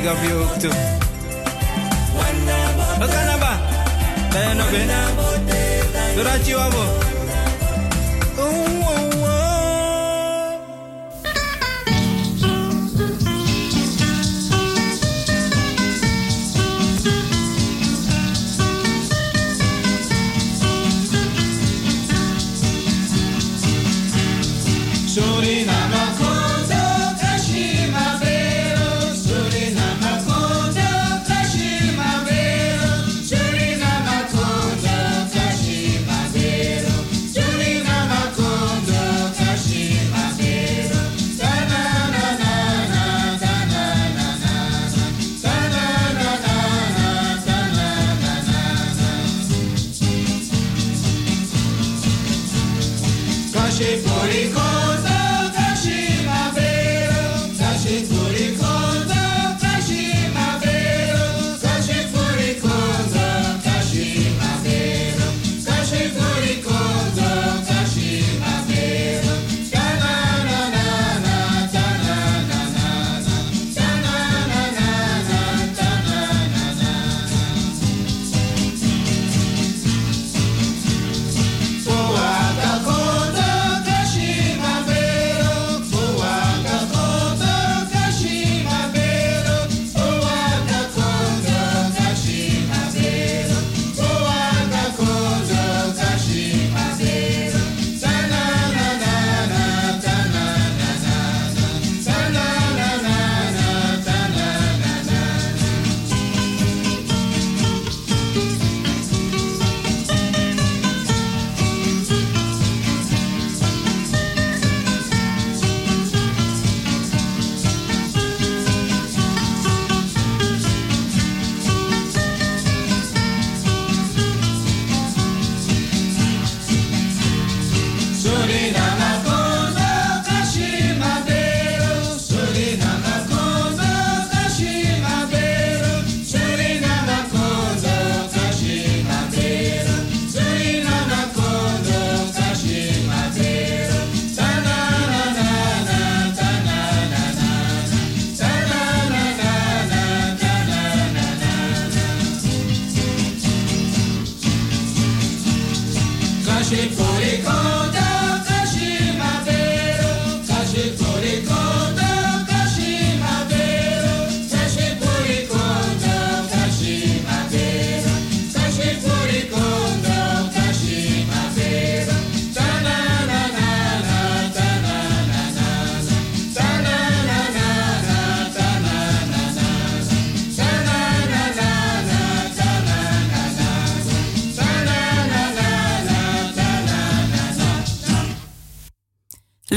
[0.00, 0.06] S.
[0.06, 0.74] Big up you too.
[3.04, 3.52] Okanaba.
[4.32, 4.80] Dayano be.
[6.14, 6.54] Durachi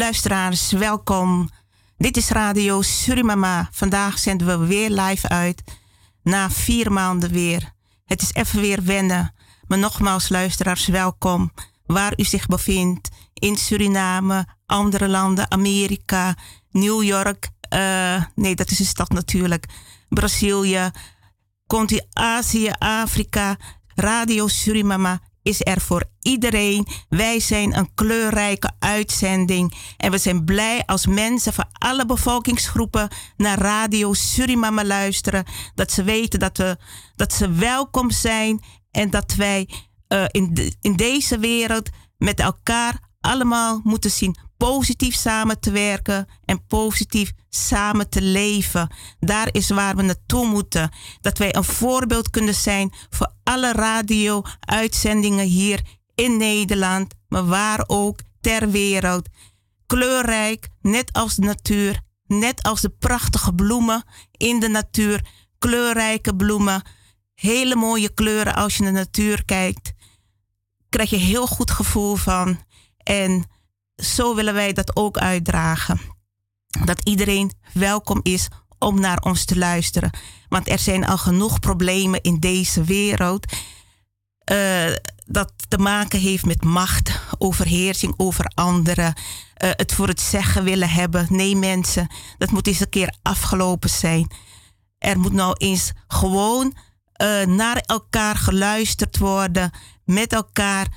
[0.04, 1.50] Luisteraars, welkom.
[1.98, 3.70] Dit is Radio Surimama.
[3.72, 5.64] Vandaag zenden we weer live uit.
[6.24, 7.72] Na vier maanden weer.
[8.06, 9.34] Het is even weer wennen.
[9.68, 11.52] Maar nogmaals, luisteraars, welkom.
[11.86, 13.10] Waar u zich bevindt.
[13.34, 16.36] In Suriname, andere landen, Amerika,
[16.72, 17.50] New York.
[17.70, 19.66] eh, nee, dat is een stad natuurlijk.
[20.10, 20.92] Brazilië,
[21.68, 23.58] Conti Azië, Afrika.
[23.96, 26.88] Radio Surimama is er voor iedereen.
[27.10, 29.74] Wij zijn een kleurrijke uitzending.
[29.98, 33.08] En we zijn blij als mensen van alle bevolkingsgroepen
[33.38, 35.46] naar Radio Surimama luisteren.
[35.76, 36.78] Dat ze weten dat, we,
[37.16, 38.64] dat ze welkom zijn.
[38.92, 39.70] En dat wij
[40.08, 46.66] eh, in, in deze wereld met elkaar allemaal moeten zien positief samen te werken en
[46.66, 48.94] positief samen te leven.
[49.20, 50.92] Daar is waar we naartoe moeten.
[51.22, 55.82] Dat wij een voorbeeld kunnen zijn voor alle radio-uitzendingen hier
[56.16, 59.30] in Nederland, maar waar ook ter wereld.
[59.86, 65.26] Kleurrijk, net als de natuur, net als de prachtige bloemen in de natuur.
[65.60, 66.82] Kleurrijke bloemen,
[67.34, 69.94] hele mooie kleuren als je naar de natuur kijkt
[70.94, 72.60] krijg je heel goed gevoel van.
[72.98, 73.46] En
[74.04, 76.00] zo willen wij dat ook uitdragen.
[76.86, 78.48] Dat iedereen welkom is
[78.80, 80.10] om naar ons te luisteren.
[80.50, 83.46] Want er zijn al genoeg problemen in deze wereld.
[84.44, 84.92] eh,
[85.26, 89.14] dat te maken heeft met macht, overheersing over anderen.
[89.54, 91.26] eh, het voor het zeggen willen hebben.
[91.30, 92.08] Nee, mensen,
[92.38, 94.32] dat moet eens een keer afgelopen zijn.
[94.98, 96.76] Er moet nou eens gewoon
[97.14, 99.72] eh, naar elkaar geluisterd worden,
[100.06, 100.88] met elkaar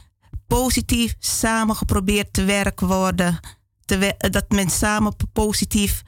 [0.47, 3.41] positief samen geprobeerd te werken worden.
[4.31, 6.03] Dat men samen positief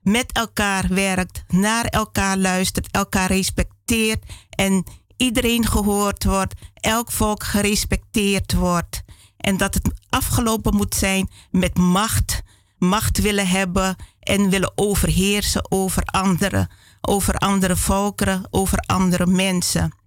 [0.00, 4.84] met elkaar werkt, naar elkaar luistert, elkaar respecteert en
[5.16, 9.02] iedereen gehoord wordt, elk volk gerespecteerd wordt.
[9.36, 12.42] En dat het afgelopen moet zijn met macht,
[12.78, 20.00] macht willen hebben en willen overheersen over anderen, over andere volkeren, over andere mensen.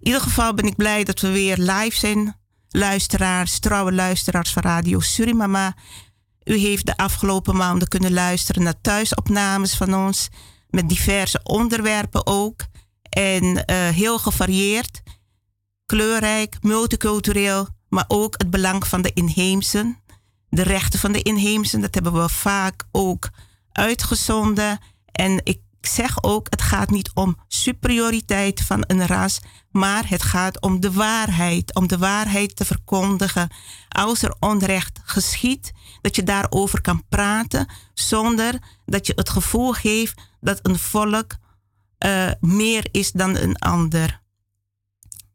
[0.00, 2.36] In ieder geval ben ik blij dat we weer live zijn.
[2.70, 5.76] Luisteraars, trouwe luisteraars van Radio Surimama.
[6.44, 10.28] U heeft de afgelopen maanden kunnen luisteren naar thuisopnames van ons.
[10.70, 12.66] Met diverse onderwerpen ook.
[13.02, 15.02] En uh, heel gevarieerd,
[15.86, 17.68] kleurrijk, multicultureel.
[17.88, 20.02] Maar ook het belang van de inheemsen.
[20.48, 23.28] De rechten van de inheemsen, dat hebben we vaak ook
[23.72, 24.78] uitgezonden.
[25.12, 29.40] En ik zeg ook, het gaat niet om superioriteit van een ras,
[29.70, 33.50] maar het gaat om de waarheid, om de waarheid te verkondigen.
[33.88, 40.20] Als er onrecht geschiet, dat je daarover kan praten zonder dat je het gevoel geeft
[40.40, 41.36] dat een volk
[41.98, 44.20] uh, meer is dan een ander.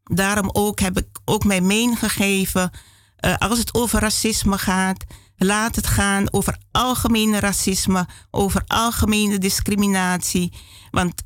[0.04, 2.70] Daarom ook heb ik ook mijn mening gegeven,
[3.20, 5.04] uh, als het over racisme gaat,
[5.36, 10.52] Laat het gaan over algemene racisme, over algemene discriminatie.
[10.90, 11.22] Want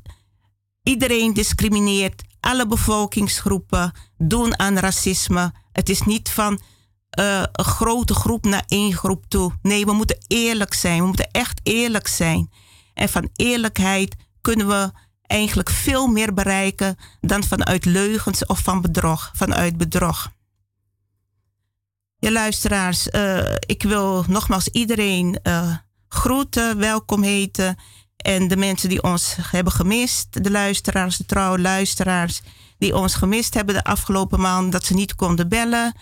[0.83, 5.53] iedereen discrimineert, alle bevolkingsgroepen doen aan racisme.
[5.71, 6.59] Het is niet van
[7.19, 9.51] uh, een grote groep naar één groep toe.
[9.61, 10.99] Nee, we moeten eerlijk zijn.
[10.99, 12.51] We moeten echt eerlijk zijn.
[12.93, 14.91] En van eerlijkheid kunnen we
[15.21, 20.31] eigenlijk veel meer bereiken dan vanuit leugens of van bedrog, vanuit bedrog.
[22.21, 25.75] Ja, luisteraars, uh, ik wil nogmaals iedereen uh,
[26.09, 27.77] groeten, welkom heten.
[28.17, 32.41] En de mensen die ons hebben gemist, de luisteraars, de trouwe luisteraars,
[32.77, 35.95] die ons gemist hebben de afgelopen maand, dat ze niet konden bellen,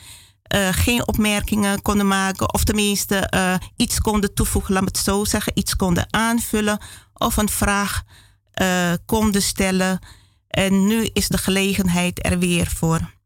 [0.56, 3.30] uh, geen opmerkingen konden maken, of tenminste
[3.76, 6.82] iets konden toevoegen, laat me het zo zeggen, iets konden aanvullen,
[7.14, 8.04] of een vraag
[9.06, 10.00] konden stellen.
[10.48, 13.17] En nu is de gelegenheid er weer voor.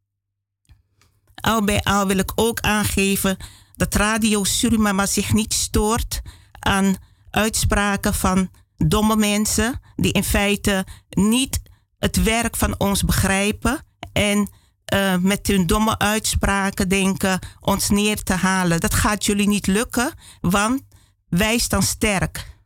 [1.41, 3.37] Al bij al wil ik ook aangeven
[3.75, 6.21] dat Radio Surimama zich niet stoort
[6.59, 6.95] aan
[7.29, 11.61] uitspraken van domme mensen die in feite niet
[11.97, 14.49] het werk van ons begrijpen en
[14.93, 18.79] uh, met hun domme uitspraken denken ons neer te halen.
[18.79, 20.81] Dat gaat jullie niet lukken, want
[21.29, 22.57] wij staan sterk.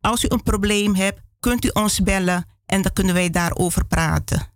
[0.00, 4.50] Als u een probleem hebt, kunt u ons bellen en dan kunnen wij daarover praten.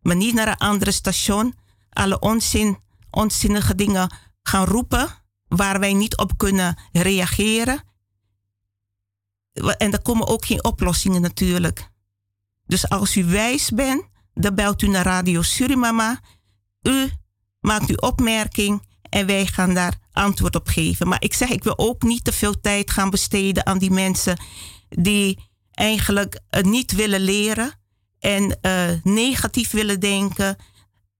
[0.00, 1.54] Maar niet naar een andere station,
[1.96, 2.78] alle onzin,
[3.10, 5.08] onzinnige dingen gaan roepen
[5.48, 7.82] waar wij niet op kunnen reageren.
[9.52, 11.90] En er komen ook geen oplossingen natuurlijk.
[12.66, 16.20] Dus als u wijs bent, dan belt u naar Radio Surimama.
[16.82, 17.10] U
[17.60, 21.08] maakt uw opmerking en wij gaan daar antwoord op geven.
[21.08, 24.38] Maar ik zeg, ik wil ook niet te veel tijd gaan besteden aan die mensen
[24.88, 25.38] die
[25.70, 27.72] eigenlijk niet willen leren
[28.18, 30.56] en uh, negatief willen denken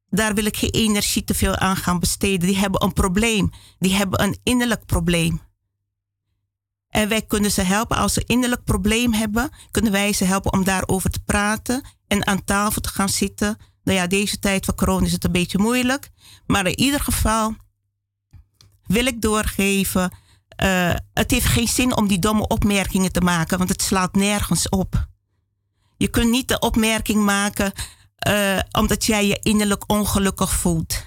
[0.09, 2.49] daar wil ik geen energie te veel aan gaan besteden.
[2.49, 3.51] Die hebben een probleem.
[3.79, 5.41] Die hebben een innerlijk probleem.
[6.89, 10.65] En wij kunnen ze helpen als ze innerlijk probleem hebben, kunnen wij ze helpen om
[10.65, 13.57] daarover te praten en aan tafel te gaan zitten.
[13.83, 16.11] Nou ja, deze tijd van corona is het een beetje moeilijk.
[16.47, 17.55] Maar in ieder geval
[18.87, 20.17] wil ik doorgeven.
[20.63, 24.69] Uh, het heeft geen zin om die domme opmerkingen te maken, want het slaat nergens
[24.69, 25.07] op.
[25.97, 27.73] Je kunt niet de opmerking maken
[28.29, 31.05] uh, omdat jij je innerlijk ongelukkig voelt.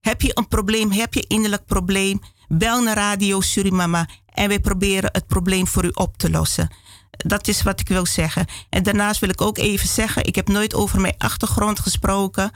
[0.00, 5.10] Heb je een probleem, heb je innerlijk probleem, bel naar Radio Surimama en wij proberen
[5.12, 6.70] het probleem voor u op te lossen.
[7.10, 8.46] Dat is wat ik wil zeggen.
[8.68, 12.50] En daarnaast wil ik ook even zeggen, ik heb nooit over mijn achtergrond gesproken,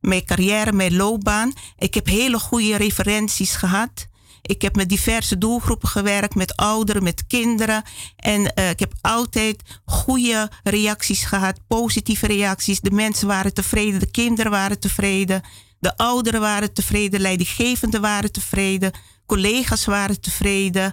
[0.00, 1.52] mijn carrière, mijn loopbaan.
[1.78, 4.06] Ik heb hele goede referenties gehad.
[4.48, 7.82] Ik heb met diverse doelgroepen gewerkt, met ouderen, met kinderen.
[8.16, 12.80] En uh, ik heb altijd goede reacties gehad, positieve reacties.
[12.80, 15.42] De mensen waren tevreden, de kinderen waren tevreden,
[15.80, 18.92] de ouderen waren tevreden, leidinggevenden waren tevreden,
[19.26, 20.92] collega's waren tevreden.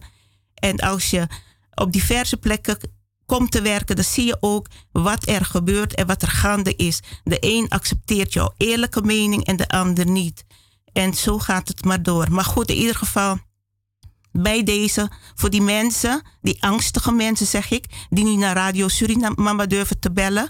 [0.53, 1.27] En als je
[1.75, 2.77] op diverse plekken
[3.25, 6.99] komt te werken, dan zie je ook wat er gebeurt en wat er gaande is.
[7.23, 10.45] De een accepteert jouw eerlijke mening en de ander niet.
[10.95, 12.31] En zo gaat het maar door.
[12.31, 13.37] Maar goed, in ieder geval,
[14.31, 19.67] bij deze, voor die mensen, die angstige mensen zeg ik, die niet naar Radio Suriname
[19.67, 20.49] durven te bellen.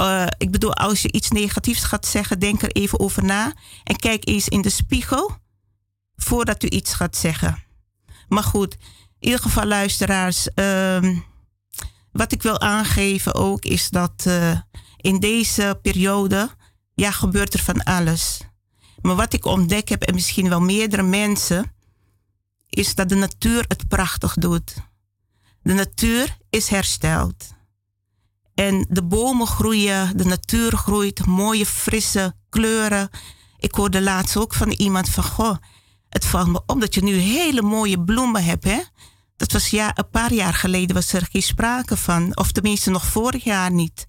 [0.00, 3.52] Uh, ik bedoel, als je iets negatiefs gaat zeggen, denk er even over na.
[3.84, 5.30] En kijk eens in de spiegel
[6.16, 7.62] voordat u iets gaat zeggen.
[8.28, 8.74] Maar goed,
[9.18, 11.18] in ieder geval luisteraars, uh,
[12.12, 14.58] wat ik wil aangeven ook is dat uh,
[14.96, 16.50] in deze periode,
[16.94, 18.40] ja, gebeurt er van alles.
[19.02, 21.72] Maar wat ik ontdek heb, en misschien wel meerdere mensen,
[22.68, 24.74] is dat de natuur het prachtig doet.
[25.62, 27.54] De natuur is hersteld.
[28.54, 33.10] En de bomen groeien, de natuur groeit, mooie frisse kleuren.
[33.58, 35.56] Ik hoorde laatst ook van iemand van, goh,
[36.08, 38.80] het valt me op dat je nu hele mooie bloemen hebt, hè?
[39.36, 43.06] Dat was ja, een paar jaar geleden was er geen sprake van, of tenminste nog
[43.06, 44.06] vorig jaar niet.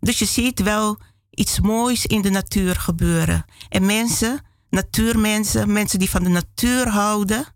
[0.00, 0.98] Dus je ziet wel
[1.36, 3.44] iets moois in de natuur gebeuren.
[3.68, 4.40] En mensen,
[4.70, 7.46] natuurmensen, mensen die van de natuur houden,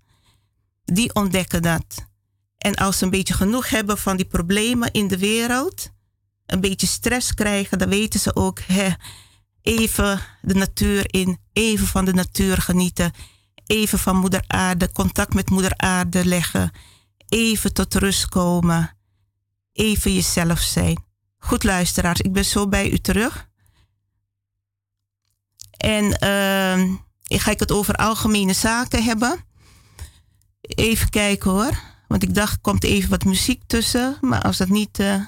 [0.84, 2.08] die ontdekken dat.
[2.58, 5.90] En als ze een beetje genoeg hebben van die problemen in de wereld,
[6.46, 8.88] een beetje stress krijgen, dan weten ze ook, hè,
[9.62, 13.12] even de natuur in, even van de natuur genieten,
[13.66, 16.70] even van moeder aarde, contact met moeder aarde leggen,
[17.28, 18.96] even tot rust komen,
[19.72, 21.04] even jezelf zijn.
[21.38, 23.49] Goed luisteraars, ik ben zo bij u terug.
[25.80, 26.78] En uh,
[27.26, 29.44] ik ga ik het over algemene zaken hebben.
[30.60, 31.78] Even kijken hoor.
[32.08, 34.16] Want ik dacht, komt even wat muziek tussen.
[34.20, 34.98] Maar als dat niet.
[34.98, 35.24] Uh,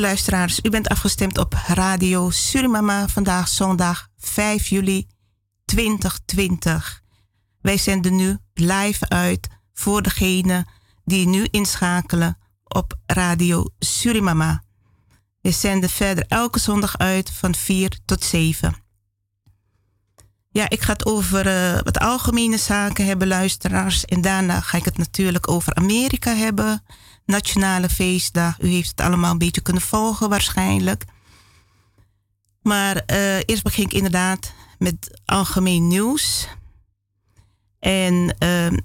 [0.00, 5.06] luisteraars, u bent afgestemd op Radio Surimama vandaag zondag 5 juli
[5.64, 7.02] 2020.
[7.60, 10.66] Wij zenden nu live uit voor degene
[11.04, 14.62] die nu inschakelen op Radio Surimama.
[15.40, 18.76] We zenden verder elke zondag uit van 4 tot 7.
[20.50, 24.04] Ja, ik ga het over uh, wat algemene zaken hebben, luisteraars.
[24.04, 26.82] En daarna ga ik het natuurlijk over Amerika hebben
[27.28, 28.60] nationale feestdag.
[28.60, 31.04] U heeft het allemaal een beetje kunnen volgen waarschijnlijk.
[32.62, 36.48] Maar uh, eerst begin ik inderdaad met algemeen nieuws.
[37.78, 38.78] En uh,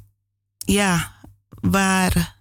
[0.57, 1.12] ja,
[1.50, 2.38] waar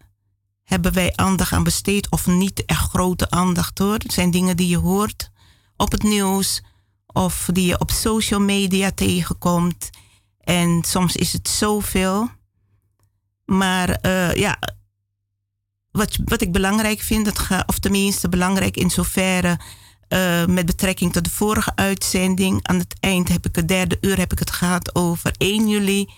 [0.62, 3.94] hebben wij aandacht aan besteed of niet echt grote aandacht hoor.
[3.94, 5.30] Het zijn dingen die je hoort
[5.76, 6.62] op het nieuws
[7.06, 9.90] of die je op social media tegenkomt.
[10.40, 12.28] En soms is het zoveel.
[13.44, 14.58] Maar uh, ja,
[15.92, 19.58] wat, ik belangrijk vind, dat of tenminste belangrijk in zoverre
[20.08, 22.66] uh, met betrekking tot de vorige uitzending.
[22.66, 26.10] Aan het eind heb ik het derde uur heb ik het gehad over 1 juli.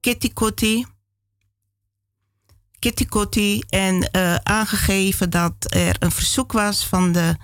[0.00, 0.86] Kitty Kotti.
[2.78, 3.62] Kitty Kotti.
[3.68, 7.36] En uh, aangegeven dat er een verzoek was van de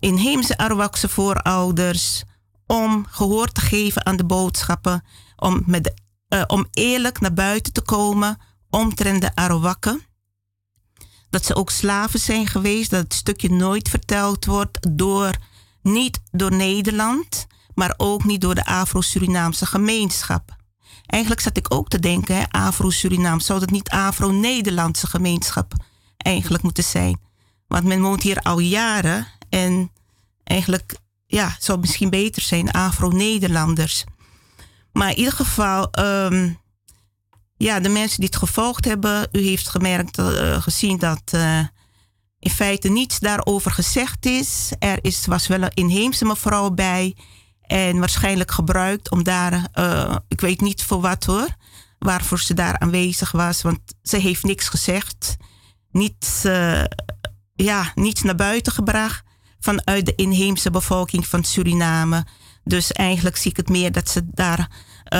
[0.00, 2.22] inheemse Arawakse voorouders
[2.66, 5.04] om gehoor te geven aan de boodschappen.
[5.36, 5.94] Om, met de,
[6.28, 8.38] uh, om eerlijk naar buiten te komen
[8.70, 10.02] omtrent de Arawakken
[11.34, 15.30] dat ze ook slaven zijn geweest, dat het stukje nooit verteld wordt door,
[15.82, 20.56] niet door Nederland, maar ook niet door de Afro-Surinaamse gemeenschap.
[21.06, 25.72] Eigenlijk zat ik ook te denken, Afro-Surinaam, zou dat niet Afro-Nederlandse gemeenschap
[26.16, 27.20] eigenlijk moeten zijn?
[27.66, 29.90] Want men woont hier al jaren en
[30.44, 34.04] eigenlijk, ja, zou misschien beter zijn, Afro-Nederlanders.
[34.92, 36.58] Maar in ieder geval, um,
[37.64, 41.58] ja, de mensen die het gevolgd hebben, u heeft gemerkt, uh, gezien dat uh,
[42.38, 44.72] in feite niets daarover gezegd is.
[44.78, 47.16] Er is, was wel een inheemse mevrouw bij
[47.62, 51.48] en waarschijnlijk gebruikt om daar, uh, ik weet niet voor wat hoor,
[51.98, 55.36] waarvoor ze daar aanwezig was, want ze heeft niks gezegd.
[55.90, 56.42] Niets,
[57.54, 59.22] ja, niets naar buiten gebracht
[59.58, 62.26] vanuit de inheemse bevolking van Suriname.
[62.64, 64.70] Dus eigenlijk zie ik het meer dat ze daar,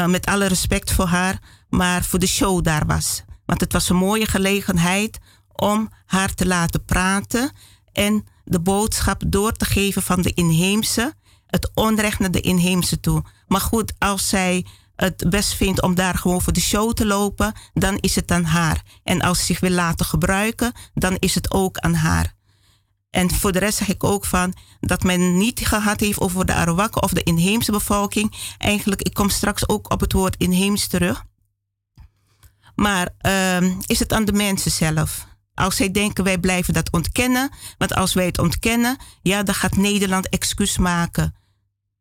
[0.06, 1.38] met alle respect voor haar,
[1.76, 3.22] maar voor de show daar was.
[3.46, 5.18] Want het was een mooie gelegenheid
[5.52, 7.52] om haar te laten praten
[7.92, 11.14] en de boodschap door te geven van de inheemse,
[11.46, 13.24] het onrecht naar de inheemse toe.
[13.46, 17.52] Maar goed, als zij het best vindt om daar gewoon voor de show te lopen,
[17.72, 18.82] dan is het aan haar.
[19.02, 22.34] En als ze zich wil laten gebruiken, dan is het ook aan haar.
[23.10, 26.54] En voor de rest zeg ik ook van dat men niet gehad heeft over de
[26.54, 28.54] Arawakken of de inheemse bevolking.
[28.58, 31.24] Eigenlijk, ik kom straks ook op het woord inheems terug.
[32.74, 35.26] Maar uh, is het aan de mensen zelf?
[35.54, 39.76] Als zij denken wij blijven dat ontkennen, want als wij het ontkennen, ja, dan gaat
[39.76, 41.34] Nederland excuus maken.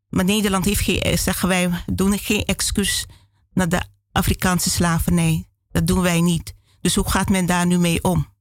[0.10, 3.06] Maar Nederland heeft geen, eh, zeggen wij, doen geen excuus
[3.54, 3.82] naar de
[4.12, 5.48] Afrikaanse slavernij.
[5.72, 6.54] Dat doen wij niet.
[6.82, 8.32] Dus hoe gaat men daar nu mee om?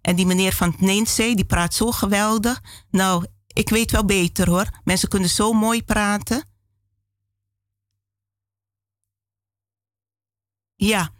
[0.00, 2.62] En die meneer van Neensee, die praat zo geweldig.
[2.90, 4.68] Nou, ik weet wel beter hoor.
[4.84, 6.44] Mensen kunnen zo mooi praten.
[10.76, 11.10] Ja,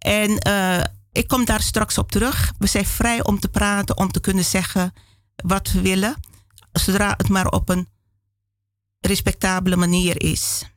[0.00, 2.52] en uh, ik kom daar straks op terug.
[2.58, 4.92] We zijn vrij om te praten, om te kunnen zeggen
[5.36, 6.14] wat we willen.
[6.72, 7.88] Zodra het maar op een
[9.00, 10.70] respectabele manier is.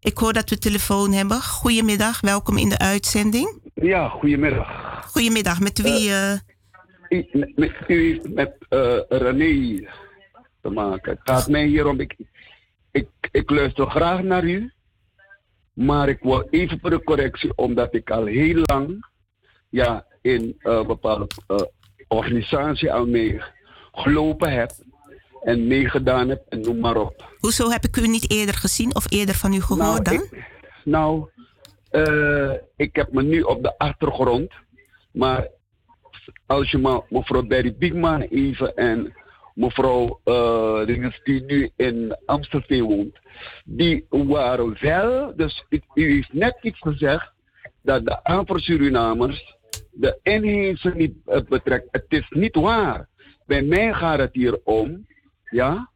[0.00, 1.42] Ik hoor dat we telefoon hebben.
[1.42, 3.60] Goedemiddag, welkom in de uitzending.
[3.74, 4.68] Ja, goedemiddag.
[5.06, 6.08] Goedemiddag, met wie?
[6.08, 6.32] Uh,
[7.08, 7.44] uh...
[7.54, 9.88] met u, met uh, René
[10.62, 11.10] te maken.
[11.10, 12.00] Het gaat mij hier om.
[12.00, 12.16] Ik,
[12.90, 14.72] ik, ik luister graag naar u.
[15.78, 19.06] Maar ik wil even voor de correctie, omdat ik al heel lang
[19.68, 21.26] ja, in een bepaalde
[22.08, 23.40] organisatie al mee
[23.92, 24.70] gelopen heb
[25.42, 27.36] en meegedaan heb en noem maar op.
[27.38, 30.14] Hoezo heb ik u niet eerder gezien of eerder van u gehoord nou, dan?
[30.14, 30.46] Ik,
[30.84, 31.28] nou,
[31.90, 34.52] uh, ik heb me nu op de achtergrond,
[35.12, 35.48] maar
[36.46, 39.14] als je maar mevrouw Berry Biekman even en
[39.54, 40.86] mevrouw uh,
[41.24, 43.18] die nu in Amsterdam woont,
[43.64, 47.32] die waren wel, dus u, u heeft net iets gezegd,
[47.82, 49.56] dat de aanvoer Surinamers
[49.90, 51.88] de inheemse niet uh, betrekt.
[51.90, 53.08] Het is niet waar.
[53.46, 55.06] Bij mij gaat het hier om
[55.50, 55.90] ja?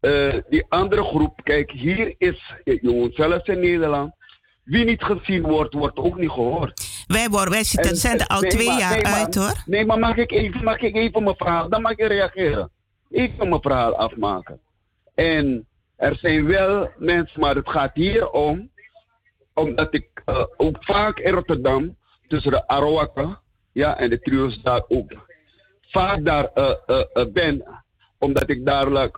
[0.00, 4.12] Uh, die andere groep, kijk, hier is, je zelfs in Nederland,
[4.64, 7.04] wie niet gezien wordt, wordt ook niet gehoord.
[7.06, 9.62] Wij, worden, wij zitten, zijn er al nee, twee maar, jaar nee, uit maar, hoor.
[9.66, 12.70] Nee, maar mag ik, even, mag ik even mijn verhaal, dan mag ik reageren.
[13.10, 14.60] Even mijn verhaal afmaken.
[15.14, 15.66] En
[15.96, 18.70] er zijn wel mensen, maar het gaat hier om,
[19.54, 21.96] omdat ik uh, ook vaak in Rotterdam,
[22.28, 23.40] tussen de Arawaka
[23.72, 25.12] ja, en de trio's daar ook,
[25.80, 27.82] vaak daar uh, ben
[28.18, 29.10] omdat ik daar,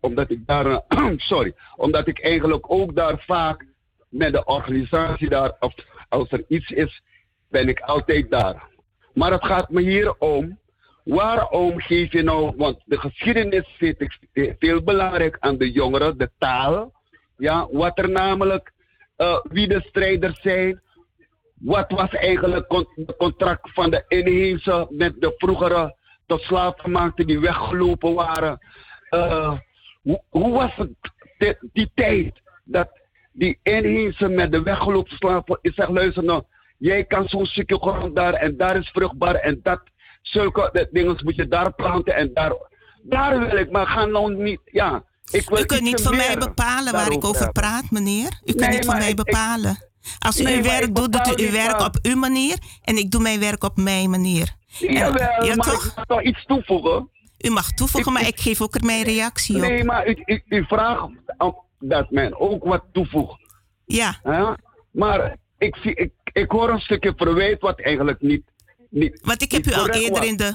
[0.00, 0.82] omdat ik daar,
[1.16, 3.66] sorry, omdat ik eigenlijk ook daar vaak
[4.08, 5.74] met de organisatie daar, of
[6.08, 7.02] als er iets is,
[7.50, 8.68] ben ik altijd daar.
[9.14, 10.58] Maar het gaat me hier om,
[11.06, 14.18] waarom geef je nou, want de geschiedenis vind ik
[14.58, 16.92] veel belangrijk aan de jongeren, de taal,
[17.36, 18.72] ja, wat er namelijk,
[19.18, 20.80] uh, wie de strijders zijn,
[21.54, 28.14] wat was eigenlijk het contract van de inheemse met de vroegere tot slaafgemaakten die weggelopen
[28.14, 28.58] waren.
[29.10, 29.58] Uh,
[30.02, 30.90] hoe, hoe, was het
[31.72, 32.88] die, tijd dat
[33.32, 36.42] die inheemse met de weggelopen slaven is zeg luister nou,
[36.78, 39.82] jij kan zo'n stukje grond daar en daar is vruchtbaar en dat,
[40.28, 42.52] zulke dingen moet je daar planten en daar,
[43.02, 45.04] daar wil ik, maar ga nou niet, ja.
[45.30, 47.62] Ik wil u kunt niet van mij bepalen waar ik over hebben.
[47.62, 48.40] praat, meneer.
[48.44, 49.84] U kunt nee, niet van mij ik, bepalen.
[50.18, 53.10] Als u nee, uw werk doet, doet u uw werk op uw manier en ik
[53.10, 54.54] doe mijn werk op mijn manier.
[54.66, 55.84] Jawel, ja, maar toch?
[55.84, 57.10] ik mag toch iets toevoegen?
[57.38, 59.60] U mag toevoegen, maar ik geef ook er mijn reactie op.
[59.60, 61.08] Nee, maar u, u, u vraagt
[61.78, 63.40] dat men ook wat toevoegt.
[63.84, 64.20] Ja.
[64.24, 64.56] ja?
[64.90, 68.42] Maar ik, ik, ik hoor een stukje verwijt wat eigenlijk niet.
[68.96, 70.26] Niet Want ik heb niet u al eerder was.
[70.28, 70.52] in de.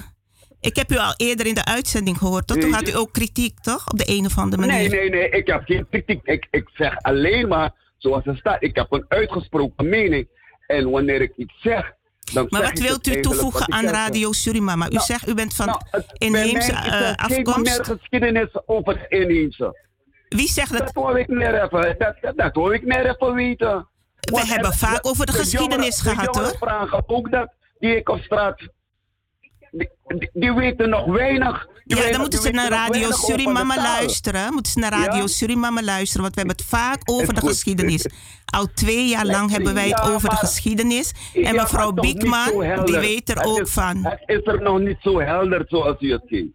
[0.60, 2.56] Ik heb u al eerder in de uitzending gehoord, toch?
[2.56, 3.90] Toen had u ook kritiek, toch?
[3.90, 4.88] Op de een of andere manier.
[4.88, 6.20] Nee, nee, nee, ik heb geen kritiek.
[6.24, 8.62] Ik, ik zeg alleen maar zoals het staat.
[8.62, 10.28] Ik heb een uitgesproken mening.
[10.66, 11.92] En wanneer ik iets zeg.
[12.32, 13.84] Dan Maar zeg wat ik wilt u toevoegen ik aan.
[13.84, 14.86] Radio Surimama?
[14.86, 17.58] U Nou, zegt u bent van Nou, het- inheemse mij eh, afkomst.
[17.76, 19.78] meer geschiedenis over het inheemse.
[20.28, 20.78] Wie zegt dat?
[20.94, 23.86] Dat wil ik net even, dat, dat, dat wil ik net even weten.
[24.20, 26.56] We Want hebben er- vaak over de geschiedenis jongeren- gehad, de hoor.
[26.58, 27.52] vragen ook dat,
[27.82, 28.60] die ik op straat...
[29.70, 31.66] Die, die, die weten nog weinig.
[31.84, 34.52] Ja, dan moeten ze naar Radio Surimama luisteren.
[34.52, 35.26] Moeten ze naar Radio Ja?
[35.26, 38.06] Surimama luisteren, want we hebben het vaak over de geschiedenis.
[38.44, 41.12] Al twee jaar lang hebben wij het Ja, over de geschiedenis.
[41.32, 42.50] Ja, En mevrouw Biekman,
[42.84, 44.04] die weet er Het ook is- van.
[44.04, 46.52] Het is er nog niet zo helder zoals u het ziet.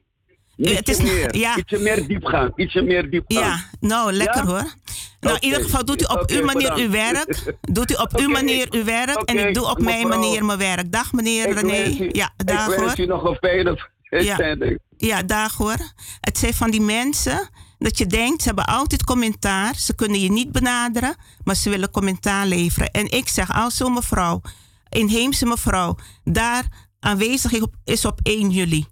[0.55, 1.57] Ietsje het is- meer, ja.
[1.57, 3.45] ietsje meer diepgang, ietsje meer diepgang.
[3.45, 4.73] Ja, nou, lekker hoor.
[5.19, 7.53] Nou, in ieder geval doet u op uw manier uw werk.
[7.61, 9.21] Doet u op uw manier uw werk.
[9.21, 10.91] En ik doe op mijn manier mijn werk.
[10.91, 11.83] Dag meneer Ik René.
[12.03, 12.99] u- Ja, ik dag hoor.
[12.99, 13.77] u nog een
[14.09, 14.79] uitzending.
[14.97, 15.75] Ja, dag hoor.
[16.21, 17.49] Het zijn van die mensen
[17.79, 19.75] Dat je denkt, ze hebben altijd commentaar.
[19.75, 22.91] Ze kunnen je niet benaderen, maar ze willen commentaar leveren.
[22.91, 24.41] En ik zeg, als zo'n mevrouw,
[24.89, 26.67] inheemse mevrouw, daar
[26.99, 27.51] aanwezig
[27.83, 28.85] is op 1 juli.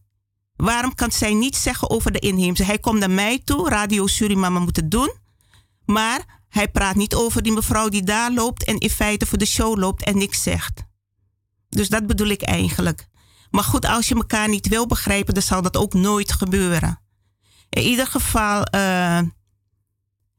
[0.55, 2.63] Waarom kan zij niets zeggen over de inheemse?
[2.63, 5.13] Hij komt naar mij toe, Radio Surimama moet het doen.
[5.85, 9.45] Maar hij praat niet over die mevrouw die daar loopt en in feite voor de
[9.45, 10.83] show loopt en niks zegt.
[11.69, 13.07] Dus dat bedoel ik eigenlijk.
[13.49, 16.99] Maar goed, als je elkaar niet wil begrijpen, dan zal dat ook nooit gebeuren.
[17.69, 19.19] In ieder geval, uh,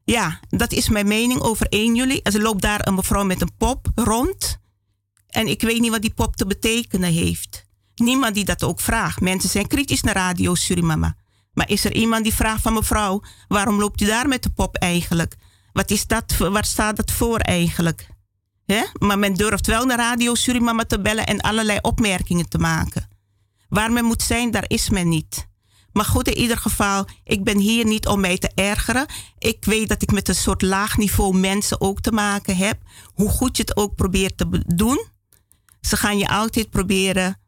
[0.03, 2.19] ja, dat is mijn mening over 1 juli.
[2.23, 4.57] Er loopt daar een mevrouw met een pop rond.
[5.27, 7.65] En ik weet niet wat die pop te betekenen heeft.
[7.95, 9.21] Niemand die dat ook vraagt.
[9.21, 11.15] Mensen zijn kritisch naar Radio Surimama.
[11.57, 14.75] Maar is er iemand die vraagt van mevrouw, waarom loopt u daar met de pop
[14.75, 15.35] eigenlijk?
[15.73, 18.09] Wat is dat, waar staat dat voor eigenlijk?
[18.99, 23.09] Maar men durft wel naar Radio Surimama te bellen en allerlei opmerkingen te maken.
[23.69, 25.47] Waar men moet zijn, daar is men niet.
[25.91, 29.05] Maar goed, in ieder geval, ik ben hier niet om mij te ergeren.
[29.37, 32.81] Ik weet dat ik met een soort laag niveau mensen ook te maken heb.
[33.13, 35.05] Hoe goed je het ook probeert te doen.
[35.81, 37.39] Ze gaan je altijd proberen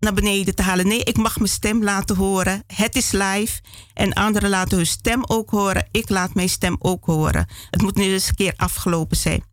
[0.00, 0.86] naar beneden te halen.
[0.86, 2.62] Nee, ik mag mijn stem laten horen.
[2.66, 3.60] Het is live.
[3.94, 5.88] En anderen laten hun stem ook horen.
[5.90, 7.46] Ik laat mijn stem ook horen.
[7.70, 9.44] Het moet nu eens een keer afgelopen zijn.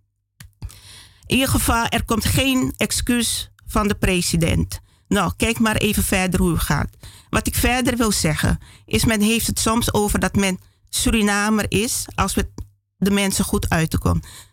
[1.25, 4.79] In ieder geval, er komt geen excuus van de president.
[5.08, 6.89] Nou, kijk maar even verder hoe het gaat.
[7.29, 12.05] Wat ik verder wil zeggen, is men heeft het soms over dat men Surinamer is
[12.15, 12.51] als we
[12.97, 13.97] de mensen goed uit.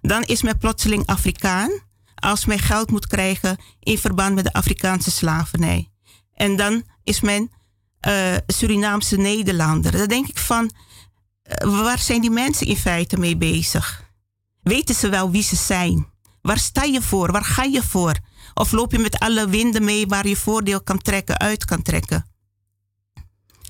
[0.01, 1.71] Dan is men plotseling Afrikaan
[2.23, 5.91] als men geld moet krijgen in verband met de Afrikaanse slavernij.
[6.35, 7.51] En dan is men
[8.09, 9.93] uh, Surinaamse Nederlander.
[9.93, 10.71] Dan denk ik van,
[11.45, 14.05] uh, waar zijn die mensen in feite mee bezig?
[14.63, 16.07] Weten ze wel wie ze zijn?
[16.43, 17.33] Waar sta je voor?
[17.33, 18.19] Waar ga je voor?
[18.55, 22.27] Of loop je met alle winden mee waar je voordeel kan trekken, uit kan trekken?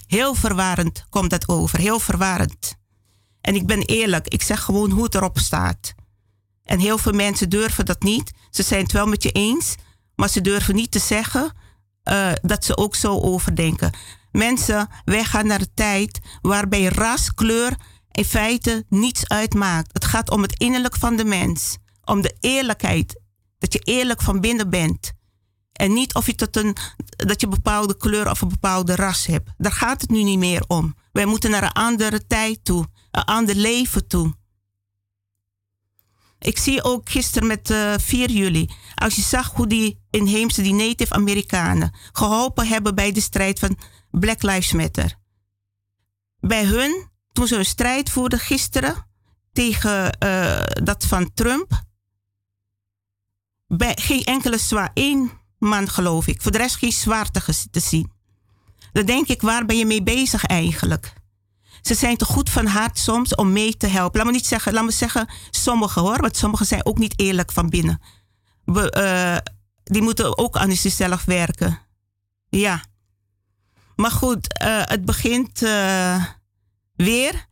[0.07, 2.77] Heel verwarrend komt dat over, heel verwarrend.
[3.41, 5.95] En ik ben eerlijk, ik zeg gewoon hoe het erop staat.
[6.65, 8.33] En heel veel mensen durven dat niet.
[8.51, 9.75] Ze zijn het wel met je eens,
[10.15, 11.53] maar ze durven niet te zeggen
[12.05, 13.93] uh, dat ze ook zo overdenken.
[14.31, 17.77] Mensen, wij gaan naar de tijd waarbij ras, kleur
[18.11, 19.93] in feite niets uitmaakt.
[19.93, 21.77] Het gaat om het innerlijk van de mens.
[22.05, 23.21] Om de eerlijkheid.
[23.59, 25.13] Dat je eerlijk van binnen bent.
[25.73, 26.77] En niet of je tot een,
[27.17, 29.51] dat je een bepaalde kleur of een bepaalde ras hebt.
[29.57, 30.95] Daar gaat het nu niet meer om.
[31.13, 32.87] Wij moeten naar een andere tijd toe.
[33.11, 34.35] Een ander leven toe.
[36.43, 40.63] Ik zie ook gisteren met uh, eh, 4 juli, als je zag hoe die inheemse,
[40.63, 43.79] die Native Amerikanen, geholpen hebben bij de strijd van
[44.11, 45.15] Black Lives Matter.
[46.41, 49.07] Bij hun, toen ze een strijd voerden gisteren
[49.53, 51.83] tegen uh, dat van Trump,
[53.67, 58.13] bij geen enkele zwaar, één man geloof ik, voor de rest geen zwarte te zien.
[58.93, 61.13] Dan denk ik, waar ben je mee bezig eigenlijk?
[61.83, 64.19] Ze zijn te goed van hart soms om mee te helpen.
[64.19, 67.53] Laat me niet zeggen, laat me zeggen sommigen hoor, want sommigen zijn ook niet eerlijk
[67.53, 68.01] van binnen.
[68.65, 69.53] We, uh,
[69.85, 71.79] die moeten ook aan zichzelf werken.
[72.49, 72.81] Ja.
[73.97, 76.25] Maar goed, uh, het begint uh,
[76.97, 77.47] weer.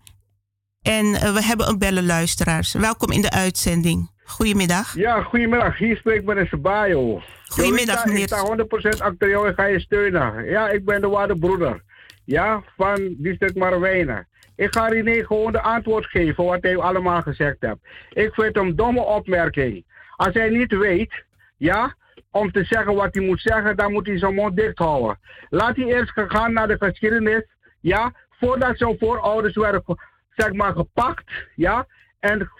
[0.82, 2.72] En we hebben een bellen luisteraars.
[2.72, 4.10] Welkom in de uitzending.
[4.24, 4.94] Goedemiddag.
[4.94, 5.78] Ja, goedemiddag.
[5.78, 7.22] Hier spreekt meneer Sabayo.
[7.46, 8.22] Goedemiddag, meneer.
[8.22, 8.56] Ik sta
[8.96, 10.44] 100% achter jou en ga je steunen.
[10.44, 11.82] Ja, ik ben de waarde broeder
[12.24, 14.28] ja, van district Marwijnen.
[14.56, 17.88] Ik ga René gewoon de antwoord geven wat hij allemaal gezegd hebt.
[18.12, 19.84] Ik vind hem domme opmerking.
[20.16, 21.24] Als hij niet weet,
[21.56, 21.94] ja,
[22.30, 25.18] om te zeggen wat hij moet zeggen, dan moet hij zijn mond dicht houden.
[25.48, 27.46] Laat hij eerst gaan naar de geschiedenis,
[27.80, 29.82] ja, voordat zijn voorouders werden,
[30.36, 31.86] zeg maar, gepakt, ja,
[32.20, 32.50] en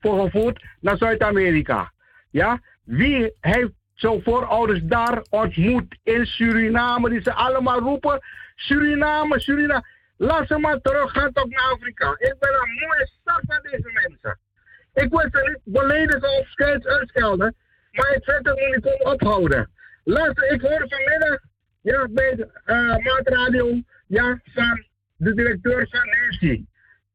[0.00, 1.92] vervoerd naar Zuid-Amerika.
[2.30, 8.20] Ja, wie heeft zijn voorouders daar ontmoet in Suriname, die ze allemaal roepen,
[8.58, 9.84] Suriname, Suriname.
[10.16, 12.10] Laat ze maar terug gaan toch naar Afrika.
[12.18, 14.38] Ik ben een mooie start van deze mensen.
[14.94, 17.54] Ik wil ze niet beledigen of uitschelden,
[17.90, 19.70] maar ik vind het niet ophouden.
[20.04, 21.38] Laat, ik hoor vanmiddag
[21.80, 24.84] ja, bij de uh, Maatradio ja, van
[25.16, 26.64] de directeur van Nancy.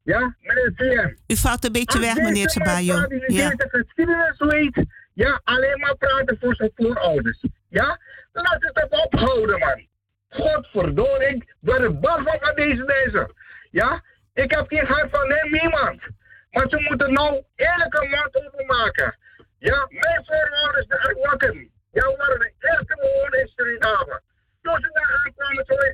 [0.03, 1.33] Ja, meneer CM.
[1.33, 3.07] U valt een beetje weg, meneer Sabayo.
[3.07, 3.49] Die ja.
[3.49, 7.43] de geschiedenis weet, ja, alleen maar praten voor zijn voorouders.
[7.69, 7.99] Ja,
[8.31, 9.91] laat het ophouden, man.
[10.33, 13.33] Godverdorie, ik ben bang van deze deze.
[13.71, 14.01] Ja,
[14.33, 16.01] ik heb geen hart van hem, niemand.
[16.51, 19.17] Maar ze moeten nou eerlijke maat overmaken.
[19.57, 21.71] Ja, mijn voorouders, de Arwakken.
[21.91, 24.21] Ja, waren de eerste bewoners in Suriname.
[24.61, 25.93] Toen ze daar aankwamen, zo is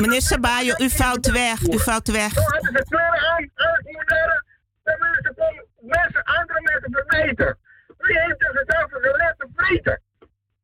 [0.00, 2.32] Meneer Sabayo, u valt weg, u valt weg.
[2.32, 3.50] Toen hadden ze kleren aan,
[3.84, 4.44] moderne.
[4.82, 7.58] De mensen komen, mensen, andere mensen verwijten.
[7.98, 10.00] Wie heeft er zelf geleerd te vreten?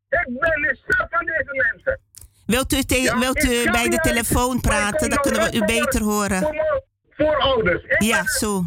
[0.09, 2.00] Ik ben niet van deze mensen.
[2.46, 5.11] Wilt u, te, wilt u bij de telefoon praten?
[5.11, 6.54] Dan kunnen we u beter horen.
[7.11, 7.83] voorouders.
[7.85, 8.64] Ik Ja, zo.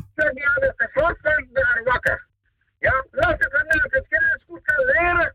[1.84, 2.28] wakker.
[2.80, 3.06] Ja,
[4.32, 5.34] het goed leren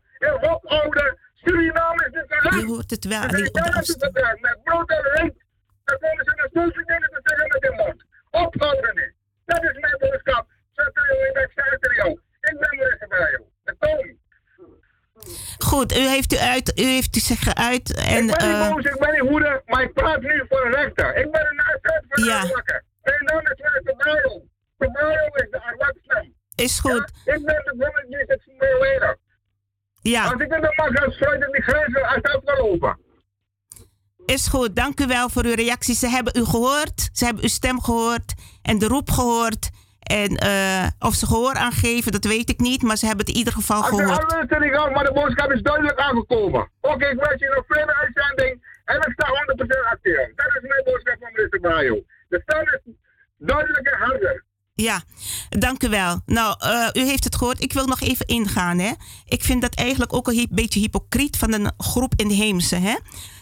[0.63, 1.17] en.
[1.33, 4.17] Suriname is Je hoort het wel zijn op de daar naartoe afstand.
[4.17, 5.35] gegaan met brood en reet.
[5.83, 8.03] Dan komen ze naar zoveel dingen te zeggen met de mond.
[8.45, 9.13] Ophouden niet.
[9.45, 10.45] Dat is mijn boodschap.
[10.75, 12.07] Satrio, ik ben Satrio.
[12.41, 13.41] Ik ben Marissa Brajo.
[13.63, 14.21] De toon.
[15.83, 18.83] Goed, u heeft u uit, u heeft zich geuit en ik ben niet eh, boos,
[18.85, 21.15] ik ben niet hoede, maar ik praat nu voor een rechter.
[21.15, 22.41] Ik ben een uitzet van Ja.
[22.41, 22.83] de Arwakker.
[23.03, 24.41] Mijn naam is Brajo.
[24.77, 26.33] Brajo is de Arwak-stem.
[26.55, 27.11] is goed.
[27.25, 29.17] Ja, ik ben de government het Venezuela.
[30.01, 32.97] Ja, Als ik in de mag, dan sluit ik die dat wel open.
[34.25, 34.75] is goed.
[34.75, 35.95] Dank u wel voor uw reactie.
[35.95, 39.69] Ze hebben u gehoord, ze hebben uw stem gehoord en de roep gehoord.
[40.21, 43.39] En eh, of ze gehoor aangeven, dat weet ik niet, maar ze hebben het in
[43.39, 44.33] ieder geval gehoord.
[44.33, 46.69] alles er niet maar de boodschap is duidelijk aangekomen.
[46.81, 50.15] Oké, ik wens je een fijne uitzending en ik sta 100% actief.
[50.35, 52.03] Dat is mijn boodschap van minister Brajo.
[52.29, 52.93] De stem is
[53.37, 54.43] duidelijk en harder.
[54.75, 55.01] Ja,
[55.49, 56.21] dank u wel.
[56.25, 57.63] Nou, eh, u heeft het gehoord.
[57.63, 58.79] Ik wil nog even ingaan.
[58.79, 58.91] Hè.
[59.25, 62.75] Ik vind dat eigenlijk ook een beetje hypocriet van een groep in Heemse.
[62.75, 62.95] Hè.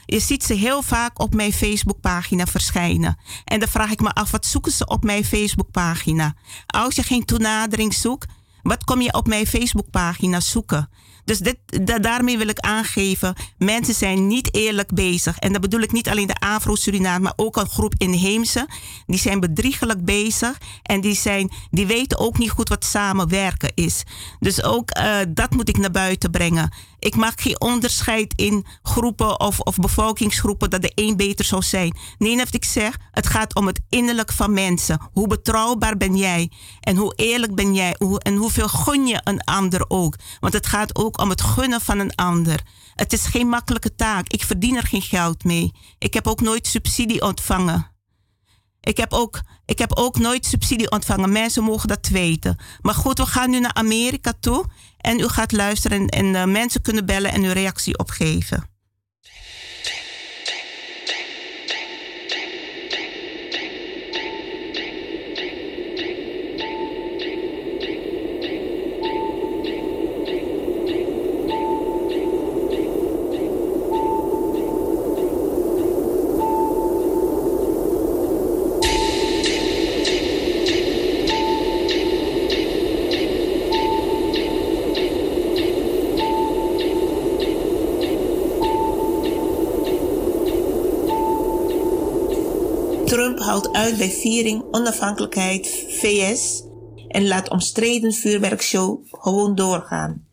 [0.05, 3.17] Je ziet ze heel vaak op mijn Facebookpagina verschijnen.
[3.45, 6.33] En dan vraag ik me af, wat zoeken ze op mijn Facebookpagina?
[6.67, 10.89] Als je geen toenadering zoekt, wat kom je op mijn Facebookpagina zoeken?
[11.25, 15.37] Dus dit, da- daarmee wil ik aangeven, mensen zijn niet eerlijk bezig.
[15.37, 18.67] En dat bedoel ik niet alleen de Afro-Suriname, maar ook een groep inheemse.
[19.05, 24.03] Die zijn bedriegelijk bezig en die, zijn, die weten ook niet goed wat samenwerken is.
[24.39, 26.71] Dus ook eh, dat moet ik naar buiten brengen.
[27.01, 31.97] Ik maak geen onderscheid in groepen of, of bevolkingsgroepen dat de een beter zou zijn.
[32.17, 35.09] Nee, wat ik zeg, het gaat om het innerlijk van mensen.
[35.11, 36.51] Hoe betrouwbaar ben jij?
[36.79, 37.95] En hoe eerlijk ben jij?
[38.17, 40.15] En hoeveel gun je een ander ook?
[40.39, 42.61] Want het gaat ook om het gunnen van een ander.
[42.95, 44.27] Het is geen makkelijke taak.
[44.27, 45.71] Ik verdien er geen geld mee.
[45.97, 47.91] Ik heb ook nooit subsidie ontvangen.
[48.81, 51.31] Ik heb, ook, ik heb ook nooit subsidie ontvangen.
[51.31, 52.57] Mensen mogen dat weten.
[52.81, 54.65] Maar goed, we gaan nu naar Amerika toe.
[54.97, 58.70] En u gaat luisteren en, en eh, mensen kunnen bellen en uw reactie opgeven.
[93.51, 96.63] Haalt uit bij viering onafhankelijkheid VS
[97.07, 100.27] en laat omstreden vuurwerkshow gewoon doorgaan.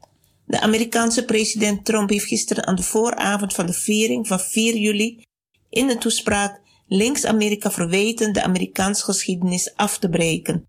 [0.47, 5.23] De Amerikaanse president Trump heeft gisteren aan de vooravond van de viering van 4 juli
[5.69, 10.69] in een toespraak links Amerika verweten de Amerikaanse geschiedenis af te breken.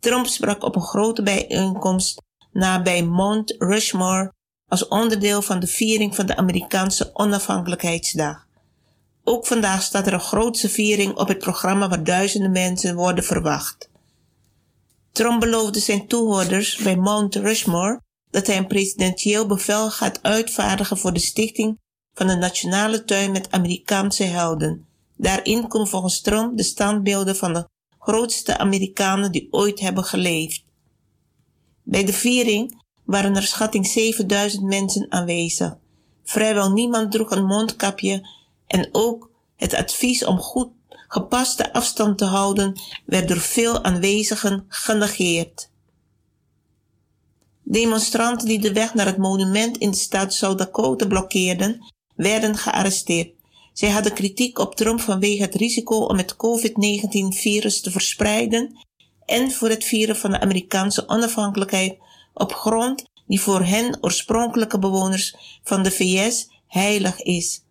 [0.00, 4.32] Trump sprak op een grote bijeenkomst nabij Mount Rushmore
[4.68, 8.50] als onderdeel van de viering van de Amerikaanse onafhankelijkheidsdag.
[9.24, 13.90] Ook vandaag staat er een grootse viering op het programma waar duizenden mensen worden verwacht.
[15.12, 21.12] Trump beloofde zijn toehoorders bij Mount Rushmore dat hij een presidentieel bevel gaat uitvaardigen voor
[21.12, 21.78] de stichting
[22.14, 24.86] van een nationale tuin met Amerikaanse helden.
[25.16, 30.64] Daarin komen volgens Trump de standbeelden van de grootste Amerikanen die ooit hebben geleefd.
[31.82, 35.76] Bij de viering waren er schatting 7000 mensen aanwezig.
[36.24, 38.28] Vrijwel niemand droeg een mondkapje
[38.72, 40.70] en ook het advies om goed
[41.08, 45.70] gepaste afstand te houden werd door veel aanwezigen genegeerd.
[47.62, 53.34] Demonstranten die de weg naar het monument in de staat South Dakota blokkeerden, werden gearresteerd.
[53.72, 58.78] Zij hadden kritiek op Trump vanwege het risico om het COVID-19-virus te verspreiden
[59.24, 61.98] en voor het vieren van de Amerikaanse onafhankelijkheid
[62.34, 67.61] op grond die voor hen oorspronkelijke bewoners van de VS heilig is.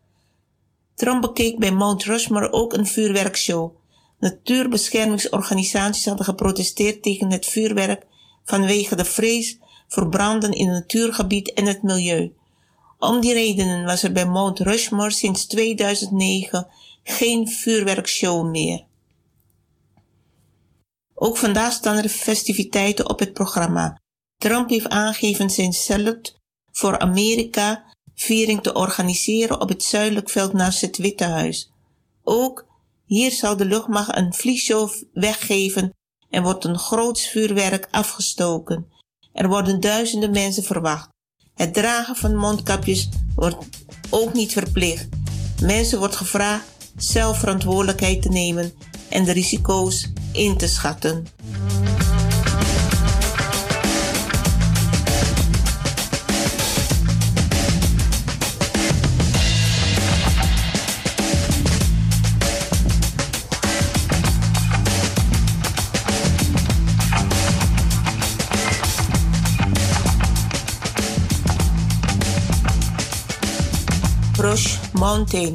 [1.02, 3.76] Trump bekeek bij Mount Rushmore ook een vuurwerkshow.
[4.20, 8.06] Natuurbeschermingsorganisaties hadden geprotesteerd tegen het vuurwerk
[8.46, 12.34] vanwege de vrees voor branden in het natuurgebied en het milieu.
[13.00, 16.68] Om die redenen was er bij Mount Rushmore sinds 2009
[17.04, 18.86] geen vuurwerkshow meer.
[21.14, 24.02] Ook vandaag staan er festiviteiten op het programma.
[24.38, 26.34] Trump heeft aangegeven zijn salute
[26.72, 27.91] voor Amerika
[28.22, 31.72] viering te organiseren op het zuidelijk veld naast het Witte Huis.
[32.24, 32.66] Ook
[33.06, 35.94] hier zal de luchtmacht een vliegshow weggeven
[36.30, 38.88] en wordt een groots vuurwerk afgestoken.
[39.34, 41.10] Er worden duizenden mensen verwacht.
[41.56, 43.66] Het dragen van mondkapjes wordt
[44.10, 45.08] ook niet verplicht.
[45.62, 46.66] Mensen wordt gevraagd
[46.98, 48.74] zelf verantwoordelijkheid te nemen
[49.10, 51.28] en de risico's in te schatten.
[75.02, 75.54] Mountain.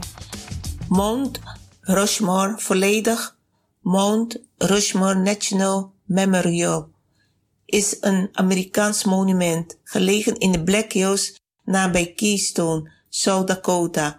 [0.88, 1.40] Mount
[1.80, 3.36] Rushmore volledig
[3.80, 6.88] Mount Rushmore National Memorial
[7.64, 14.18] is een Amerikaans monument gelegen in de Black Hills nabij Keystone, South Dakota.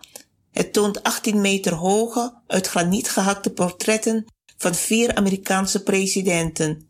[0.52, 4.26] Het toont 18 meter hoge, uit graniet gehakte portretten
[4.58, 6.88] van vier Amerikaanse presidenten: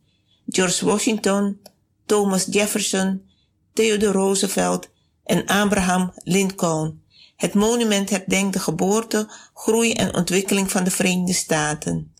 [0.47, 1.61] George Washington,
[2.05, 3.29] Thomas Jefferson,
[3.73, 4.89] Theodore Roosevelt
[5.23, 7.05] en Abraham Lincoln.
[7.37, 12.13] Het monument herdenkt de geboorte, groei en ontwikkeling van de Verenigde Staten.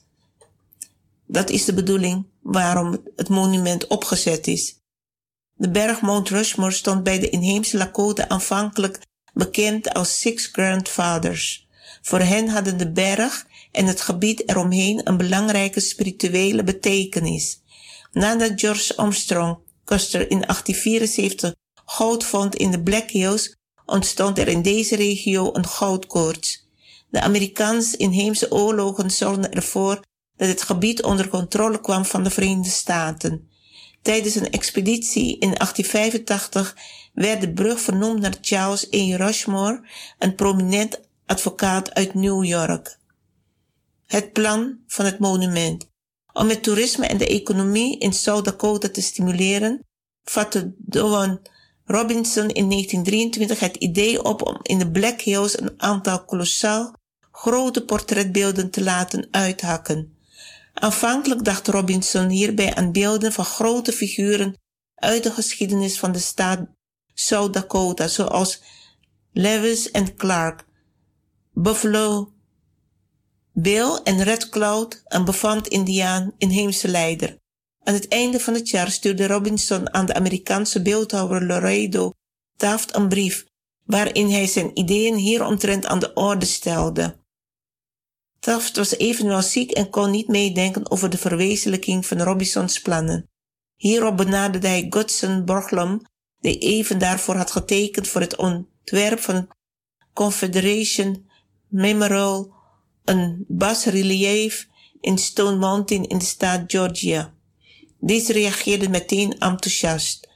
[1.25, 4.80] Dat is de bedoeling waarom het monument opgezet is.
[5.53, 8.99] De berg Mount Rushmore stond bij de inheemse Lakota aanvankelijk
[9.34, 11.67] bekend als Six Grandfathers.
[12.01, 17.62] Voor hen hadden de berg en het gebied eromheen een belangrijke spirituele betekenis.
[18.12, 23.56] Nadat George Armstrong Custer in 1874 goud vond in de Black Hills,
[23.88, 26.67] ontstond er in deze regio een goudkoorts.
[27.10, 30.02] De Amerikaanse inheemse oorlogen zorgden ervoor
[30.36, 33.50] dat het gebied onder controle kwam van de Verenigde Staten.
[34.02, 36.78] Tijdens een expeditie in 1885
[37.13, 39.15] werd de brug vernoemd naar Charles A.
[39.15, 39.88] Rushmore,
[40.19, 42.97] een prominent advocaat uit New York.
[44.06, 45.89] Het plan van het monument.
[46.34, 49.86] Om het toerisme en de economie in South Dakota te stimuleren,
[50.23, 51.39] vatte Doan
[51.89, 56.93] Robinson in 1923 het idee op om in de Black Hills een aantal kolossaal
[57.32, 60.17] grote portretbeelden te laten uithakken.
[60.73, 64.56] Aanvankelijk dacht Robinson hierbij aan beelden van grote figuren
[64.95, 66.67] uit de geschiedenis van de staat
[67.13, 68.62] South Dakota, zoals
[69.32, 70.65] Lewis en Clark,
[71.54, 72.32] Buffalo
[73.54, 77.38] Bill en Red Cloud, een befaamd Indiaan, inheemse leider.
[77.88, 82.12] Aan het einde van het jaar stuurde Robinson aan de Amerikaanse beeldhouwer Laredo
[82.56, 83.46] Taft een brief,
[83.85, 87.19] waarin hij zijn ideeën hieromtrent aan de orde stelde.
[88.40, 93.29] Taft was evenwel ziek en kon niet meedenken over de verwezenlijking van Robinsons plannen.
[93.75, 96.02] Hierop benaderde hij Godson Borglum,
[96.40, 99.48] die even daarvoor had getekend voor het ontwerp van
[100.13, 101.29] Confederation
[101.67, 102.54] Memorial,
[103.04, 104.67] een basrelief
[105.00, 107.35] in Stone Mountain in de staat Georgia.
[108.00, 110.29] Deze reageerde meteen enthousiast.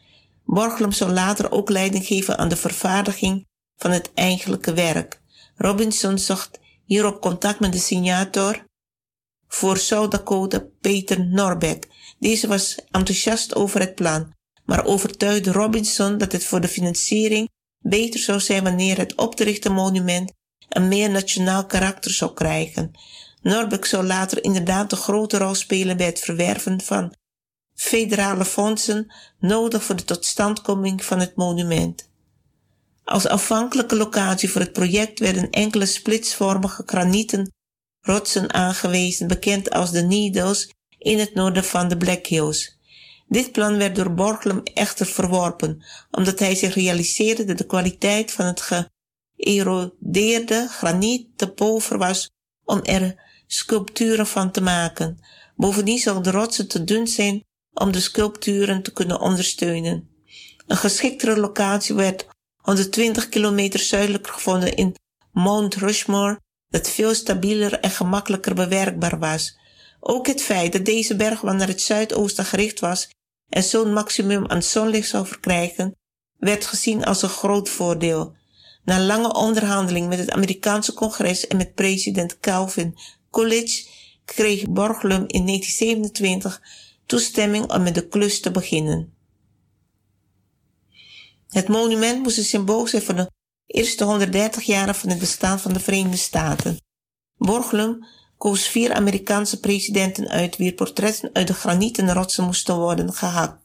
[0.46, 3.48] Borglum zou later ook leiding geven aan de vervaardiging
[3.78, 5.22] van het eigenlijke werk.
[5.56, 8.66] Robinson zocht hierop contact met de signator
[9.48, 11.88] voor South Dakota, Peter Norbeck.
[12.20, 14.34] Deze was enthousiast over het plan,
[14.66, 17.50] maar overtuigde Robinson dat het voor de financiering
[17.80, 20.34] beter zou zijn wanneer het op te richten monument
[20.70, 22.92] een meer nationaal karakter zou krijgen.
[23.42, 27.16] Norbeck zou later inderdaad een grote rol spelen bij het verwerven van
[27.82, 32.10] federale fondsen nodig voor de totstandkoming van het monument.
[33.04, 37.54] Als afhankelijke locatie voor het project werden enkele splitsvormige granieten
[38.02, 42.78] rotsen aangewezen, bekend als de Needles, in het noorden van de Black Hills.
[43.28, 48.46] Dit plan werd door Borglum echter verworpen, omdat hij zich realiseerde dat de kwaliteit van
[48.46, 48.62] het
[49.36, 52.30] geërodeerde graniet te pover was
[52.64, 53.16] om er
[53.48, 55.20] sculpturen van te maken.
[55.56, 57.44] Bovendien zal de rotsen te dun zijn
[57.74, 60.10] om de sculpturen te kunnen ondersteunen.
[60.68, 64.96] Een geschiktere locatie werd 120 kilometer zuidelijker gevonden in
[65.32, 69.58] Mount Rushmore, dat veel stabieler en gemakkelijker bewerkbaar was.
[70.00, 73.10] Ook het feit dat deze bergwand naar het zuidoosten gericht was
[73.50, 75.96] en zo'n maximum aan zonlicht zou verkrijgen,
[76.38, 78.36] werd gezien als een groot voordeel.
[78.84, 82.98] Na lange onderhandeling met het Amerikaanse congres en met president Calvin
[83.30, 83.88] Coolidge
[84.26, 86.62] kreeg Borglum in 1927
[87.06, 89.14] toestemming om met de klus te beginnen.
[91.48, 93.32] Het monument moest een symbool zijn voor de
[93.66, 96.78] eerste 130 jaren van het bestaan van de Verenigde Staten.
[97.38, 98.06] Borglum
[98.38, 103.60] koos vier Amerikaanse presidenten uit wier portretten uit de granieten rotsen moesten worden gehakt.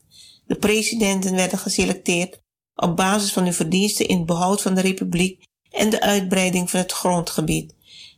[0.47, 2.41] De presidenten werden geselecteerd
[2.75, 6.81] op basis van hun verdiensten in het behoud van de republiek en de uitbreiding van
[6.81, 7.75] het grondgebied.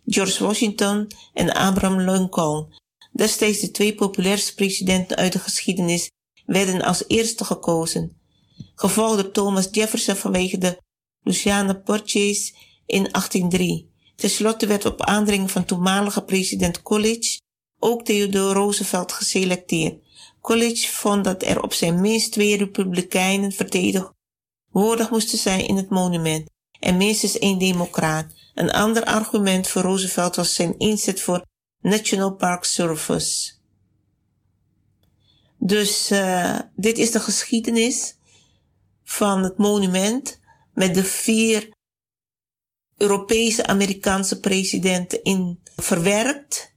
[0.07, 2.75] George Washington en Abraham Lincoln
[3.19, 6.11] Destijds de twee populairste presidenten uit de geschiedenis
[6.47, 8.21] werden als eerste gekozen,
[8.75, 10.79] gevolgd door Thomas Jefferson vanwege de
[11.23, 12.53] Louisiana Purchase
[12.87, 13.91] in 1803.
[14.17, 17.41] Ten slotte werd op aandringen van toenmalige president Coolidge
[17.79, 20.03] ook Theodore Roosevelt geselecteerd.
[20.41, 26.51] College vond dat er op zijn minst twee republikeinen vertegenwoordigd moesten zijn in het monument
[26.81, 28.27] en minstens één democraat.
[28.55, 31.47] Een ander argument voor Roosevelt was zijn inzet voor
[31.81, 33.53] National Park Service.
[35.59, 38.17] Dus uh, dit is de geschiedenis
[39.05, 40.41] van het monument
[40.73, 41.77] met de vier
[42.97, 46.77] Europese Amerikaanse presidenten in verwerkt.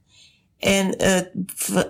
[0.58, 1.30] En het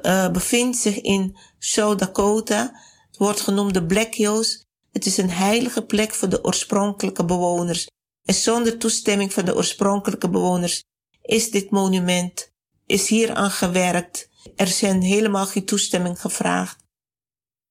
[0.02, 2.80] uh, bevindt zich in South Dakota.
[3.06, 4.64] Het wordt genoemd de Black Hills.
[4.92, 7.86] Het is een heilige plek voor de oorspronkelijke bewoners.
[8.22, 10.84] En zonder toestemming van de oorspronkelijke bewoners
[11.22, 12.51] is dit monument,
[12.92, 14.28] is hier aan gewerkt.
[14.56, 16.76] Er zijn helemaal geen toestemming gevraagd.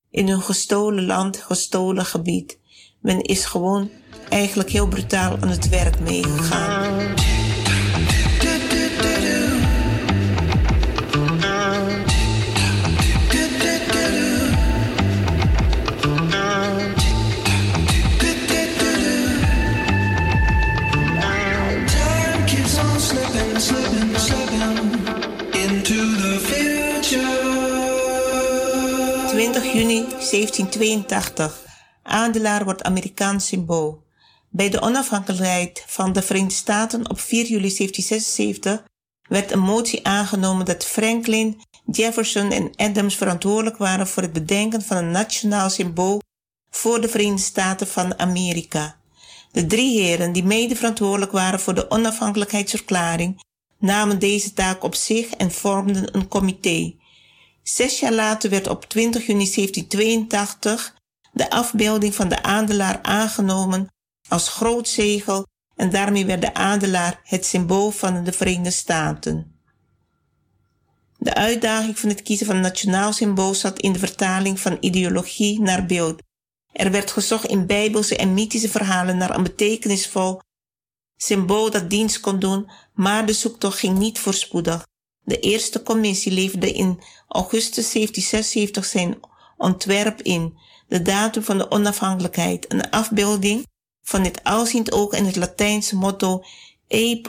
[0.09, 2.59] In hun gestolen land, gestolen gebied.
[2.99, 3.89] Men is gewoon
[4.29, 7.13] eigenlijk heel brutaal aan het werk meegegaan.
[29.73, 31.65] Juni 1782.
[32.03, 34.03] Adelaar wordt Amerikaans symbool.
[34.49, 38.83] Bij de onafhankelijkheid van de Verenigde Staten op 4 juli 1776
[39.29, 41.61] werd een motie aangenomen dat Franklin,
[41.91, 46.21] Jefferson en Adams verantwoordelijk waren voor het bedenken van een nationaal symbool
[46.69, 48.95] voor de Verenigde Staten van Amerika.
[49.51, 53.41] De drie heren die mede verantwoordelijk waren voor de onafhankelijkheidsverklaring
[53.79, 56.93] namen deze taak op zich en vormden een comité.
[57.63, 60.95] Zes jaar later werd op 20 juni 1782
[61.31, 63.87] de afbeelding van de adelaar aangenomen
[64.27, 69.59] als groot zegel en daarmee werd de adelaar het symbool van de Verenigde Staten.
[71.17, 75.61] De uitdaging van het kiezen van een nationaal symbool zat in de vertaling van ideologie
[75.61, 76.21] naar beeld.
[76.71, 80.39] Er werd gezocht in bijbelse en mythische verhalen naar een betekenisvol
[81.17, 84.87] symbool dat dienst kon doen, maar de zoektocht ging niet voorspoedig.
[85.23, 89.19] De eerste commissie leverde in augustus 1776 zijn
[89.57, 90.57] ontwerp in,
[90.87, 93.67] de datum van de onafhankelijkheid, een afbeelding
[94.03, 96.43] van het alziend oog en het Latijnse motto
[96.87, 97.21] E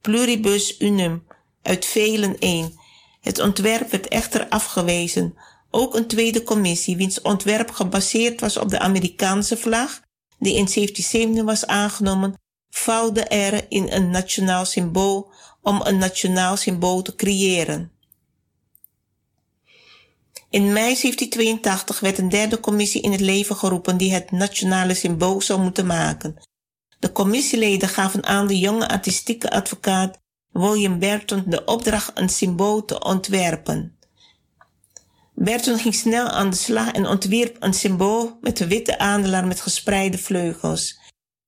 [0.00, 1.26] pluribus unum,
[1.62, 2.78] uit velen één.
[3.20, 5.34] Het ontwerp werd echter afgewezen.
[5.70, 10.00] Ook een tweede commissie, wiens ontwerp gebaseerd was op de Amerikaanse vlag,
[10.38, 12.34] die in 1770 was aangenomen,
[12.70, 15.32] vouwde er in een nationaal symbool
[15.64, 17.92] om een nationaal symbool te creëren.
[20.50, 25.40] In mei 1782 werd een derde commissie in het leven geroepen die het nationale symbool
[25.40, 26.36] zou moeten maken.
[26.98, 30.18] De commissieleden gaven aan de jonge artistieke advocaat
[30.52, 33.98] William Burton de opdracht een symbool te ontwerpen.
[35.34, 39.60] Burton ging snel aan de slag en ontwierp een symbool met de witte adelaar met
[39.60, 40.98] gespreide vleugels,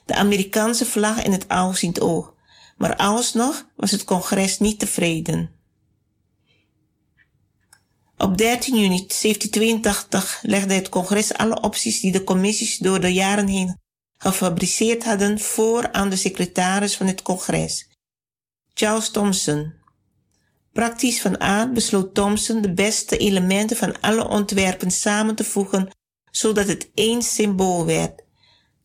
[0.05, 2.35] de Amerikaanse vlag in het alziend oog.
[2.77, 5.51] Maar alsnog was het congres niet tevreden.
[8.19, 13.47] Op 13 juni 1782 legde het congres alle opties die de commissies door de jaren
[13.47, 13.79] heen
[14.17, 17.89] gefabriceerd hadden voor aan de secretaris van het congres,
[18.75, 19.75] Charles Thomson.
[20.73, 25.91] Praktisch van aard besloot Thomson de beste elementen van alle ontwerpen samen te voegen,
[26.31, 28.25] zodat het één symbool werd.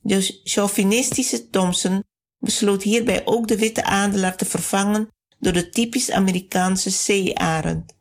[0.01, 2.03] De chauvinistische Thomson
[2.41, 5.07] besloot hierbij ook de witte adelaar te vervangen
[5.39, 7.93] door de typisch Amerikaanse zeearend.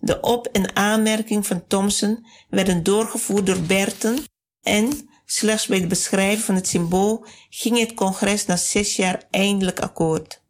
[0.00, 4.24] De op- en aanmerking van Thomson werden doorgevoerd door Berten
[4.62, 9.80] en slechts bij het beschrijven van het symbool ging het congres na zes jaar eindelijk
[9.80, 10.42] akkoord.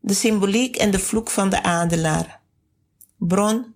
[0.00, 2.40] De symboliek en de vloek van de adelaar.
[3.18, 3.74] Bron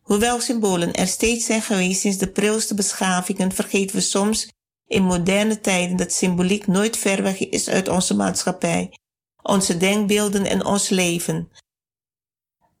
[0.00, 4.48] Hoewel symbolen er steeds zijn geweest sinds de prilste beschavingen, vergeten we soms
[4.90, 8.98] in moderne tijden dat symboliek nooit ver weg is uit onze maatschappij,
[9.42, 11.50] onze denkbeelden en ons leven.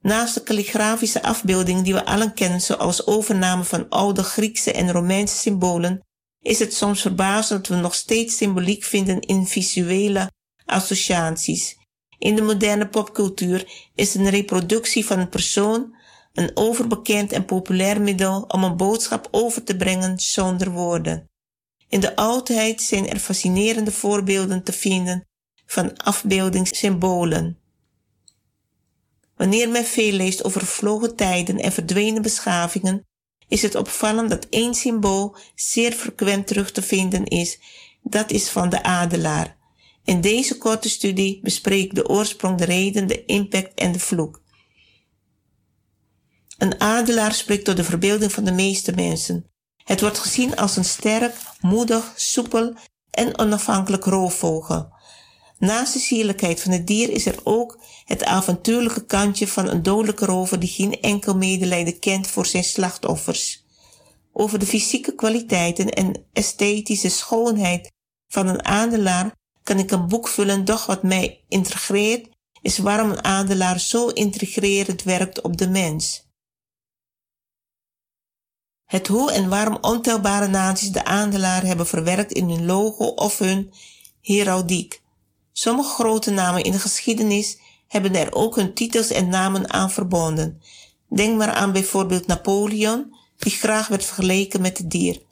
[0.00, 5.36] Naast de kalligrafische afbeeldingen die we allen kennen, zoals overname van oude Griekse en Romeinse
[5.36, 6.00] symbolen,
[6.40, 10.30] is het soms verbazend dat we nog steeds symboliek vinden in visuele
[10.64, 11.76] associaties.
[12.18, 15.98] In de moderne popcultuur is een reproductie van een persoon
[16.32, 21.29] een overbekend en populair middel om een boodschap over te brengen zonder woorden.
[21.90, 25.28] In de oudheid zijn er fascinerende voorbeelden te vinden
[25.66, 27.58] van afbeeldingssymbolen.
[29.36, 33.06] Wanneer men veel leest over vervlogen tijden en verdwenen beschavingen,
[33.48, 37.58] is het opvallend dat één symbool zeer frequent terug te vinden is.
[38.02, 39.56] Dat is van de adelaar.
[40.04, 44.42] In deze korte studie bespreek ik de oorsprong, de reden, de impact en de vloek.
[46.58, 49.44] Een adelaar spreekt tot de verbeelding van de meeste mensen.
[49.84, 52.74] Het wordt gezien als een sterk, moedig, soepel
[53.10, 54.92] en onafhankelijk roofvogel.
[55.58, 60.24] Naast de sierlijkheid van het dier is er ook het avontuurlijke kantje van een dodelijke
[60.24, 63.64] rover die geen enkel medelijden kent voor zijn slachtoffers.
[64.32, 67.92] Over de fysieke kwaliteiten en esthetische schoonheid
[68.28, 72.28] van een adelaar kan ik een boek vullen, doch wat mij intrigeert
[72.62, 76.29] is waarom een adelaar zo intrigerend werkt op de mens.
[78.90, 83.72] Het hoe en waarom ontelbare naties de adelaar hebben verwerkt in hun logo of hun
[84.20, 85.02] heraldiek.
[85.52, 90.62] Sommige grote namen in de geschiedenis hebben er ook hun titels en namen aan verbonden.
[91.08, 95.22] Denk maar aan bijvoorbeeld Napoleon, die graag werd vergeleken met het dier.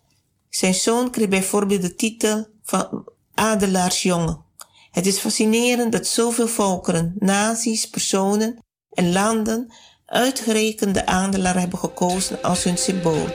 [0.51, 3.05] Zijn zoon kreeg bijvoorbeeld de titel van
[3.35, 4.45] adelaarsjongen.
[4.91, 8.59] Het is fascinerend dat zoveel volkeren, naties, personen
[8.91, 9.73] en landen
[10.09, 13.27] uitgerekend de adelaar hebben gekozen als hun symbool.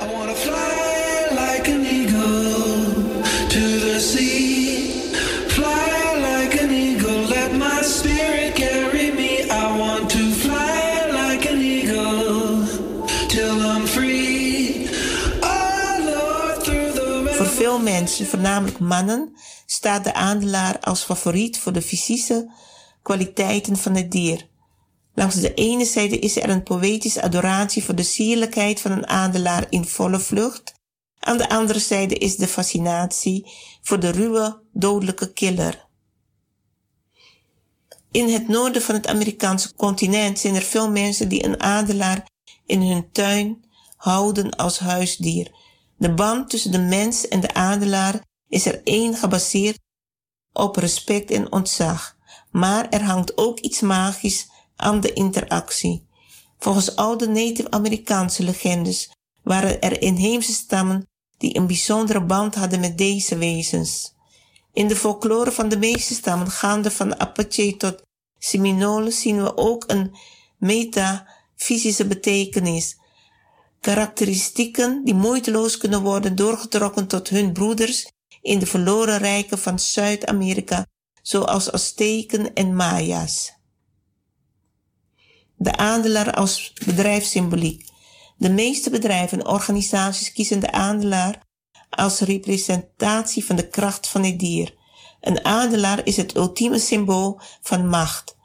[17.54, 22.52] veel mensen, voornamelijk mannen, staat de adelaar als favoriet voor de fysische
[23.02, 24.48] kwaliteiten van het dier.
[25.14, 29.66] Langs de ene zijde is er een poëtische adoratie voor de sierlijkheid van een adelaar
[29.70, 30.74] in volle vlucht.
[31.20, 33.52] Aan de andere zijde is de fascinatie
[33.82, 35.88] voor de ruwe, dodelijke killer.
[38.12, 42.28] In het noorden van het Amerikaanse continent zijn er veel mensen die een adelaar
[42.66, 43.64] in hun tuin
[43.96, 45.52] houden als huisdier.
[45.98, 49.80] De band tussen de mens en de adelaar is er één gebaseerd
[50.54, 52.18] op respect en ontzag,
[52.52, 56.08] maar er hangt ook iets magisch aan de interactie.
[56.60, 59.12] Volgens oude Native-Amerikaanse legendes
[59.44, 61.08] waren er inheemse stammen
[61.38, 64.14] die een bijzondere band hadden met deze wezens.
[64.74, 68.02] In de folklore van de meeste stammen, gaande van Apache tot
[68.40, 70.16] Seminole, zien we ook een
[70.58, 72.98] metafysische betekenis,
[73.82, 78.12] karakteristieken die moeiteloos kunnen worden doorgetrokken tot hun broeders
[78.42, 80.86] in de verloren rijken van Zuid-Amerika,
[81.22, 83.53] zoals Azteken en Maya's.
[85.64, 87.86] De adelaar als bedrijfssymboliek.
[88.38, 91.42] De meeste bedrijven en organisaties kiezen de adelaar
[91.90, 94.76] als representatie van de kracht van het dier.
[95.22, 98.36] Een adelaar is het ultieme symbool van macht.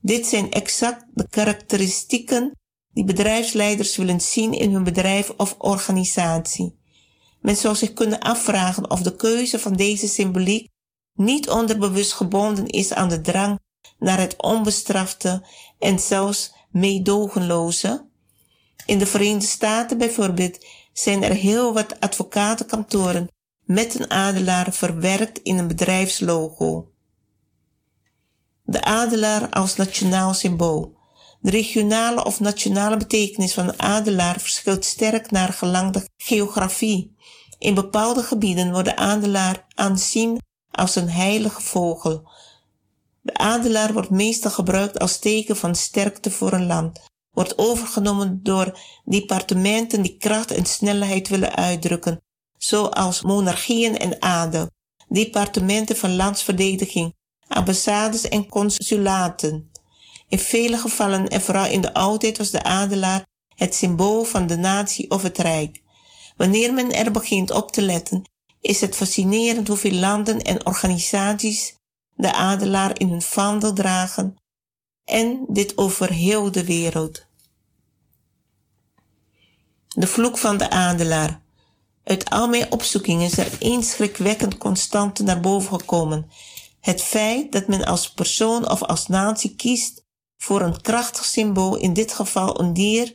[0.00, 2.50] Dit zijn exact de karakteristieken
[2.92, 6.78] die bedrijfsleiders willen zien in hun bedrijf of organisatie.
[7.40, 10.68] Men zou zich kunnen afvragen of de keuze van deze symboliek
[11.14, 13.58] niet onderbewust gebonden is aan de drang
[13.98, 15.46] naar het onbestrafte
[15.78, 18.06] en zelfs meedogenloze.
[18.86, 23.28] In de Verenigde Staten bijvoorbeeld zijn er heel wat advocatenkantoren
[23.64, 26.90] met een adelaar verwerkt in een bedrijfslogo.
[28.62, 30.96] De adelaar als nationaal symbool.
[31.40, 37.16] De regionale of nationale betekenis van een adelaar verschilt sterk naar gelang de geografie.
[37.58, 40.40] In bepaalde gebieden wordt de adelaar aanzien
[40.70, 42.30] als een heilige vogel.
[43.26, 47.00] De adelaar wordt meestal gebruikt als teken van sterkte voor een land,
[47.30, 52.20] wordt overgenomen door departementen die kracht en snelheid willen uitdrukken,
[52.58, 54.70] zoals monarchieën en adel,
[55.08, 57.14] departementen van landsverdediging,
[57.48, 59.70] ambassades en consulaten.
[60.28, 64.56] In vele gevallen en vooral in de oudheid was de adelaar het symbool van de
[64.56, 65.82] natie of het rijk.
[66.36, 68.22] Wanneer men er begint op te letten,
[68.60, 71.75] is het fascinerend hoeveel landen en organisaties
[72.16, 74.36] de adelaar in hun vaandel dragen
[75.04, 77.26] en dit over heel de wereld.
[79.88, 81.40] De vloek van de adelaar.
[82.04, 86.30] Uit al mijn opzoekingen is er één schrikwekkend constante naar boven gekomen.
[86.80, 90.04] Het feit dat men als persoon of als natie kiest
[90.36, 93.14] voor een krachtig symbool, in dit geval een dier,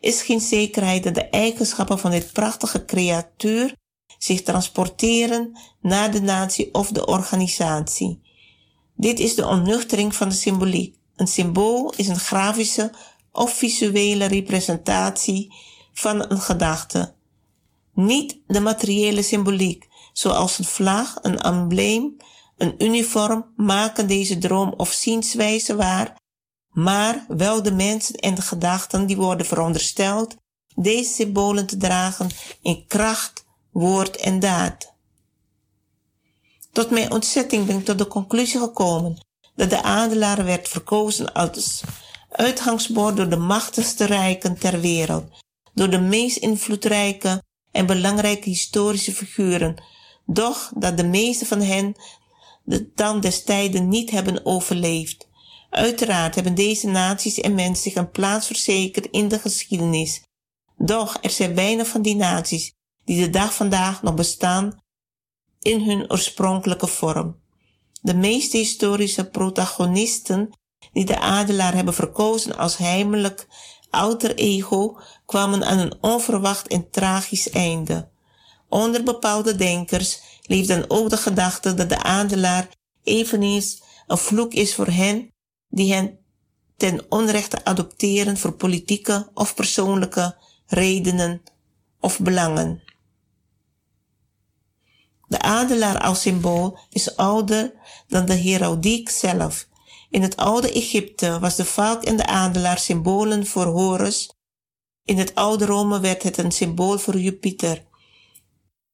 [0.00, 3.74] is geen zekerheid dat de eigenschappen van dit prachtige creatuur
[4.18, 8.27] zich transporteren naar de natie of de organisatie.
[9.00, 10.96] Dit is de onnuchtering van de symboliek.
[11.16, 12.92] Een symbool is een grafische
[13.32, 15.54] of visuele representatie
[15.92, 17.14] van een gedachte.
[17.94, 22.16] Niet de materiële symboliek, zoals een vlag, een embleem,
[22.56, 26.16] een uniform, maken deze droom of zienswijze waar,
[26.68, 30.36] maar wel de mensen en de gedachten die worden verondersteld
[30.74, 32.30] deze symbolen te dragen
[32.62, 34.96] in kracht, woord en daad.
[36.78, 41.82] Tot mijn ontzetting ben ik tot de conclusie gekomen dat de adelaar werd verkozen als
[42.30, 45.24] uitgangsbord door de machtigste rijken ter wereld,
[45.74, 49.82] door de meest invloedrijke en belangrijke historische figuren,
[50.26, 51.94] doch dat de meeste van hen
[52.64, 55.28] de tand des tijden niet hebben overleefd.
[55.70, 60.22] Uiteraard hebben deze naties en mensen zich een plaats verzekerd in de geschiedenis.
[60.76, 62.72] Doch er zijn weinig van die naties
[63.04, 64.86] die de dag vandaag nog bestaan
[65.60, 67.36] in hun oorspronkelijke vorm.
[68.00, 70.50] De meeste historische protagonisten
[70.92, 73.46] die de adelaar hebben verkozen als heimelijk
[73.90, 78.08] alter ego kwamen aan een onverwacht en tragisch einde.
[78.68, 82.68] Onder bepaalde denkers leeft dan ook de gedachte dat de adelaar
[83.02, 85.32] eveneens een vloek is voor hen
[85.68, 86.18] die hen
[86.76, 90.36] ten onrechte adopteren voor politieke of persoonlijke
[90.66, 91.42] redenen
[92.00, 92.82] of belangen.
[95.28, 97.74] De adelaar als symbool is ouder
[98.08, 99.66] dan de heraldiek zelf.
[100.10, 104.30] In het oude Egypte was de valk en de adelaar symbolen voor Horus.
[105.04, 107.86] In het oude Rome werd het een symbool voor Jupiter.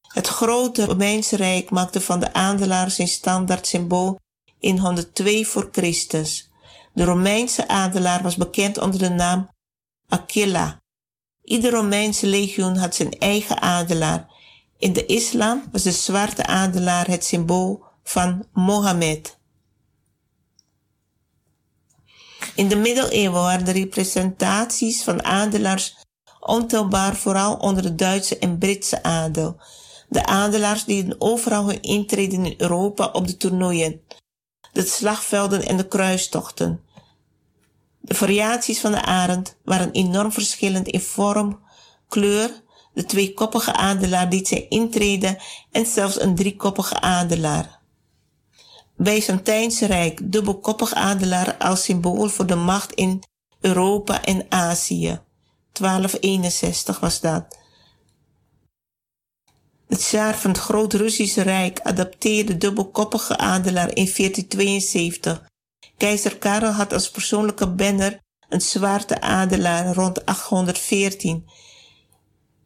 [0.00, 4.20] Het grote Romeinse Rijk maakte van de adelaar zijn standaard symbool
[4.58, 6.50] in 102 voor Christus.
[6.92, 9.48] De Romeinse adelaar was bekend onder de naam
[10.08, 10.82] Aquila.
[11.42, 14.33] Ieder Romeinse legioen had zijn eigen adelaar.
[14.78, 19.38] In de islam was de zwarte adelaar het symbool van Mohammed.
[22.54, 25.96] In de middeleeuwen waren de representaties van adelaars
[26.40, 29.56] ontelbaar vooral onder de Duitse en Britse adel.
[30.08, 34.00] De adelaars deden overal hun intreden in Europa op de toernooien,
[34.72, 36.80] de slagvelden en de kruistochten.
[38.00, 41.60] De variaties van de arend waren enorm verschillend in vorm,
[42.08, 42.62] kleur.
[42.94, 45.38] De tweekoppige adelaar deed zijn intreden
[45.70, 47.80] en zelfs een driekoppige adelaar.
[48.96, 53.22] Byzantijnse Rijk, dubbelkoppig adelaar als symbool voor de macht in
[53.60, 55.20] Europa en Azië.
[55.72, 57.58] 1261 was dat.
[59.88, 65.42] Het zaar van het Groot-Russische Rijk adapteerde dubbelkoppige adelaar in 1472.
[65.96, 71.48] Keizer Karel had als persoonlijke banner een zwarte adelaar rond 814.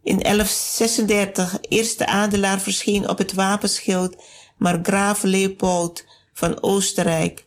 [0.09, 4.17] In 1136 eerste adelaar verscheen op het wapenschild,
[4.57, 7.47] maar graaf Leopold van Oostenrijk.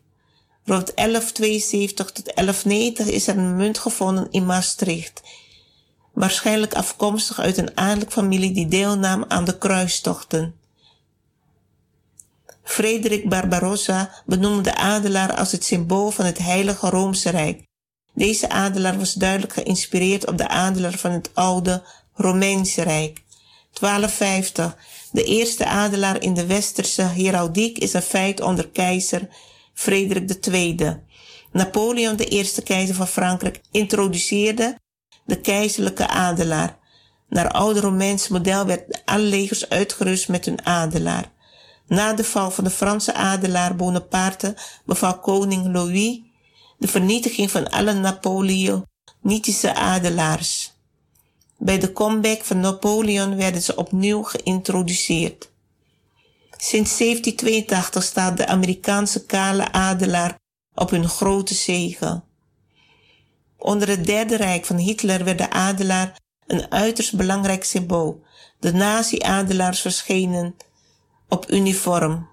[0.66, 5.22] Rond 1172 tot 1190 is er een munt gevonden in Maastricht,
[6.14, 10.56] waarschijnlijk afkomstig uit een adellijke familie die deelnam aan de kruistochten.
[12.64, 17.64] Frederik Barbarossa benoemde de adelaar als het symbool van het Heilige Roomse Rijk.
[18.14, 21.84] Deze adelaar was duidelijk geïnspireerd op de adelaar van het oude
[22.22, 23.24] Romeinse Rijk.
[23.80, 24.78] 1250.
[25.12, 29.30] De eerste adelaar in de westerse heraldiek is een feit onder keizer
[29.74, 31.00] Frederik II.
[31.52, 34.78] Napoleon, de eerste keizer van Frankrijk, introduceerde
[35.26, 36.78] de keizerlijke adelaar.
[37.30, 41.32] Naar oude Romeins model werden alle legers uitgerust met hun adelaar.
[41.88, 44.56] Na de val van de Franse adelaar Bonaparte
[44.86, 46.20] beval koning Louis
[46.78, 50.74] de vernietiging van alle Napoleonitische adelaars.
[51.64, 55.50] Bij de comeback van Napoleon werden ze opnieuw geïntroduceerd.
[56.58, 60.40] Sinds 1782 staat de Amerikaanse kale adelaar
[60.74, 62.24] op hun grote zegen.
[63.58, 68.24] Onder het Derde Rijk van Hitler werd de adelaar een uiterst belangrijk symbool.
[68.60, 70.56] De nazi-adelaars verschenen
[71.30, 72.28] op uniform.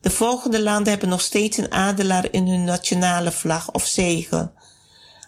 [0.00, 4.54] De volgende landen hebben nog steeds een adelaar in hun nationale vlag of zegen.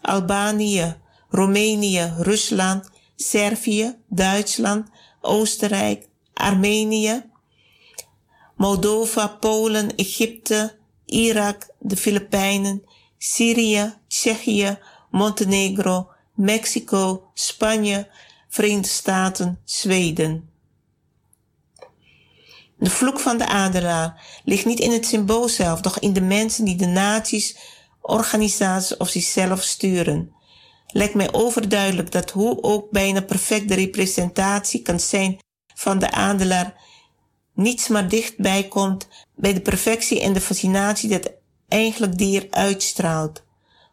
[0.00, 1.00] Albanië,
[1.32, 4.88] Roemenië, Rusland, Servië, Duitsland,
[5.20, 7.24] Oostenrijk, Armenië,
[8.56, 12.82] Moldova, Polen, Egypte, Irak, de Filipijnen,
[13.18, 14.78] Syrië, Tsjechië,
[15.10, 18.08] Montenegro, Mexico, Spanje,
[18.48, 20.50] Verenigde Staten, Zweden.
[22.78, 26.64] De vloek van de adelaar ligt niet in het symbool zelf, doch in de mensen
[26.64, 27.56] die de naties,
[28.00, 30.32] organisaties of zichzelf sturen.
[30.92, 35.38] Lijkt mij overduidelijk dat hoe ook bijna perfecte representatie kan zijn
[35.74, 36.74] van de adelaar,
[37.54, 41.32] niets maar dichtbij komt bij de perfectie en de fascinatie dat
[41.68, 43.42] eigenlijk dier uitstraalt.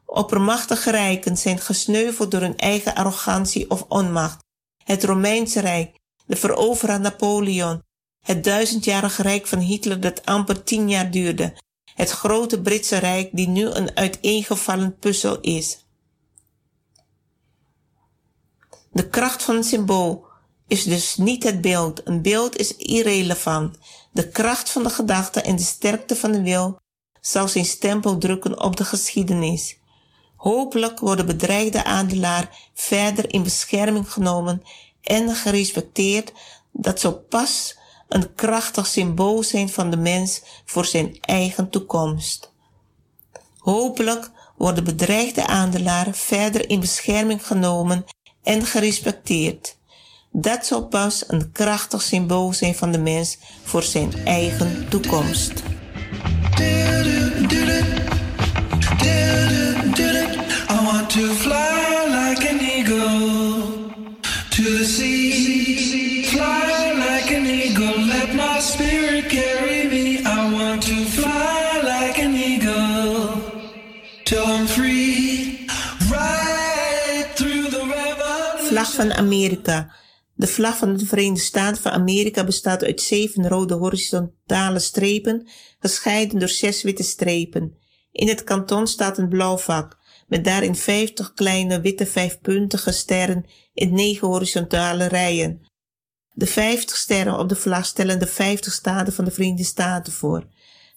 [0.06, 4.44] Oppermachtige rijken zijn gesneuveld door hun eigen arrogantie of onmacht.
[4.84, 5.96] Het Romeinse Rijk,
[6.26, 7.82] de veroveraar Napoleon,
[8.26, 11.54] het duizendjarige rijk van Hitler dat amper tien jaar duurde,
[11.94, 15.86] het grote Britse rijk die nu een uiteengevallen puzzel is.
[19.00, 20.26] De kracht van het symbool
[20.68, 22.08] is dus niet het beeld.
[22.08, 23.78] Een beeld is irrelevant.
[24.12, 26.80] De kracht van de gedachte en de sterkte van de wil
[27.22, 29.78] zal zijn stempel drukken op de geschiedenis.
[30.36, 34.64] Hopelijk wordt de bedreigde adelaar verder in bescherming genomen
[35.02, 36.34] en gerespecteerd.
[36.72, 37.78] Dat zou pas
[38.08, 42.54] een krachtig symbool zijn van de mens voor zijn eigen toekomst.
[43.58, 48.06] Hopelijk wordt de bedreigde adelaar verder in bescherming genomen
[48.50, 49.78] en gerespecteerd.
[50.32, 55.64] Dat zal pas een krachtig symbool zijn van de mens voor zijn eigen toekomst.
[78.80, 79.92] Vlag van Amerika.
[80.34, 85.48] De vlag van de Verenigde Staten van Amerika bestaat uit zeven rode horizontale strepen,
[85.80, 87.78] gescheiden door zes witte strepen.
[88.12, 93.94] In het kanton staat een blauw vak, met daarin vijftig kleine witte vijfpuntige sterren in
[93.94, 95.62] negen horizontale rijen.
[96.34, 100.48] De vijftig sterren op de vlag stellen de vijftig staten van de Verenigde Staten voor.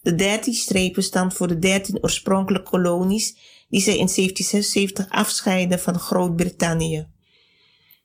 [0.01, 3.37] De dertien strepen staan voor de dertien oorspronkelijke kolonies
[3.69, 7.12] die zij in 1776 afscheiden van Groot-Brittannië.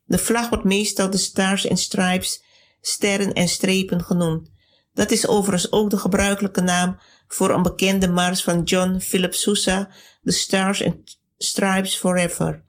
[0.08, 2.42] De vlag wordt meestal de Stars and Stripes,
[2.80, 4.50] sterren en strepen genoemd.
[4.92, 6.98] Dat is overigens ook de gebruikelijke naam
[7.28, 9.90] voor een bekende mars van John Philip Sousa,
[10.22, 12.64] The Stars and Stripes Forever.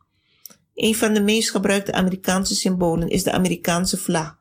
[0.73, 4.37] Een van de meest gebruikte Amerikaanse symbolen is de Amerikaanse vlag.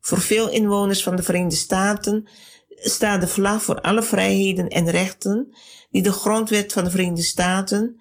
[0.00, 2.28] Voor veel inwoners van de Verenigde Staten
[2.68, 5.54] staat de vlag voor alle vrijheden en rechten
[5.90, 8.00] die de grondwet van de Verenigde Staten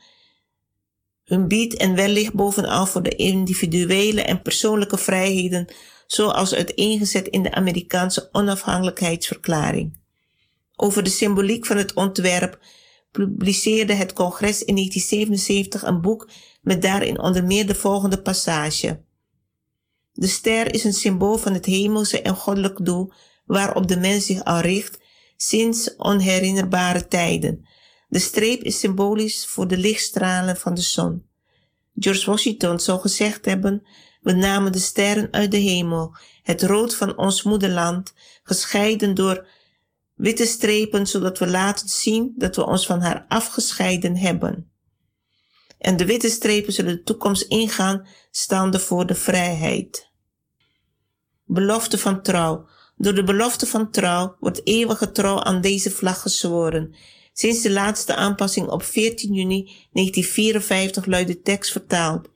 [1.29, 5.67] hun biedt en wellicht bovenal voor de individuele en persoonlijke vrijheden
[6.07, 9.99] zoals uiteengezet in de Amerikaanse onafhankelijkheidsverklaring.
[10.75, 12.59] Over de symboliek van het ontwerp
[13.11, 16.29] publiceerde het congres in 1977 een boek
[16.61, 19.01] met daarin onder meer de volgende passage.
[20.13, 23.11] De ster is een symbool van het hemelse en goddelijk doel
[23.45, 24.99] waarop de mens zich al richt
[25.37, 27.65] sinds onherinnerbare tijden.
[28.09, 31.27] De streep is symbolisch voor de lichtstralen van de zon.
[31.95, 33.87] George Washington zou gezegd hebben,
[34.21, 39.47] we namen de sterren uit de hemel, het rood van ons moederland, gescheiden door
[40.13, 44.71] witte strepen, zodat we laten zien dat we ons van haar afgescheiden hebben.
[45.77, 50.11] En de witte strepen zullen de toekomst ingaan, staande voor de vrijheid.
[51.45, 52.67] Belofte van trouw.
[52.95, 56.95] Door de belofte van trouw wordt eeuwige trouw aan deze vlag gezworen.
[57.39, 62.29] Sinds de laatste aanpassing op 14 juni 1954 luidt de tekst vertaald.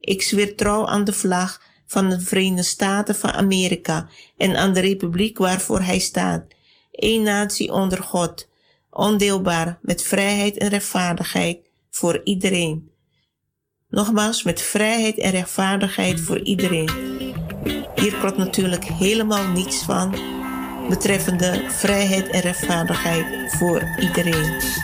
[0.00, 4.80] Ik zweer trouw aan de vlag van de Verenigde Staten van Amerika en aan de
[4.80, 6.44] republiek waarvoor hij staat.
[6.92, 8.48] Eén natie onder God,
[8.90, 11.58] ondeelbaar, met vrijheid en rechtvaardigheid
[11.90, 12.90] voor iedereen.
[13.88, 16.90] Nogmaals, met vrijheid en rechtvaardigheid voor iedereen.
[17.94, 20.39] Hier klopt natuurlijk helemaal niets van
[20.88, 24.78] betreffende vrijheid en rechtvaardigheid voor iedereen.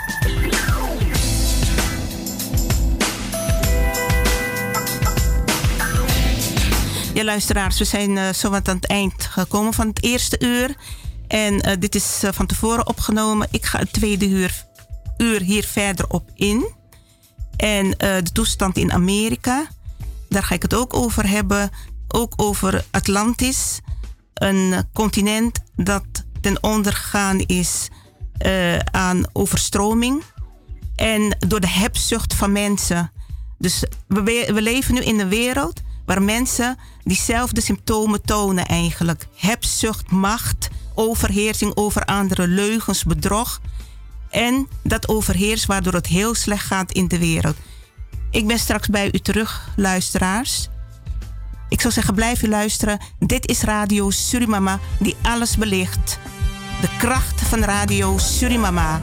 [7.14, 10.76] Ja, luisteraars, we zijn uh, zo wat aan het eind gekomen van het eerste uur.
[11.28, 13.48] En uh, dit is uh, van tevoren opgenomen.
[13.50, 14.64] Ik ga het tweede uur,
[15.16, 16.74] uur hier verder op in.
[17.56, 19.66] En de toestand in Amerika,
[20.28, 21.70] daar ga ik het ook over hebben.
[22.08, 23.80] Ook over Atlantis,
[24.36, 26.04] een continent dat
[26.40, 27.88] ten ondergaan is
[28.90, 30.22] aan overstroming.
[30.96, 33.10] En door de hebzucht van mensen.
[33.58, 34.22] Dus we,
[34.54, 39.26] we leven nu in een wereld waar mensen diezelfde symptomen tonen eigenlijk.
[39.34, 43.60] Hebzucht, macht, overheersing over anderen, leugens, bedrog.
[44.30, 47.56] En dat overheerst waardoor het heel slecht gaat in de wereld.
[48.30, 50.68] Ik ben straks bij u terug, luisteraars.
[51.68, 52.98] Ik zou zeggen, blijf u luisteren.
[53.18, 56.18] Dit is Radio Surimama die alles belicht.
[56.80, 59.00] De kracht van Radio Surimama.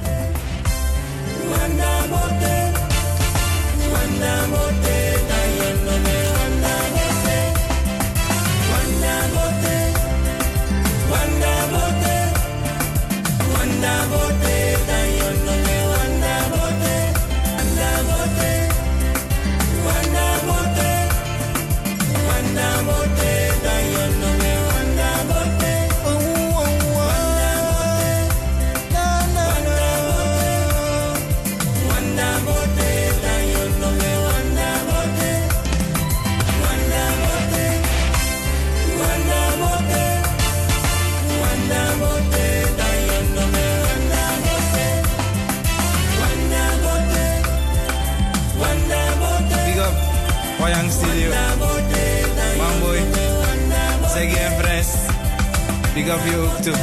[55.94, 56.74] Big up you too.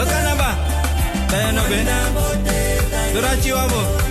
[0.00, 0.50] Okanaba.
[1.28, 1.84] Tayo no be.
[3.12, 4.07] Durachi wabo.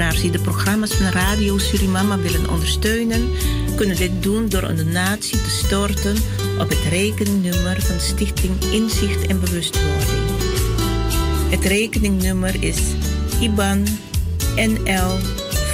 [0.00, 3.30] Luisteraars die de programma's van Radio Surimama willen ondersteunen,
[3.76, 6.16] kunnen dit doen door een donatie te storten
[6.58, 10.22] op het rekeningnummer van Stichting Inzicht en Bewustwording.
[11.48, 12.78] Het rekeningnummer is
[13.40, 13.86] IBAN
[14.56, 15.18] NL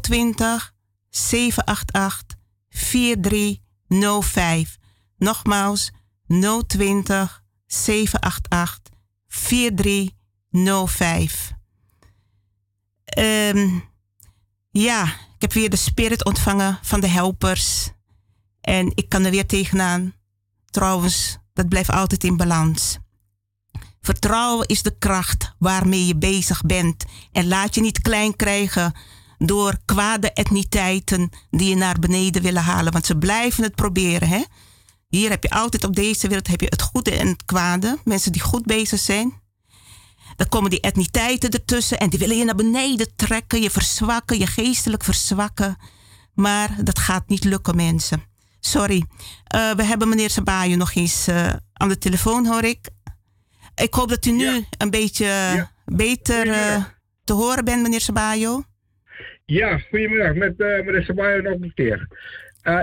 [0.01, 0.74] 020
[1.09, 2.37] 788
[2.68, 4.76] 43 4305.
[5.18, 5.91] Nogmaals
[6.66, 8.93] 020 788
[9.26, 11.53] 4305.
[13.18, 13.85] Um,
[14.70, 17.91] ja, ik heb weer de spirit ontvangen van de helpers.
[18.61, 20.16] En ik kan er weer tegenaan.
[20.70, 22.98] Trouwens, dat blijft altijd in balans.
[24.00, 27.04] Vertrouwen is de kracht waarmee je bezig bent.
[27.32, 28.92] En laat je niet klein krijgen
[29.38, 32.92] door kwade etniteiten die je naar beneden willen halen.
[32.92, 34.28] Want ze blijven het proberen.
[34.28, 34.42] Hè?
[35.08, 37.98] Hier heb je altijd op deze wereld heb je het goede en het kwade.
[38.04, 39.32] Mensen die goed bezig zijn.
[40.36, 44.46] Dan komen die etniteiten ertussen en die willen je naar beneden trekken, je verzwakken, je
[44.46, 45.76] geestelijk verzwakken.
[46.34, 48.28] Maar dat gaat niet lukken, mensen.
[48.61, 49.04] Sorry.
[49.54, 52.88] Uh, we hebben meneer Sabayo nog eens uh, aan de telefoon, hoor ik.
[53.74, 54.61] Ik hoop dat u nu ja.
[54.78, 55.70] een beetje ja.
[55.84, 56.84] beter uh,
[57.24, 58.62] te horen bent, meneer Sabayo.
[59.44, 60.34] Ja, goedemiddag.
[60.34, 62.09] Met meneer Sabayo nog een keer.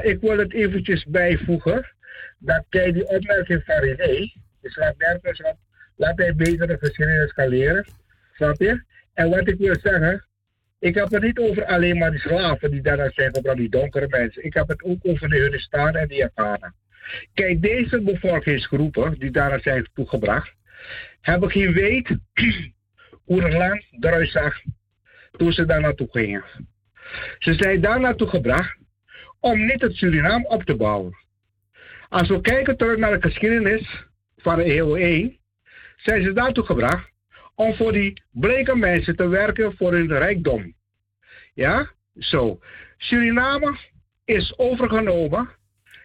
[0.02, 1.96] ik wil het eventjes bijvoegen
[2.40, 4.18] dat jij die opmerking van René,
[4.62, 5.58] die slaat nergens op,
[5.96, 7.86] laat hij beter de geschiedenis gaan leren.
[8.34, 8.84] Snap je?
[9.14, 10.26] En wat ik wil zeggen,
[10.86, 14.08] ik heb het niet over alleen maar die slaven die daar zijn, over die donkere
[14.08, 14.46] mensen.
[14.46, 16.76] Ik heb het ook over de Hunestanen en de Japanen.
[17.34, 20.54] Kijk, deze bevolkingsgroepen die daar zijn toegebracht,
[21.22, 22.18] hebben geen weet
[23.28, 24.62] hoe het land eruit zag
[25.32, 26.44] toen ze daar naartoe gingen.
[27.40, 28.78] Ze zijn daar naartoe gebracht
[29.40, 31.18] om niet het Suriname op te bouwen.
[32.10, 34.06] Als we kijken terug naar de geschiedenis
[34.38, 35.38] van de eeuw 1,
[35.96, 37.14] zijn ze daartoe gebracht
[37.56, 40.75] om voor die bleke mensen te werken voor hun rijkdom.
[41.56, 42.60] Ja, zo.
[42.98, 43.78] Suriname
[44.26, 45.50] is overgenomen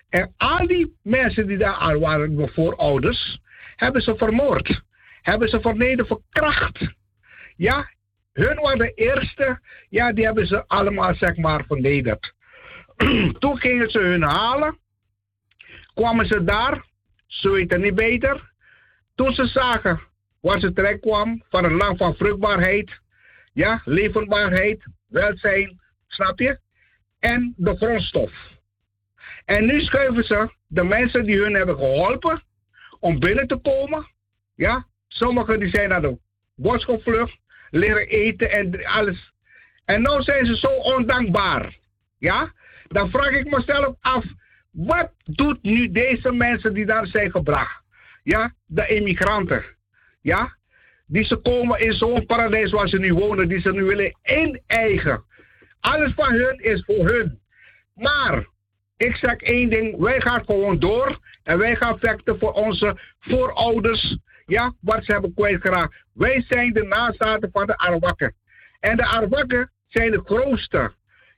[0.08, 3.40] en al die mensen die daar al waren, de voorouders,
[3.76, 4.82] hebben ze vermoord.
[5.22, 6.94] Hebben ze verneden verkracht.
[7.56, 7.90] Ja,
[8.32, 12.34] hun waren de eerste, ja, die hebben ze allemaal, zeg maar, vernederd.
[13.38, 14.78] Toen gingen ze hun halen,
[15.94, 16.84] kwamen ze daar,
[17.26, 18.52] ze weten niet beter,
[19.14, 20.00] toen ze zagen
[20.40, 23.00] waar ze terecht kwam van een land van vruchtbaarheid,
[23.52, 26.58] ja, leefbaarheid, welzijn, snap je?
[27.18, 28.32] En de grondstof.
[29.44, 32.42] En nu schuiven ze de mensen die hun hebben geholpen
[33.00, 34.06] om binnen te komen.
[34.54, 36.18] Ja, sommigen die zijn naar de
[36.54, 36.86] bos
[37.70, 39.32] leren eten en alles.
[39.84, 41.78] En nu zijn ze zo ondankbaar.
[42.18, 42.52] Ja,
[42.88, 44.24] dan vraag ik mezelf af,
[44.70, 47.80] wat doet nu deze mensen die daar zijn gebracht?
[48.22, 49.64] ja, de immigranten,
[50.20, 50.56] ja,
[51.10, 55.24] die ze komen in zo'n paradijs waar ze nu wonen, die ze nu willen ineigen.
[55.80, 57.38] Alles van hun is voor hun.
[57.94, 58.46] Maar,
[58.96, 64.18] ik zeg één ding, wij gaan gewoon door en wij gaan vechten voor onze voorouders,
[64.46, 65.94] ja, wat ze hebben kwijtgeraakt.
[66.14, 68.34] Wij zijn de nazaten van de Arawakken.
[68.80, 70.92] En de Arawakken zijn de grootste,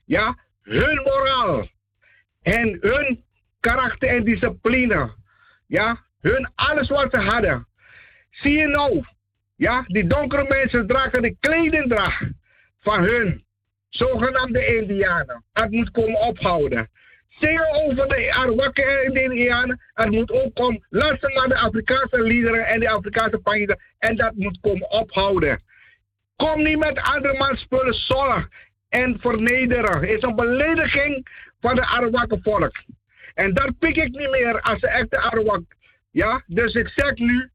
[0.05, 1.69] ja, hun moraal
[2.43, 3.25] en hun
[3.61, 5.11] karakter en discipline,
[5.67, 7.67] ja, hun alles wat ze hadden.
[8.31, 9.05] Zie je nou,
[9.57, 12.25] ja, die donkere mensen dragen de kledingdracht
[12.81, 13.45] van hun
[13.89, 15.45] zogenaamde Indianen.
[15.53, 16.91] Het moet komen ophouden.
[17.29, 19.81] Zingen over de Arawakken en de Indianen.
[19.95, 20.87] Het moet ook komen.
[20.89, 23.81] Luister naar de Afrikaanse liederen en de Afrikaanse panjeren.
[23.99, 25.63] En dat moet komen ophouden.
[26.37, 28.49] Kom niet met andermans spullen zorg
[28.89, 30.01] en vernederen.
[30.01, 31.27] Het is een belediging
[31.61, 32.83] van de Arawakken volk.
[33.35, 35.63] En dat pik ik niet meer als de echte Arawak.
[36.11, 37.51] Ja, dus ik zeg nu,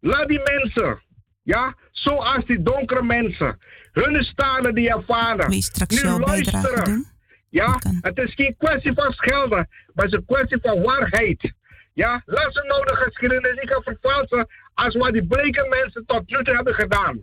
[0.00, 1.02] laat die mensen,
[1.42, 3.58] ja, zoals die donkere mensen,
[3.92, 7.10] hun stalen die ervaren, nu luisteren.
[7.48, 11.52] Ja, het is geen kwestie van schelden, maar het is een kwestie van waarheid.
[11.92, 16.30] Ja, laat ze nou de geschiedenis niet gaan vervalsen als wat die bleke mensen tot
[16.30, 17.20] nu toe hebben gedaan.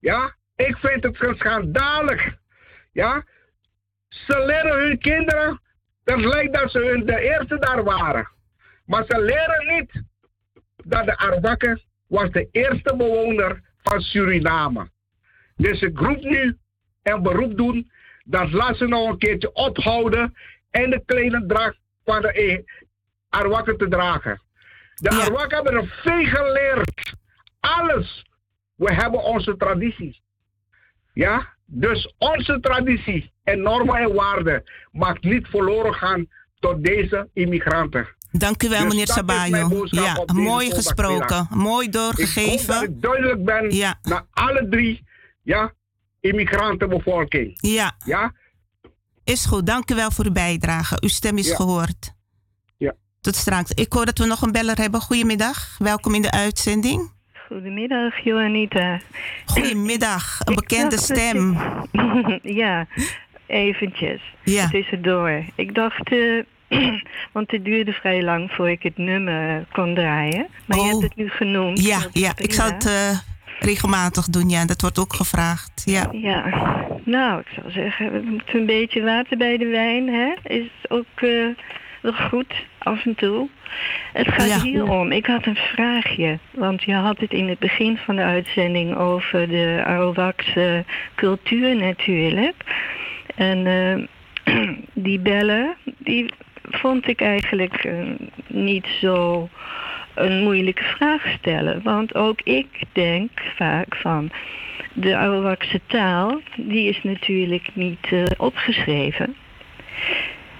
[0.00, 2.34] Ja, ik vind het schandalig.
[2.92, 3.24] Ja,
[4.08, 5.60] ze leren hun kinderen,
[6.04, 8.28] dat lijkt dat ze hun de eerste daar waren.
[8.84, 10.02] Maar ze leren niet
[10.76, 14.88] dat de Arawakken was de eerste bewoner van Suriname.
[15.56, 16.56] Dus ik roep nu
[17.02, 17.90] en beroep doen
[18.24, 20.34] dat laat ze nou een keertje ophouden
[20.70, 22.64] en de kledingdracht van de
[23.28, 24.40] Arawakken te dragen.
[24.94, 25.46] De ja.
[25.46, 27.14] Hebben er veel geleerd.
[27.60, 28.24] Alles.
[28.74, 30.22] We hebben onze tradities.
[31.12, 36.28] Ja, dus onze traditie en normen en waarden mag niet verloren gaan
[36.58, 38.15] tot deze immigranten.
[38.38, 39.84] Dank u wel, dus meneer Sabayo.
[39.84, 41.46] Ja, mooi gesproken.
[41.50, 42.52] Mooi doorgegeven.
[42.52, 43.98] Ik hoop dat ik duidelijk ben ja.
[44.02, 45.04] naar alle drie
[45.42, 45.72] ja,
[46.20, 47.58] immigrantenbevolking.
[47.60, 47.96] Ja.
[48.04, 48.32] ja.
[49.24, 50.96] Is goed, dank u wel voor uw bijdrage.
[51.00, 52.14] Uw stem is gehoord.
[52.76, 52.94] Ja.
[53.20, 53.70] Tot straks.
[53.70, 55.00] Ik hoor dat we nog een beller hebben.
[55.00, 55.76] Goedemiddag.
[55.78, 57.14] Welkom in de uitzending.
[57.48, 59.00] Goedemiddag, Johanita.
[59.46, 61.56] Goedemiddag, een bekende stem.
[62.62, 62.86] ja,
[63.46, 64.20] eventjes.
[64.44, 64.68] Ja.
[64.68, 65.44] Tussendoor.
[65.54, 66.44] Ik dacht, uh,
[67.32, 70.46] Want het duurde vrij lang voor ik het nummer kon draaien.
[70.66, 70.90] Maar je Oh.
[70.90, 71.84] hebt het nu genoemd.
[71.86, 72.64] Ja, ja, ik prima.
[72.64, 73.18] het eh,
[73.60, 74.64] regelmatig doen, ja.
[74.64, 76.08] Dat wordt ook gevraagd, ja.
[76.12, 76.44] Ja,
[77.04, 80.32] nou, ik zou zeggen, we moeten een beetje water bij de wijn, hè?
[80.42, 81.46] Is ook eh,
[82.02, 83.48] wel goed, af en toe.
[84.12, 84.60] Het gaat Ja.
[84.60, 85.12] hier om.
[85.12, 89.48] Ik had een vraagje, want je had het in het begin van de uitzending over
[89.48, 92.54] de Arawakse cultuur natuurlijk.
[93.36, 94.68] En eh,
[95.06, 96.32] die bellen, die
[96.70, 97.94] vond ik eigenlijk eh,
[98.46, 99.48] niet zo
[100.14, 101.82] een moeilijke vraag stellen.
[101.82, 104.30] Want ook ik denk vaak van
[104.92, 109.36] de Arawakse taal, die is natuurlijk niet eh, opgeschreven.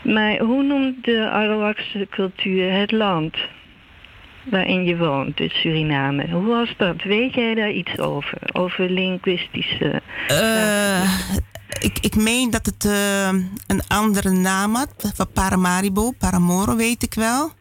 [0.02, 3.36] Maar hoe noemt de Arawakse cultuur het land
[4.50, 6.30] waarin je woont, dus Suriname?
[6.30, 7.02] Hoe was dat?
[7.02, 8.38] Weet jij daar iets over?
[8.52, 10.00] Over linguïstische...
[10.26, 11.10] Eh,
[11.68, 13.28] ik, ik meen dat het eh,
[13.66, 14.88] een andere naam had.
[15.14, 17.52] Van Paramaribo, Paramoro weet ik wel.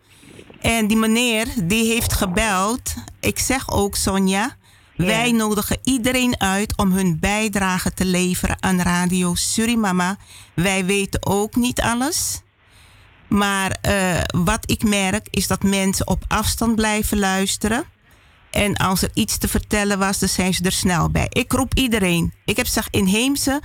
[0.62, 2.94] En die meneer, die heeft gebeld.
[3.20, 4.56] Ik zeg ook, Sonja...
[4.96, 10.18] Wij nodigen iedereen uit om hun bijdrage te leveren aan Radio Surimama.
[10.54, 12.42] Wij weten ook niet alles.
[13.28, 17.84] Maar eh, wat ik merk is dat mensen op afstand blijven luisteren.
[18.52, 21.28] En als er iets te vertellen was, dan zijn ze er snel bij.
[21.30, 22.34] Ik roep iedereen.
[22.46, 23.62] Ik heb gezegd inheemse.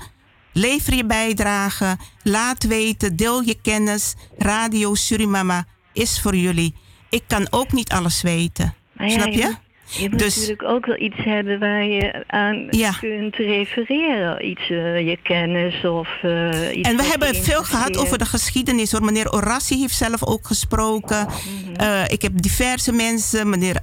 [0.52, 1.96] Lever je bijdrage.
[2.22, 3.16] Laat weten.
[3.16, 4.14] Deel je kennis.
[4.38, 6.74] Radio Surimama is voor jullie.
[7.10, 8.74] Ik kan ook niet alles weten.
[8.98, 9.42] Ja, Snap je?
[9.44, 9.56] moet-
[9.98, 12.90] Je moet Dus- natuurlijk ook wel iets hebben waar je aan Ja.
[13.00, 14.46] kunt refereren.
[14.50, 18.92] Iets, eh, je kennis of eh, iets En we hebben veel gehad over de geschiedenis
[18.92, 19.04] hoor.
[19.04, 21.26] Meneer Orassi heeft zelf ook gesproken.
[21.26, 21.74] Mhm.
[21.76, 23.48] Eh, ik heb diverse mensen.
[23.48, 23.76] Meneer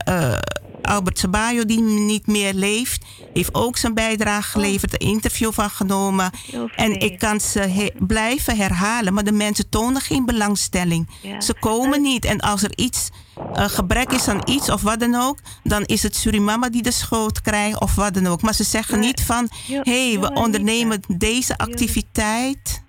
[0.88, 4.94] Albert Sabayo, die niet meer leeft, heeft ook zijn bijdrage geleverd.
[5.02, 6.32] Een interview van genomen.
[6.76, 11.10] En ik kan ze he- blijven herhalen, maar de mensen tonen geen belangstelling.
[11.22, 11.42] Ja.
[11.42, 12.26] Ze komen niet.
[12.26, 13.10] En als er iets
[13.54, 16.92] eh, gebrek is aan iets of wat dan ook, dan is het Surimama die de
[16.92, 18.42] schuld krijgt of wat dan ook.
[18.42, 22.84] Maar ze zeggen niet van, hé, hey, we ondernemen deze activiteit.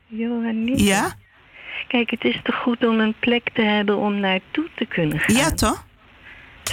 [0.85, 1.15] Ja?
[1.89, 5.37] Kijk, het is toch goed om een plek te hebben om naartoe te kunnen gaan?
[5.37, 5.87] Ja, toch?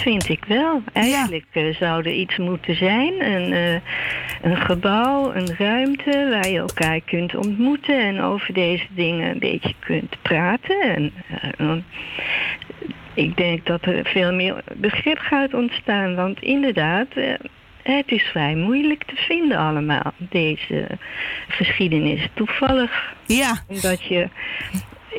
[0.02, 0.82] Vind ik wel.
[0.92, 3.26] Eigenlijk eh, zou er iets moeten zijn.
[3.26, 3.80] Een, eh,
[4.42, 9.74] een gebouw, een ruimte waar je elkaar kunt ontmoeten en over deze dingen een beetje
[9.78, 10.80] kunt praten.
[10.80, 11.12] En,
[11.58, 11.76] eh,
[13.14, 16.14] ik denk dat er veel meer begrip gaat ontstaan.
[16.14, 17.08] Want inderdaad,
[17.82, 20.86] het is vrij moeilijk te vinden allemaal, deze
[21.48, 22.28] geschiedenis.
[22.34, 24.28] Toevallig Ja, omdat je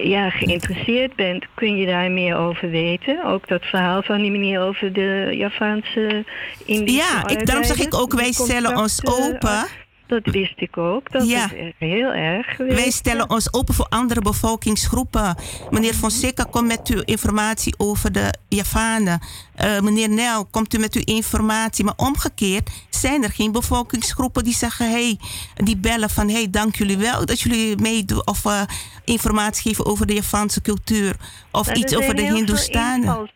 [0.03, 3.25] ja, geïnteresseerd bent, kun je daar meer over weten.
[3.25, 6.25] Ook dat verhaal van die meneer over de Javaanse
[6.65, 9.67] Indische ja ik, daarom zeg ik ook, wij stellen ons open.
[10.07, 11.11] Dat wist ik ook.
[11.11, 11.51] Dat Ja.
[11.53, 12.75] is heel erg geweest.
[12.79, 15.35] Wij stellen ons open voor andere bevolkingsgroepen.
[15.69, 19.19] Meneer Fonseca komt met uw informatie over de Javanen.
[19.55, 21.85] Eh, meneer Nel, komt u met uw informatie.
[21.85, 24.91] Maar omgekeerd zijn er geen bevolkingsgroepen die zeggen...
[24.91, 25.17] Hey,
[25.55, 28.27] die bellen van, hey, dank jullie wel dat jullie meedoen...
[28.27, 28.61] of eh,
[29.05, 31.15] informatie geven over de Javaanse cultuur.
[31.51, 33.29] Of Maar iets er over de Hindoestanen.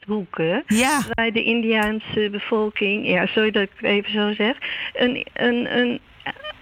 [0.67, 4.57] Ja, waar de Indiaanse bevolking, ja, sorry dat ik even zo zeg,
[4.93, 5.99] een, een, een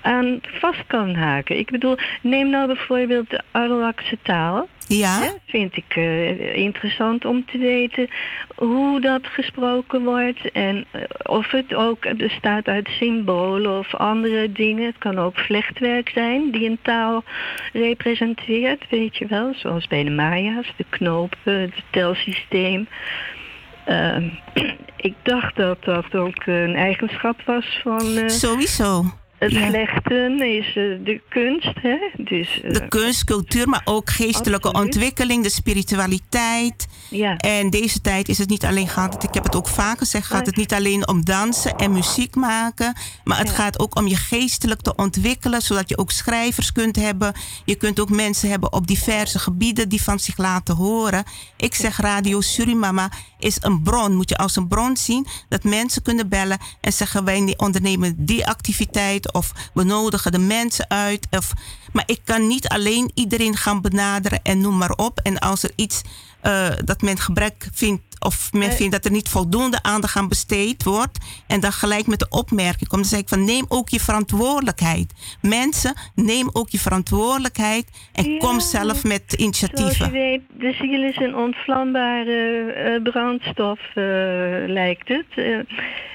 [0.02, 1.58] aan vast kan haken.
[1.58, 4.68] Ik bedoel, neem nou bijvoorbeeld de Arawakse taal.
[4.88, 8.08] ja, Hè, vind ik eh, interessant om te weten
[8.56, 14.86] hoe dat gesproken wordt en eh, of het ook bestaat uit symbolen of andere dingen.
[14.86, 17.24] Het kan ook vlechtwerk zijn die een taal
[17.74, 22.88] representeert, weet je wel, zoals bij de Maya's, de knopen, het telsysteem.
[23.86, 24.30] Ehm,
[25.10, 29.04] ik dacht dat dat ook een eigenschap was van eh, sowieso.
[29.40, 29.68] Het ja.
[29.68, 31.74] vlechten, is eh, de kunst.
[31.82, 31.98] Hè?
[32.18, 34.94] Dus, eh, De kunst, cultuur, maar ook geestelijke Absoluut.
[34.96, 36.88] ontwikkeling, de spiritualiteit.
[37.10, 37.38] ja.
[37.38, 40.46] En deze tijd is het niet alleen gaat, ik heb het ook vaak gezegd, gaat
[40.46, 42.94] het niet alleen om dansen en muziek maken,
[43.24, 43.54] maar het Ja.
[43.54, 47.34] gaat ook om je geestelijk te ontwikkelen, zodat je ook schrijvers kunt hebben.
[47.66, 51.24] Je kunt ook mensen hebben op diverse gebieden die van zich laten horen.
[51.58, 56.02] Ik zeg Radio Surimama is een bron, moet je als een bron zien, dat mensen
[56.02, 61.28] kunnen bellen en zeggen wij ondernemen die activiteit of we nodigen de mensen uit.
[61.30, 61.52] Of,
[61.92, 65.20] maar ik kan niet alleen iedereen gaan benaderen en noem maar op.
[65.20, 66.02] En als er iets
[66.42, 68.76] eh, dat men gebrek vindt of men Eh.
[68.76, 71.18] vindt dat er niet voldoende aandacht aan besteed wordt
[71.48, 75.14] en dan gelijk met de opmerking komt, dan zeg ik van neem ook je verantwoordelijkheid.
[75.42, 78.38] Mensen, neem ook je verantwoordelijkheid en Ja.
[78.38, 80.12] kom zelf met Zoals je initiatieven.
[80.12, 84.04] weet, de ziel is een ontvlambare eh, brandstof, eh,
[84.68, 85.26] lijkt het.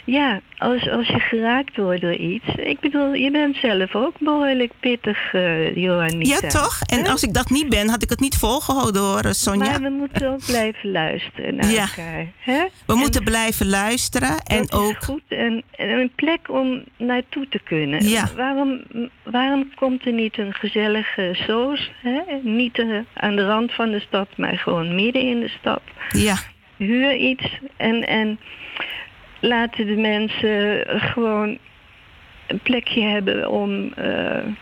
[0.07, 2.45] Ja, als, als je geraakt wordt door iets.
[2.57, 6.39] Ik bedoel, je bent zelf ook behoorlijk pittig uh, Johanita.
[6.43, 6.81] Ja, toch?
[6.87, 9.71] En als ik dat niet ben, had ik het niet volgehouden hoor, Sonja.
[9.71, 12.27] Maar we moeten ook blijven luisteren naar elkaar.
[12.39, 12.65] Hè?
[12.87, 14.39] We moeten blijven luisteren.
[14.39, 15.05] En ook...
[15.05, 15.23] goed.
[15.29, 18.09] En, en, een plek om naartoe te kunnen.
[18.09, 18.31] Ja.
[18.37, 18.83] Waarom,
[19.23, 21.91] waarom komt er niet een gezellige soos?
[22.03, 22.21] Hè?
[22.43, 25.83] Niet uh, aan de rand van de stad, maar gewoon midden in de stad.
[26.11, 26.37] Ja.
[26.77, 28.39] Huur iets en, en
[29.41, 31.59] laten de mensen gewoon
[32.47, 33.93] een plekje hebben om uh,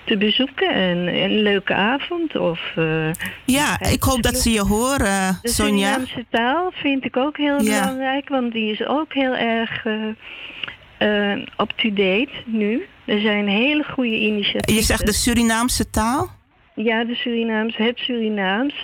[0.05, 2.37] te bezoeken en een leuke avond.
[2.37, 3.11] Of, uh,
[3.45, 5.99] ja, ik hoop dat ze je horen, de Sonja.
[5.99, 7.81] De Surinaamse taal vind ik ook heel ja.
[7.81, 12.87] belangrijk, want die is ook heel erg uh, up-to-date nu.
[13.05, 14.75] Er zijn hele goede initiatieven.
[14.75, 16.31] Je zegt de Surinaamse taal?
[16.75, 18.75] Ja, de Surinaamse, het Surinaams,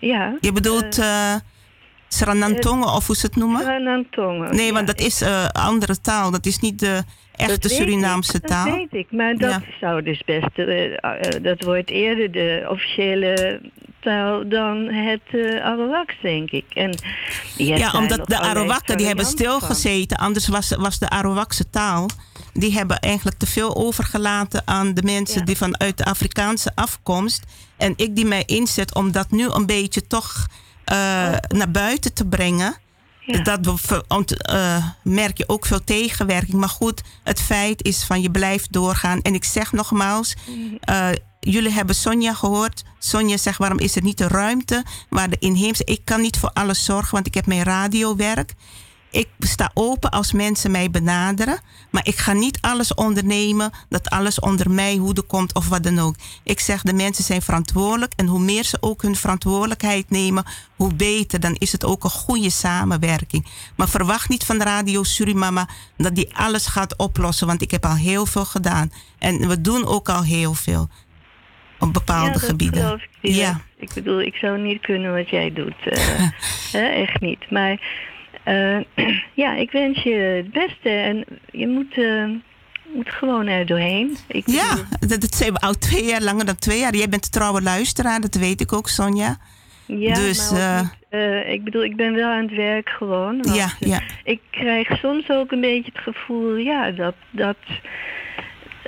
[0.00, 0.36] ja.
[0.40, 1.00] Je bedoelt...
[2.08, 3.60] Sranantongen, of hoe ze het noemen?
[3.60, 4.56] Sranantongen.
[4.56, 6.30] Nee, want dat is een andere taal.
[6.30, 7.02] Dat is niet de
[7.50, 8.66] echte Surinaamse taal.
[8.66, 10.48] Dat weet ik, maar dat zou dus best...
[10.56, 10.98] Uh,
[11.42, 13.60] dat wordt eerder de officiële
[14.00, 16.64] taal dan het uh, Arawaks, denk ik.
[16.74, 16.94] En
[17.56, 20.16] ja, omdat de Arawakken die hebben stilgezeten.
[20.16, 22.08] Anders was, was de Arawakse taal...
[22.52, 25.38] die hebben eigenlijk te veel overgelaten aan de mensen...
[25.38, 25.44] Ja.
[25.44, 27.42] die vanuit de Afrikaanse afkomst...
[27.76, 30.46] en ik die mij inzet om dat nu een beetje toch...
[30.92, 30.96] Uh,
[31.48, 32.76] naar buiten te brengen.
[33.26, 33.66] Dat
[34.52, 36.56] uh, merk je ook veel tegenwerking.
[36.56, 39.22] Maar goed, het feit is van je blijft doorgaan.
[39.22, 40.34] En ik zeg nogmaals,
[40.90, 41.08] uh,
[41.40, 42.84] jullie hebben Sonja gehoord.
[42.98, 45.84] Sonja zegt, waarom is er niet de ruimte waar de inheemse...
[45.84, 48.54] Ik kan niet voor alles zorgen, want ik heb mijn radiowerk.
[49.12, 51.60] Ik sta open als mensen mij benaderen.
[51.90, 55.98] Maar ik ga niet alles ondernemen dat alles onder mij hoede komt of wat dan
[55.98, 56.14] ook.
[56.42, 58.12] Ik zeg de mensen zijn verantwoordelijk.
[58.16, 60.44] En hoe meer ze ook hun verantwoordelijkheid nemen,
[60.76, 61.40] hoe beter.
[61.40, 63.46] Dan is het ook een goede samenwerking.
[63.76, 67.46] Maar verwacht niet van Radio Surimama dat die alles gaat oplossen.
[67.46, 68.92] Want ik heb al heel veel gedaan.
[69.18, 70.88] En we doen ook al heel veel.
[71.78, 73.02] Op bepaalde ja, gebieden.
[73.20, 73.60] Ik ja.
[73.76, 75.74] Ik bedoel, ik zou niet kunnen wat jij doet.
[76.74, 77.50] Uh, echt niet.
[77.50, 77.80] Maar
[78.44, 78.80] uh,
[79.42, 80.88] ja, ik wens je het beste.
[80.88, 82.30] En je moet, uh,
[82.94, 84.16] moet gewoon er doorheen.
[84.28, 86.96] Ik ja, dat, dat zijn we al twee jaar, langer dan twee jaar.
[86.96, 89.36] Jij bent een trouwe luisteraar, dat weet ik ook, Sonja.
[89.86, 93.44] Ja, dus, maar uh, ik bedoel, ik ben wel aan het werk gewoon.
[93.52, 94.02] ja, ja.
[94.24, 97.56] Ik krijg soms ook een beetje het gevoel, ja, dat, dat...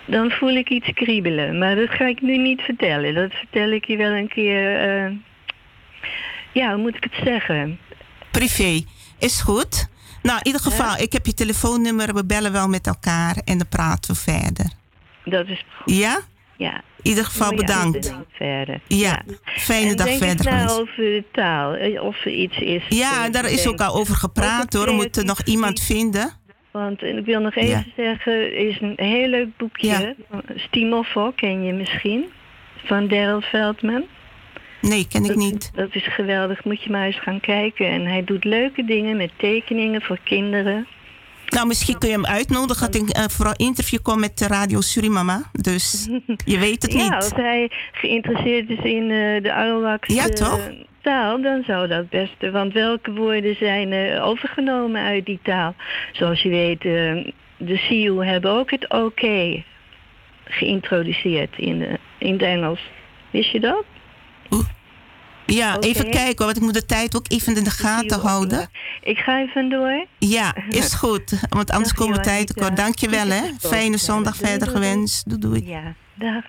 [0.07, 1.59] Dan voel ik iets kriebelen.
[1.59, 3.15] Maar dat ga ik nu niet vertellen.
[3.15, 4.63] Dat vertel ik je wel een keer...
[6.53, 7.79] ja, hoe moet ik het zeggen?
[8.31, 8.83] Privé.
[9.25, 9.87] Is goed.
[10.23, 12.15] Nou, in ieder geval, ik heb je telefoonnummer.
[12.15, 14.67] We bellen wel met elkaar en dan praten we verder.
[15.25, 15.95] Dat is goed.
[15.95, 16.21] Ja?
[16.57, 16.75] Ja.
[16.75, 18.15] In ieder geval bedankt.
[18.33, 18.81] Verder.
[18.87, 20.53] Ja, fijne en dag denk verder.
[20.53, 22.83] Nou over de taal, eh, of er iets is.
[22.89, 24.87] Ja, daar is ook al over gepraat hoor.
[24.87, 26.33] We moeten nog iemand vinden.
[26.71, 27.85] Want ik wil nog even ja.
[27.97, 30.17] zeggen, er is een heel leuk boekje.
[30.57, 32.25] Stimofo, ken je misschien?
[32.77, 34.05] Van Daryl Veldman.
[34.89, 35.71] Nee, ken ik niet.
[35.75, 36.65] Dat is geweldig.
[36.65, 37.87] Moet je maar eens gaan kijken.
[37.87, 40.87] En hij doet leuke dingen met tekeningen voor kinderen.
[41.49, 44.47] Nou, misschien kun je hem uitnodigen dat ik uh, voor een interview kom met de
[44.47, 45.43] Radio Surimama.
[45.53, 46.09] Dus
[46.45, 47.07] je weet het niet.
[47.07, 50.71] Ja, als hij geïnteresseerd is in uh, de Arawakse ja, toch?
[51.01, 52.51] taal, dan zou dat best.
[52.53, 55.75] Want welke woorden zijn uh, overgenomen uit die taal?
[56.13, 56.83] Zoals je weet,
[57.57, 59.65] de Sioux hebben ook het oké okay
[60.45, 62.81] geïntroduceerd in, de, in het Engels.
[63.31, 63.85] Wist je dat?
[65.47, 65.89] Ja, okay.
[65.89, 68.69] even kijken, want ik moet de tijd ook even in de gaten houden.
[69.03, 70.07] Ik ga even door.
[70.19, 71.35] Ja, is goed.
[71.49, 72.77] Want anders Dag, komen we tijd tekort.
[72.77, 73.43] Dank je wel, hè.
[73.59, 75.29] Fijne zondag doei, verder doei, gewenst.
[75.29, 75.67] Doei, doei.
[75.67, 76.45] Ja, dag.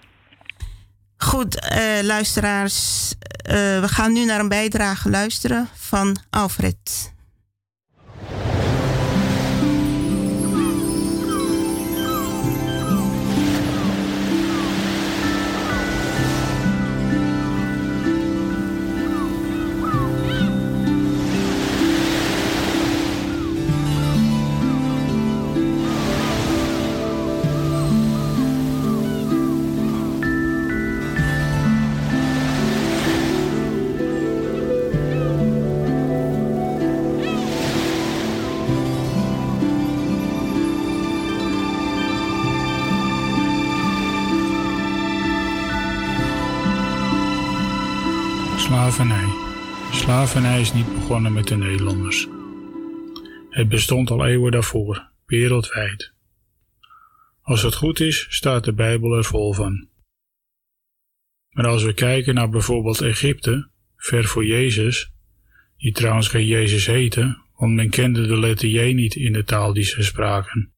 [1.18, 3.12] Goed, uh, luisteraars.
[3.12, 7.14] Uh, we gaan nu naar een bijdrage luisteren van Alfred.
[50.16, 52.28] Slavernij is niet begonnen met de Nederlanders.
[53.50, 56.14] Het bestond al eeuwen daarvoor, wereldwijd.
[57.42, 59.88] Als het goed is, staat de Bijbel er vol van.
[61.50, 65.12] Maar als we kijken naar bijvoorbeeld Egypte, ver voor Jezus,
[65.78, 69.74] die trouwens geen Jezus heette, want men kende de letter J niet in de taal
[69.74, 70.74] die ze spraken.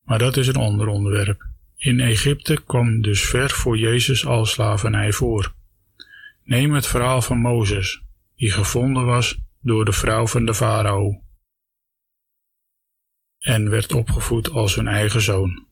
[0.00, 1.42] Maar dat is een ander onderwerp.
[1.76, 5.60] In Egypte kwam dus ver voor Jezus al slavernij voor.
[6.44, 8.02] Neem het verhaal van Mozes,
[8.34, 11.22] die gevonden was door de vrouw van de farao
[13.38, 15.66] en werd opgevoed als hun eigen zoon.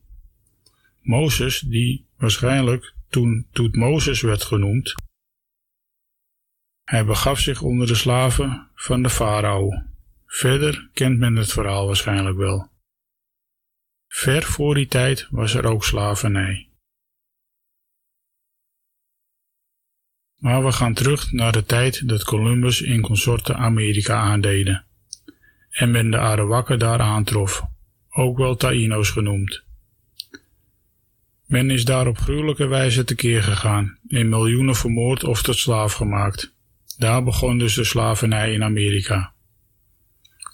[1.01, 4.95] Mozes, die waarschijnlijk toen Mozes werd genoemd,
[6.83, 9.83] hij begaf zich onder de slaven van de farao.
[10.25, 12.69] Verder kent men het verhaal waarschijnlijk wel.
[14.07, 16.70] Ver voor die tijd was er ook slavernij.
[20.41, 24.85] Maar we gaan terug naar de tijd dat Columbus in consorten Amerika aandeden
[25.69, 27.63] en men de Arawakken daar aantrof,
[28.09, 29.63] ook wel Taino's genoemd.
[31.45, 36.53] Men is daar op gruwelijke wijze tekeer gegaan, in miljoenen vermoord of tot slaaf gemaakt.
[36.97, 39.33] Daar begon dus de slavernij in Amerika.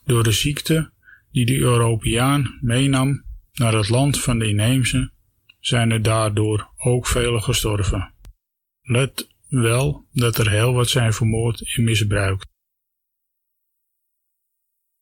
[0.06, 0.92] Door de ziekte
[1.32, 3.24] die de Europeaan meenam
[3.54, 5.12] naar het land van de inheemse,
[5.60, 8.14] zijn er daardoor ook velen gestorven.
[8.82, 12.48] Let wel dat er heel wat zijn vermoord en misbruikt.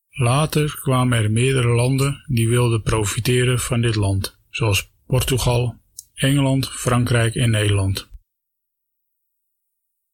[0.09, 5.79] Later kwamen er meerdere landen die wilden profiteren van dit land, zoals Portugal,
[6.13, 8.09] Engeland, Frankrijk en Nederland.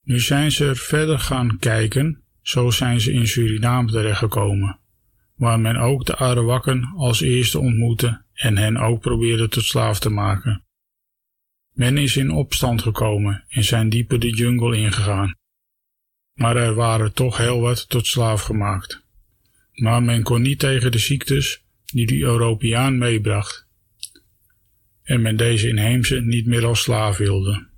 [0.01, 4.79] Nu zijn ze er verder gaan kijken, zo zijn ze in Suriname terechtgekomen,
[5.35, 10.09] waar men ook de Arawakken als eerste ontmoette en hen ook probeerde tot slaaf te
[10.09, 10.65] maken.
[11.72, 15.35] Men is in opstand gekomen en zijn dieper de jungle ingegaan.
[16.34, 19.03] Maar er waren toch heel wat tot slaaf gemaakt.
[19.73, 23.68] Maar men kon niet tegen de ziektes die de Europeaan meebracht.
[25.03, 27.69] En men deze inheemse niet meer als slaaf wilde.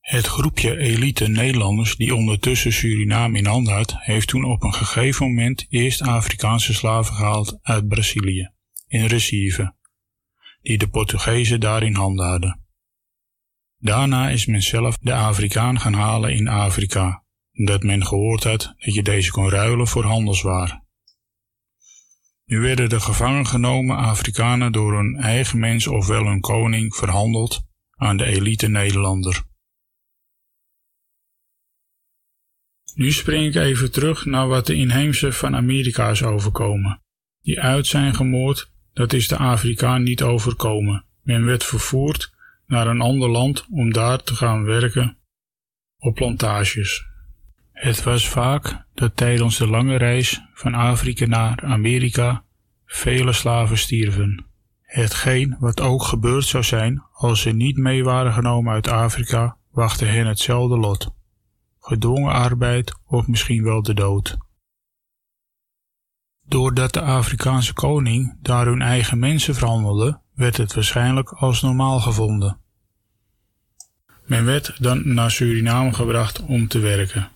[0.00, 5.26] Het groepje elite Nederlanders die ondertussen Suriname in handen had, heeft toen op een gegeven
[5.26, 8.50] moment eerst Afrikaanse slaven gehaald uit Brazilië,
[8.86, 9.74] in Recife,
[10.62, 12.63] die de Portugezen daar in handen hadden.
[13.84, 18.94] Daarna is men zelf de Afrikaan gaan halen in Afrika, dat men gehoord had dat
[18.94, 20.82] je deze kon ruilen voor handelswaar.
[22.44, 27.62] Nu werden de gevangen genomen Afrikanen door hun eigen mens ofwel hun koning verhandeld
[27.96, 29.42] aan de elite Nederlander.
[32.94, 37.02] Nu spring ik even terug naar wat de inheemse van Amerika is overkomen.
[37.40, 41.06] Die uit zijn gemoord, dat is de Afrikaan niet overkomen.
[41.22, 42.33] Men werd vervoerd
[42.66, 45.18] naar een ander land om daar te gaan werken
[45.98, 47.06] op plantages.
[47.72, 52.44] Het was vaak dat tijdens de lange reis van Afrika naar Amerika
[52.86, 54.46] vele slaven stierven.
[54.82, 60.04] Hetgeen wat ook gebeurd zou zijn als ze niet mee waren genomen uit Afrika, wachtte
[60.04, 61.14] hen hetzelfde lot.
[61.80, 64.36] Gedwongen arbeid of misschien wel de dood.
[66.46, 72.58] Doordat de Afrikaanse koning daar hun eigen mensen verhandelde, werd het waarschijnlijk als normaal gevonden.
[74.24, 77.28] Men werd dan naar Suriname gebracht om te werken.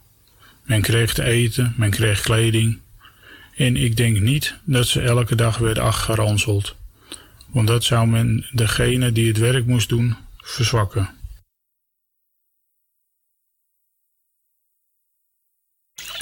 [0.63, 2.79] Men kreeg te eten, men kreeg kleding.
[3.55, 6.77] En ik denk niet dat ze elke dag werden afgeranseld,
[7.47, 11.17] want dat zou men degene die het werk moest doen verzwakken.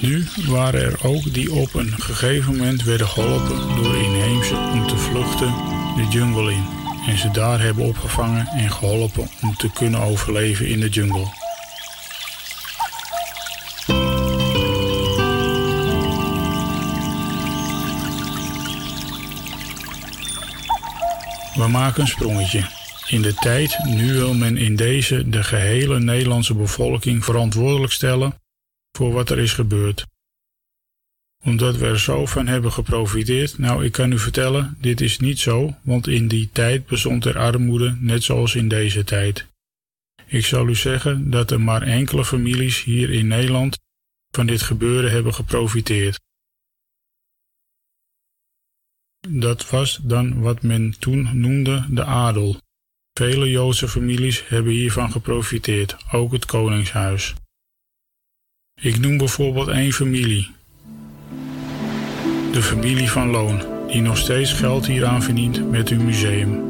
[0.01, 4.97] Nu waren er ook die op een gegeven moment werden geholpen door inheemse om te
[4.97, 6.65] vluchten de jungle in
[7.07, 11.27] en ze daar hebben opgevangen en geholpen om te kunnen overleven in de jungle.
[21.55, 22.65] We maken een sprongetje.
[23.09, 28.35] In de tijd, nu wil men in deze de gehele Nederlandse bevolking verantwoordelijk stellen
[28.93, 30.07] voor wat er is gebeurd.
[31.45, 35.39] Omdat we er zo van hebben geprofiteerd, nou ik kan u vertellen, dit is niet
[35.39, 39.47] zo, want in die tijd bestond er armoede net zoals in deze tijd.
[40.27, 43.79] Ik zal u zeggen dat er maar enkele families hier in Nederland
[44.31, 46.21] van dit gebeuren hebben geprofiteerd.
[49.29, 52.61] Dat was dan wat men toen noemde de adel.
[53.13, 57.35] Vele Joodse families hebben hiervan geprofiteerd, ook het koningshuis.
[58.81, 60.56] Ik noem bijvoorbeeld één familie.
[62.57, 66.65] De familie van Loon, die nog steeds geld hieraan verdient met hun museum.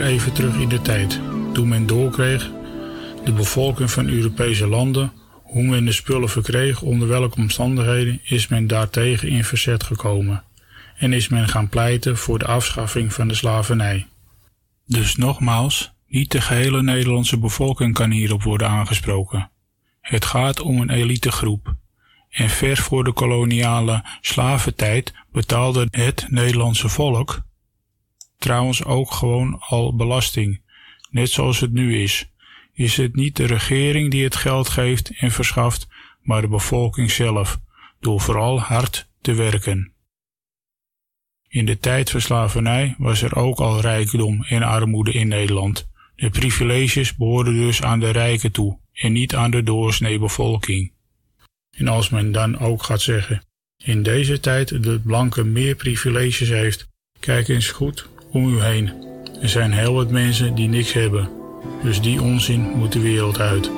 [0.00, 1.20] Even terug in de tijd.
[1.52, 2.50] Toen men doorkreeg,
[3.24, 5.12] de bevolking van Europese landen,
[5.42, 10.44] hoe men de spullen verkreeg, onder welke omstandigheden, is men daartegen in verzet gekomen.
[10.96, 14.06] En is men gaan pleiten voor de afschaffing van de slavernij.
[14.86, 19.50] Dus nogmaals, niet de gehele Nederlandse bevolking kan hierop worden aangesproken.
[20.00, 21.74] Het gaat om een elitegroep.
[22.30, 27.40] En ver voor de koloniale slaventijd betaalde het Nederlandse volk
[28.40, 30.60] trouwens ook gewoon al belasting,
[31.10, 32.30] net zoals het nu is.
[32.72, 35.88] Is het niet de regering die het geld geeft en verschaft,
[36.22, 37.60] maar de bevolking zelf,
[38.00, 39.92] door vooral hard te werken.
[41.48, 45.88] In de tijd van slavernij was er ook al rijkdom en armoede in Nederland.
[46.16, 50.92] De privileges behoorden dus aan de rijken toe en niet aan de doorsnee bevolking.
[51.70, 53.42] En als men dan ook gaat zeggen,
[53.84, 56.88] in deze tijd de blanke meer privileges heeft,
[57.20, 58.90] kijk eens goed om u heen.
[59.42, 61.28] Er zijn heel wat mensen die niks hebben,
[61.82, 63.70] dus die onzin moet de wereld uit.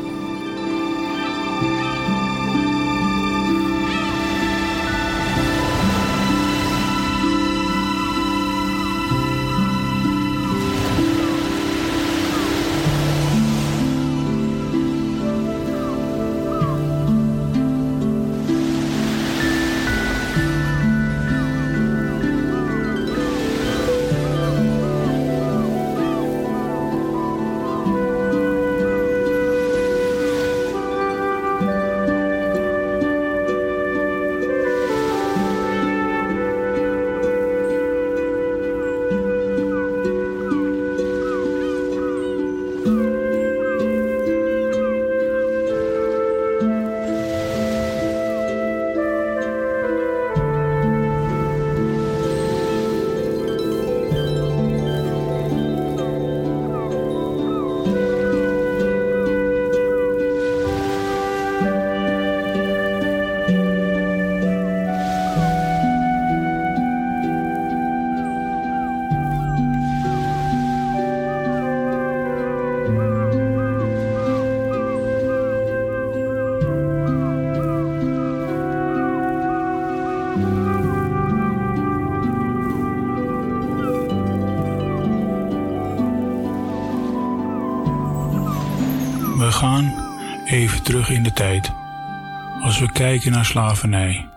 [93.13, 94.31] Kijken naar slavernij.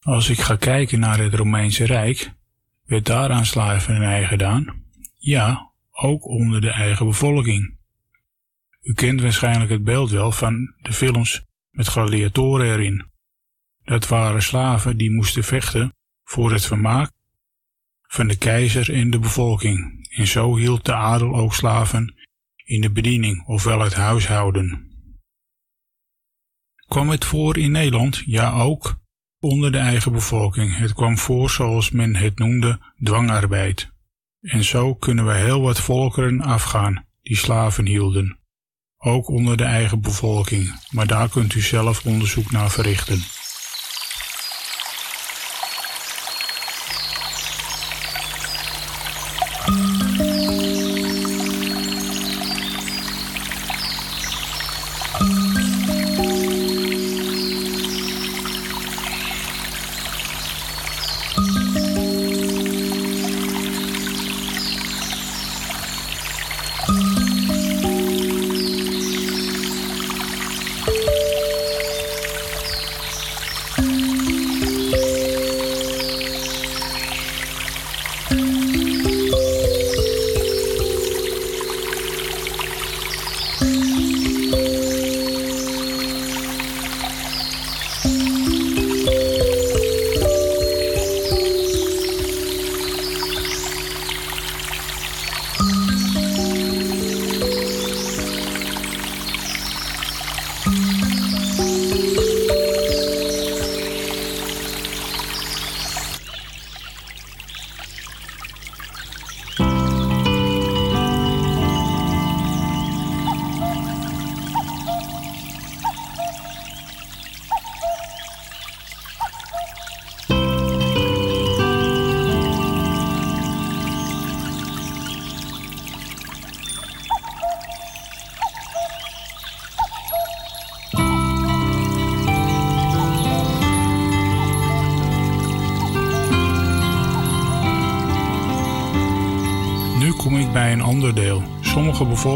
[0.00, 2.32] Als ik ga kijken naar het Romeinse Rijk,
[2.84, 4.82] werd daaraan slavernij gedaan?
[5.18, 7.78] Ja, ook onder de eigen bevolking.
[8.82, 13.06] U kent waarschijnlijk het beeld wel van de films met gladiatoren erin.
[13.84, 15.94] Dat waren slaven die moesten vechten
[16.24, 17.10] voor het vermaak
[18.02, 20.08] van de keizer en de bevolking.
[20.10, 22.14] En zo hield de adel ook slaven
[22.64, 24.93] in de bediening, ofwel het huishouden.
[26.88, 28.22] Kwam het voor in Nederland?
[28.26, 28.96] Ja, ook
[29.40, 30.76] onder de eigen bevolking.
[30.76, 33.92] Het kwam voor zoals men het noemde dwangarbeid.
[34.40, 38.38] En zo kunnen we heel wat volkeren afgaan die slaven hielden.
[38.98, 43.18] Ook onder de eigen bevolking, maar daar kunt u zelf onderzoek naar verrichten.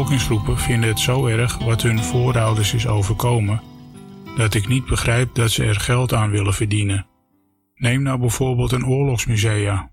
[0.09, 3.61] Bevolkingsgroepen vinden het zo erg wat hun voorouders is overkomen,
[4.35, 7.07] dat ik niet begrijp dat ze er geld aan willen verdienen.
[7.75, 9.91] Neem nou bijvoorbeeld een oorlogsmusea.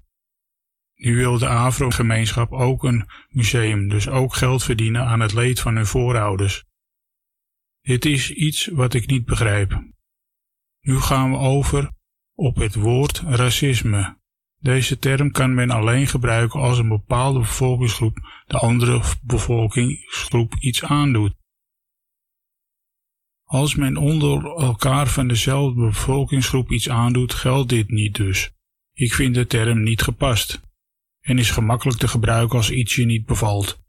[0.94, 5.76] Nu wil de Afro-gemeenschap ook een museum, dus ook geld verdienen aan het leed van
[5.76, 6.64] hun voorouders.
[7.80, 9.82] Dit is iets wat ik niet begrijp.
[10.80, 11.90] Nu gaan we over
[12.34, 14.15] op het woord racisme.
[14.61, 21.35] Deze term kan men alleen gebruiken als een bepaalde bevolkingsgroep de andere bevolkingsgroep iets aandoet.
[23.45, 28.51] Als men onder elkaar van dezelfde bevolkingsgroep iets aandoet, geldt dit niet dus.
[28.93, 30.61] Ik vind de term niet gepast
[31.20, 33.85] en is gemakkelijk te gebruiken als iets je niet bevalt.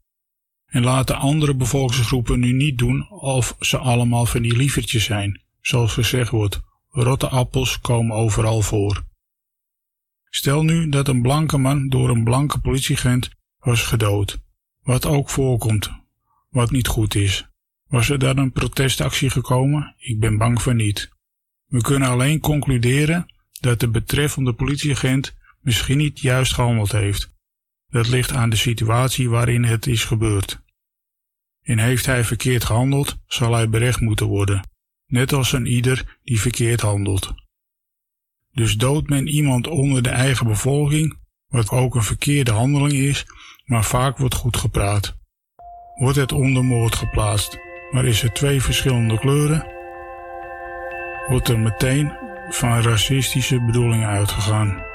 [0.66, 5.42] En laten andere bevolkingsgroepen nu niet doen of ze allemaal van die lievertjes zijn.
[5.60, 9.06] Zoals gezegd wordt, rotte appels komen overal voor.
[10.30, 14.38] Stel nu dat een blanke man door een blanke politieagent was gedood.
[14.82, 15.90] Wat ook voorkomt,
[16.50, 17.48] wat niet goed is.
[17.86, 19.94] Was er dan een protestactie gekomen?
[19.98, 21.08] Ik ben bang van niet.
[21.66, 23.26] We kunnen alleen concluderen
[23.60, 27.36] dat de betreffende politieagent misschien niet juist gehandeld heeft.
[27.88, 30.60] Dat ligt aan de situatie waarin het is gebeurd.
[31.62, 34.68] En heeft hij verkeerd gehandeld, zal hij berecht moeten worden,
[35.06, 37.34] net als een ieder die verkeerd handelt.
[38.58, 43.26] Dus doodt men iemand onder de eigen bevolking, wat ook een verkeerde handeling is,
[43.64, 45.16] maar vaak wordt goed gepraat.
[45.94, 47.58] Wordt het onder moord geplaatst,
[47.90, 49.66] maar is er twee verschillende kleuren,
[51.28, 52.12] wordt er meteen
[52.48, 54.87] van racistische bedoelingen uitgegaan.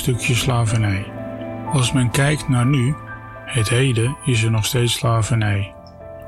[0.00, 1.12] Stukje slavernij.
[1.72, 2.94] Als men kijkt naar nu,
[3.44, 5.74] het heden, is er nog steeds slavernij.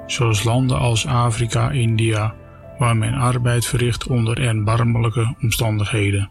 [0.07, 2.35] Zoals landen als Afrika, India,
[2.78, 6.31] waar men arbeid verricht onder erbarmelijke omstandigheden.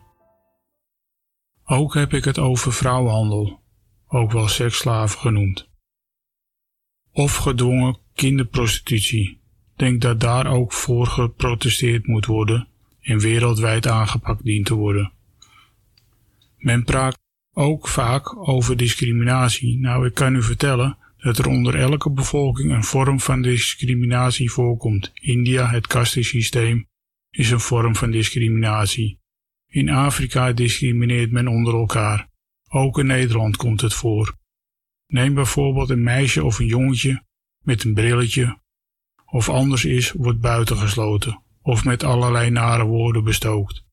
[1.65, 3.59] Ook heb ik het over vrouwenhandel,
[4.07, 5.69] ook wel seksslaven genoemd.
[7.11, 9.41] Of gedwongen kinderprostitutie.
[9.75, 12.67] Denk dat daar ook voor geprotesteerd moet worden
[13.01, 15.11] en wereldwijd aangepakt dient te worden.
[16.57, 17.19] Men praat
[17.53, 19.79] ook vaak over discriminatie.
[19.79, 25.11] Nou, ik kan u vertellen dat er onder elke bevolking een vorm van discriminatie voorkomt.
[25.13, 26.87] India, het kastensysteem,
[27.29, 29.19] is een vorm van discriminatie.
[29.67, 32.29] In Afrika discrimineert men onder elkaar.
[32.69, 34.37] Ook in Nederland komt het voor.
[35.07, 37.23] Neem bijvoorbeeld een meisje of een jongetje
[37.63, 38.59] met een brilletje
[39.31, 43.83] of anders is, wordt buitengesloten of met allerlei nare woorden bestookt.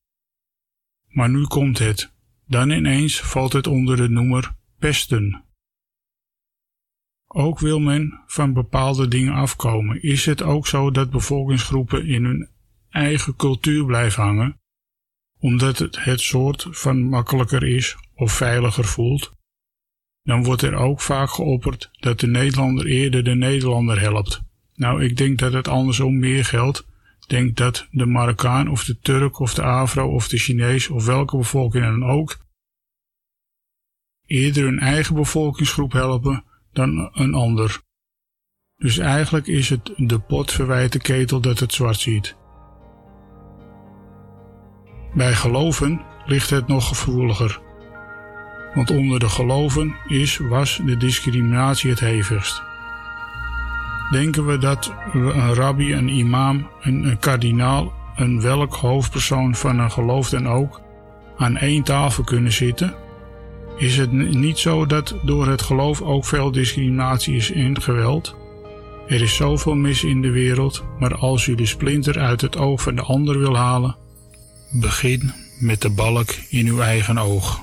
[1.06, 2.12] Maar nu komt het.
[2.48, 5.44] Dan ineens valt het onder de noemer pesten.
[7.26, 10.02] Ook wil men van bepaalde dingen afkomen.
[10.02, 12.48] Is het ook zo dat bevolkingsgroepen in hun
[12.90, 14.60] eigen cultuur blijven hangen,
[15.38, 19.32] omdat het het soort van makkelijker is of veiliger voelt?
[20.22, 24.40] Dan wordt er ook vaak geopperd dat de Nederlander eerder de Nederlander helpt.
[24.74, 26.86] Nou, ik denk dat het andersom meer geldt
[27.28, 31.36] denk dat de Marokkaan of de Turk of de Afro of de Chinees of welke
[31.36, 32.36] bevolking dan ook
[34.26, 37.80] eerder hun eigen bevolkingsgroep helpen dan een ander.
[38.76, 42.36] Dus eigenlijk is het de pot verwijt de ketel dat het zwart ziet.
[45.14, 47.60] Bij geloven ligt het nog gevoeliger.
[48.74, 52.67] Want onder de geloven is, was de discriminatie het hevigst.
[54.10, 59.78] Denken we dat we een rabbi, een imam, een, een kardinaal, een welk hoofdpersoon van
[59.78, 60.80] een geloof dan ook
[61.36, 62.94] aan één tafel kunnen zitten?
[63.76, 68.36] Is het niet zo dat door het geloof ook veel discriminatie is en geweld?
[69.08, 72.82] Er is zoveel mis in de wereld, maar als u de splinter uit het oog
[72.82, 73.96] van de ander wil halen,
[74.70, 77.60] begin met de balk in uw eigen oog.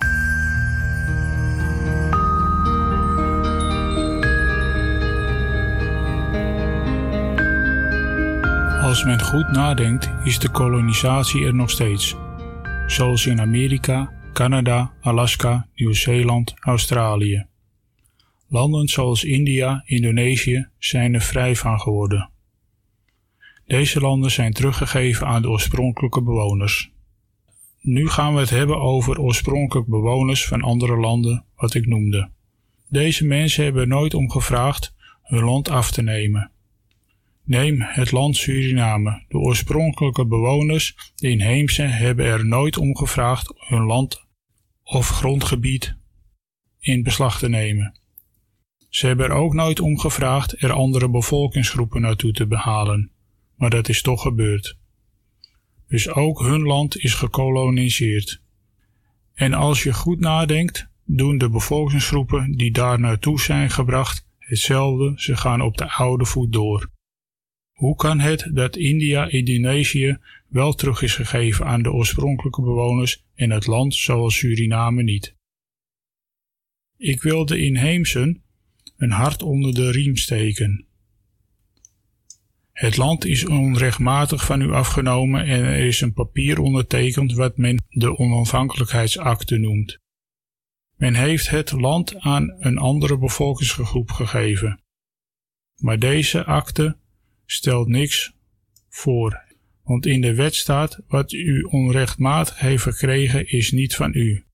[8.85, 12.15] Als men goed nadenkt, is de kolonisatie er nog steeds,
[12.87, 17.45] zoals in Amerika, Canada, Alaska, Nieuw-Zeeland, Australië.
[18.47, 22.29] Landen zoals India, Indonesië zijn er vrij van geworden.
[23.65, 26.91] Deze landen zijn teruggegeven aan de oorspronkelijke bewoners.
[27.81, 32.29] Nu gaan we het hebben over oorspronkelijk bewoners van andere landen, wat ik noemde.
[32.89, 34.93] Deze mensen hebben nooit om gevraagd
[35.23, 36.49] hun land af te nemen.
[37.45, 39.23] Neem het land Suriname.
[39.27, 44.25] De oorspronkelijke bewoners, de inheemse, hebben er nooit om gevraagd hun land
[44.83, 45.95] of grondgebied
[46.79, 47.99] in beslag te nemen.
[48.89, 53.11] Ze hebben er ook nooit om gevraagd er andere bevolkingsgroepen naartoe te behalen,
[53.55, 54.77] maar dat is toch gebeurd.
[55.87, 58.41] Dus ook hun land is gekoloniseerd.
[59.33, 65.37] En als je goed nadenkt, doen de bevolkingsgroepen die daar naartoe zijn gebracht hetzelfde, ze
[65.37, 66.93] gaan op de oude voet door.
[67.75, 73.49] Hoe kan het dat India Indonesië wel terug is gegeven aan de oorspronkelijke bewoners en
[73.49, 75.35] het land zoals Suriname niet?
[76.97, 78.43] Ik wil de inheemsen
[78.97, 80.85] een hart onder de riem steken.
[82.71, 87.83] Het land is onrechtmatig van u afgenomen en er is een papier ondertekend wat men
[87.89, 89.99] de onafhankelijkheidsakte noemt.
[90.95, 94.83] Men heeft het land aan een andere bevolkingsgroep gegeven.
[95.75, 96.97] Maar deze akte
[97.45, 98.33] stelt niks
[98.89, 99.43] voor,
[99.83, 104.45] want in de wet staat wat u onrechtmatig heeft verkregen is niet van u.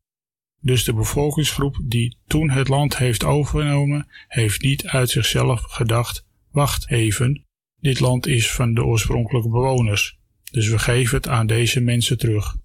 [0.60, 6.90] Dus de bevolkingsgroep die toen het land heeft overgenomen, heeft niet uit zichzelf gedacht: wacht
[6.90, 7.46] even,
[7.80, 10.20] dit land is van de oorspronkelijke bewoners,
[10.52, 12.56] dus we geven het aan deze mensen terug.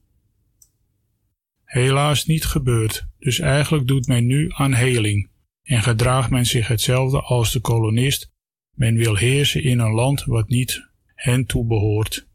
[1.65, 5.31] Helaas niet gebeurd, dus eigenlijk doet men nu aan heling
[5.63, 8.35] en gedraagt men zich hetzelfde als de kolonist.
[8.77, 12.27] Men wil heersen in een land wat niet hen toebehoort.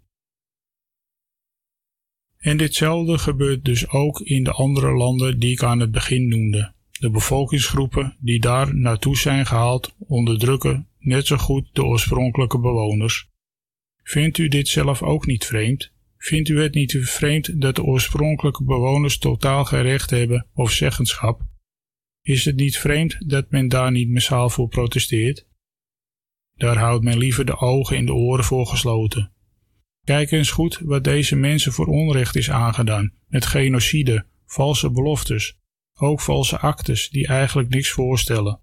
[2.38, 6.74] En ditzelfde gebeurt dus ook in de andere landen die ik aan het begin noemde.
[7.00, 13.30] De bevolkingsgroepen die daar naartoe zijn gehaald onderdrukken net zo goed de oorspronkelijke bewoners.
[14.04, 15.92] Vindt u dit zelf ook niet vreemd?
[16.18, 21.42] Vindt u het niet vreemd dat de oorspronkelijke bewoners totaal geen recht hebben of zeggenschap?
[22.22, 25.50] Is het niet vreemd dat men daar niet massaal voor protesteert?
[26.62, 29.32] Daar houdt men liever de ogen en de oren voor gesloten.
[30.04, 35.58] Kijk eens goed wat deze mensen voor onrecht is aangedaan, met genocide, valse beloftes,
[36.00, 38.60] ook valse actes die eigenlijk niks voorstellen.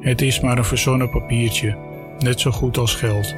[0.00, 1.76] Het is maar een verzonnen papiertje,
[2.18, 3.34] net zo goed als geld.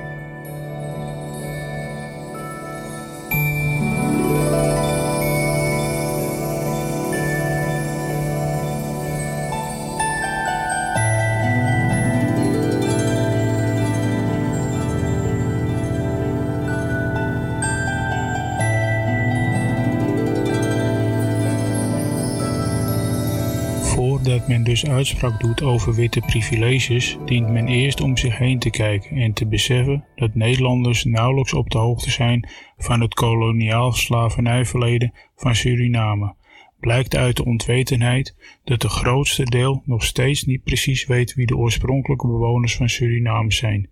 [23.95, 28.71] Voordat men dus uitspraak doet over witte privileges, dient men eerst om zich heen te
[28.71, 35.13] kijken en te beseffen dat Nederlanders nauwelijks op de hoogte zijn van het koloniaal slavernijverleden
[35.37, 36.35] van Suriname.
[36.81, 41.57] Blijkt uit de ontwetenheid dat de grootste deel nog steeds niet precies weet wie de
[41.57, 43.91] oorspronkelijke bewoners van Suriname zijn,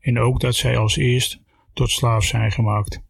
[0.00, 1.40] en ook dat zij als eerst
[1.72, 3.02] tot slaaf zijn gemaakt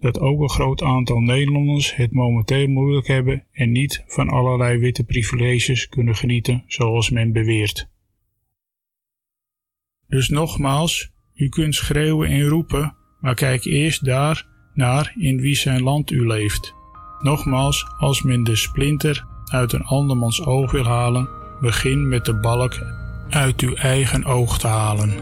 [0.00, 5.04] dat ook een groot aantal Nederlanders het momenteel moeilijk hebben en niet van allerlei witte
[5.04, 7.88] privileges kunnen genieten zoals men beweert.
[10.08, 15.82] Dus nogmaals, u kunt schreeuwen en roepen, maar kijk eerst daar naar in wie zijn
[15.82, 16.74] land u leeft.
[17.18, 21.28] Nogmaals, als men de splinter uit een andermans oog wil halen,
[21.60, 22.82] begin met de balk
[23.28, 25.12] uit uw eigen oog te halen.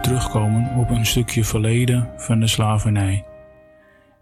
[0.00, 3.24] Terugkomen op een stukje verleden van de slavernij.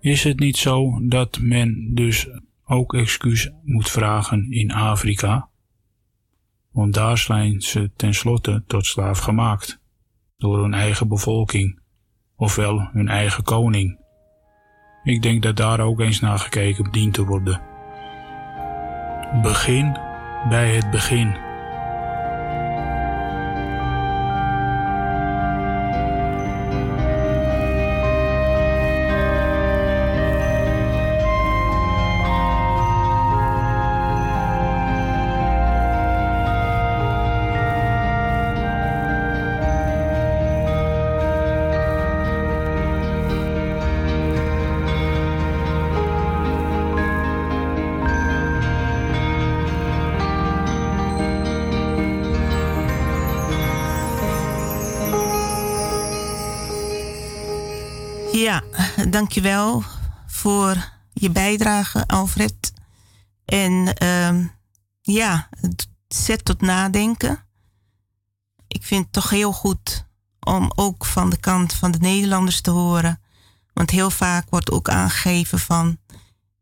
[0.01, 2.29] Is het niet zo dat men dus
[2.65, 5.49] ook excuus moet vragen in Afrika?
[6.73, 9.81] Want daar zijn ze tenslotte tot slaaf gemaakt,
[10.39, 11.81] door hun eigen bevolking,
[12.37, 13.99] ofwel hun eigen koning.
[15.05, 17.61] Ik denk dat daar ook eens naar gekeken dient te worden.
[19.43, 19.99] Begin
[20.49, 21.50] bij het begin.
[59.21, 59.85] Dankjewel
[60.27, 62.73] voor je bijdrage, Alfred.
[63.45, 64.47] En ehm,
[65.01, 67.47] ja, het zet tot nadenken.
[68.69, 70.07] Ik vind het toch heel goed
[70.41, 73.21] om ook van de kant van de Nederlanders te horen.
[73.73, 75.99] Want heel vaak wordt ook aangegeven van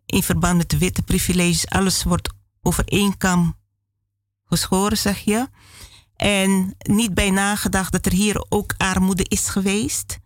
[0.06, 2.30] in verband met de witte privileges, alles wordt
[2.62, 3.56] over één kam
[4.44, 5.48] geschoren, zeg je.
[6.16, 10.18] En niet bij nagedacht dat er hier ook armoede is geweest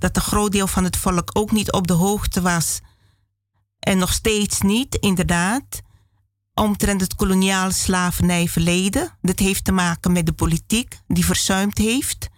[0.00, 2.80] dat een groot deel van het volk ook niet op de hoogte was.
[3.78, 5.80] En nog steeds niet, inderdaad.
[6.54, 9.18] Omtrent het koloniale slavernijverleden.
[9.20, 12.28] Dit heeft te maken met de politiek die verzuimd heeft.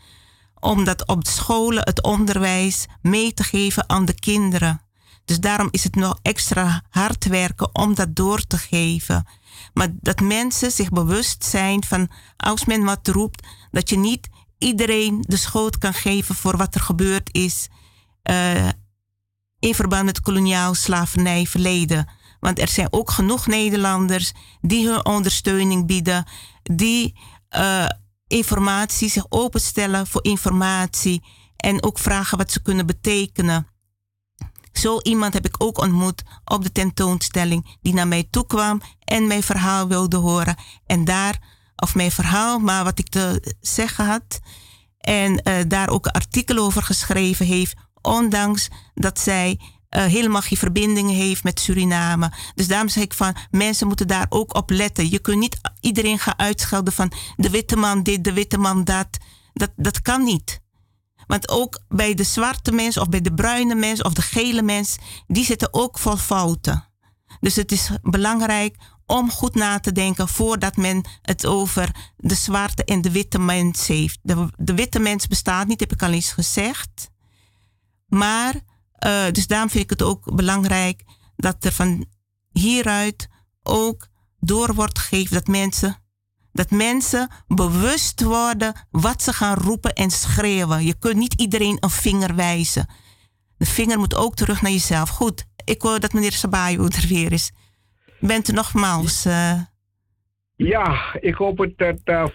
[0.54, 4.80] Om dat op de scholen, het onderwijs mee te geven aan de kinderen.
[5.24, 9.26] Dus daarom is het nog extra hard werken om dat door te geven.
[9.72, 14.28] Maar dat mensen zich bewust zijn van als men wat roept, dat je niet
[14.62, 17.68] iedereen de schuld kan geven voor wat er gebeurd is
[18.30, 18.68] uh,
[19.58, 22.08] in verband met koloniaal slavernij verleden.
[22.40, 26.24] Want er zijn ook genoeg Nederlanders die hun ondersteuning bieden,
[26.62, 27.18] die
[27.56, 27.88] uh,
[28.26, 31.22] informatie zich openstellen voor informatie
[31.56, 33.66] en ook vragen wat ze kunnen betekenen.
[34.72, 39.26] Zo iemand heb ik ook ontmoet op de tentoonstelling die naar mij toe kwam en
[39.26, 40.56] mijn verhaal wilde horen.
[40.86, 41.38] En daar
[41.82, 44.40] of mijn verhaal, maar wat ik te zeggen had.
[44.98, 50.58] En uh, daar ook een artikel over geschreven heeft, ondanks dat zij uh, helemaal geen
[50.58, 52.32] verbinding heeft met Suriname.
[52.54, 55.10] Dus daarom zeg ik van, mensen moeten daar ook op letten.
[55.10, 59.08] Je kunt niet iedereen gaan uitschelden van de witte man dit, de witte man dat.
[59.52, 60.60] Dat, dat kan niet.
[61.26, 64.96] Want ook bij de zwarte mens of bij de bruine mens of de gele mens,
[65.26, 66.88] die zitten ook vol fouten.
[67.40, 68.76] Dus het is belangrijk
[69.06, 73.86] om goed na te denken voordat men het over de zwarte en de witte mens
[73.86, 74.18] heeft.
[74.22, 77.10] De, de witte mens bestaat niet, heb ik al eens gezegd.
[78.06, 78.54] Maar,
[79.06, 81.02] uh, dus daarom vind ik het ook belangrijk
[81.36, 82.06] dat er van
[82.50, 83.28] hieruit
[83.62, 84.08] ook
[84.40, 86.02] door wordt gegeven dat mensen,
[86.52, 90.84] dat mensen bewust worden wat ze gaan roepen en schreeuwen.
[90.84, 92.86] Je kunt niet iedereen een vinger wijzen.
[93.56, 95.08] De vinger moet ook terug naar jezelf.
[95.08, 97.50] Goed, ik hoor dat meneer Sabayo er weer is.
[98.26, 99.26] Bent u nogmaals?
[99.26, 99.60] Uh...
[100.56, 102.26] Ja, ik hoop het dat uh,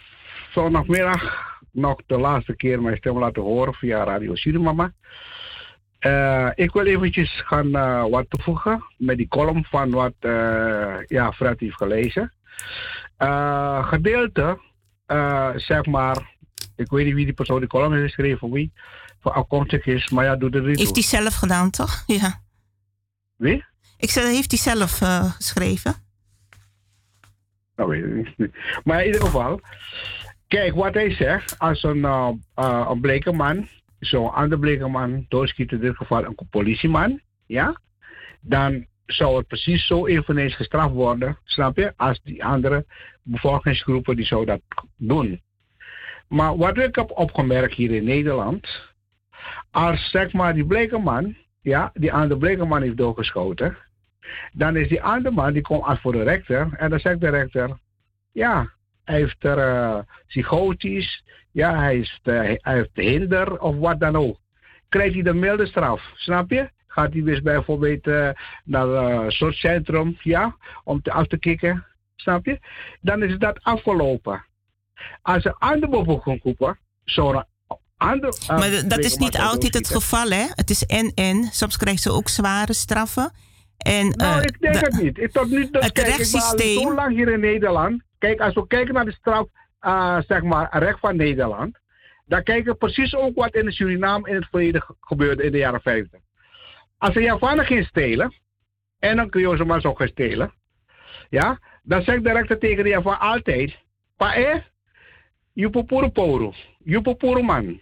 [0.52, 4.94] zondagmiddag nog de laatste keer mijn stem laten horen via Radio Surimama.
[6.00, 7.72] Uh, ik wil eventjes gaan
[8.10, 10.14] wat toevoegen met die column van wat
[11.08, 12.34] ja, Fred heeft gelezen.
[13.82, 14.60] gedeelte,
[15.56, 16.36] zeg maar,
[16.76, 18.72] ik weet niet wie die persoon die column heeft geschreven, voor wie,
[19.20, 22.04] voor afkomstig is, maar ja, doe er niet Heeft hij zelf gedaan, toch?
[22.06, 22.42] Ja.
[23.36, 23.66] Wie?
[23.98, 25.94] Ik zei, heeft hij zelf uh, geschreven?
[27.76, 28.52] Nou, weet ik niet.
[28.84, 29.62] Maar in ieder geval,
[30.48, 31.60] kijk wat hij zegt.
[31.60, 32.32] Als een, uh,
[32.90, 33.68] een bleke man,
[34.00, 37.82] zo'n ander bleke man doodschiet, in dit geval een politieman, ja,
[38.42, 42.86] dan zou het precies zo eveneens gestraft worden, snap je, als die andere
[43.24, 44.62] bevolkingsgroepen die zou dat
[44.96, 45.42] doen.
[46.28, 48.68] Maar wat ik heb opgemerkt hier in Nederland,
[49.72, 53.78] als zeg maar die bleke man, ja, die andere bleke man heeft doorgeschoten,
[54.52, 56.70] dan is die andere man, die komt af voor de rechter.
[56.78, 57.78] En dan zegt de rechter,
[58.32, 58.70] ja,
[59.04, 64.16] hij heeft er uh, psychotisch, ja, hij, is, uh, hij heeft hinder of wat dan
[64.16, 64.38] ook.
[64.90, 66.70] Krijgt hij de milde straf, snap je?
[66.88, 68.30] Gaat hij dus bijvoorbeeld uh,
[68.64, 71.86] naar een soort centrum, ja, om te af te kicken,
[72.16, 72.60] snap je?
[73.02, 74.46] Dan is dat afgelopen.
[75.22, 77.44] Als een andere bevolkingsgroep zo'n
[77.98, 78.38] ander.
[78.48, 80.46] maar dat is niet altijd het geval, hè?
[80.50, 81.50] Het is en-en.
[81.52, 83.32] Soms krijgen ze ook zware straffen.
[83.78, 85.18] En, nou, uh, ik denk het niet.
[85.18, 86.82] Ik, tot nu toe, het kijk, rechtssysteem...
[86.82, 88.04] zo lang hier in Nederland.
[88.18, 89.48] Kijk, als we kijken naar de straf,
[89.82, 91.80] uh, zeg maar, recht van Nederland.
[92.26, 95.82] Dan kijken we precies ook wat in Suriname in het verleden gebeurde in de jaren
[95.82, 96.20] 50.
[96.98, 98.34] Als een Javaner ging stelen,
[99.00, 100.54] en dan kun je ze maar zo gaan stelen.
[101.30, 103.78] Ja, dan zegt de rechter tegen de Javaner altijd,
[104.18, 104.64] pae,
[105.54, 107.82] jupopuro poro, jupopuro man.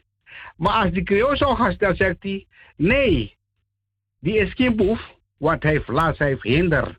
[0.57, 3.38] Maar als die Creool zou gaan stellen, zegt hij, nee,
[4.19, 6.97] die is geen boef, want hij heeft last, hij heeft hinder.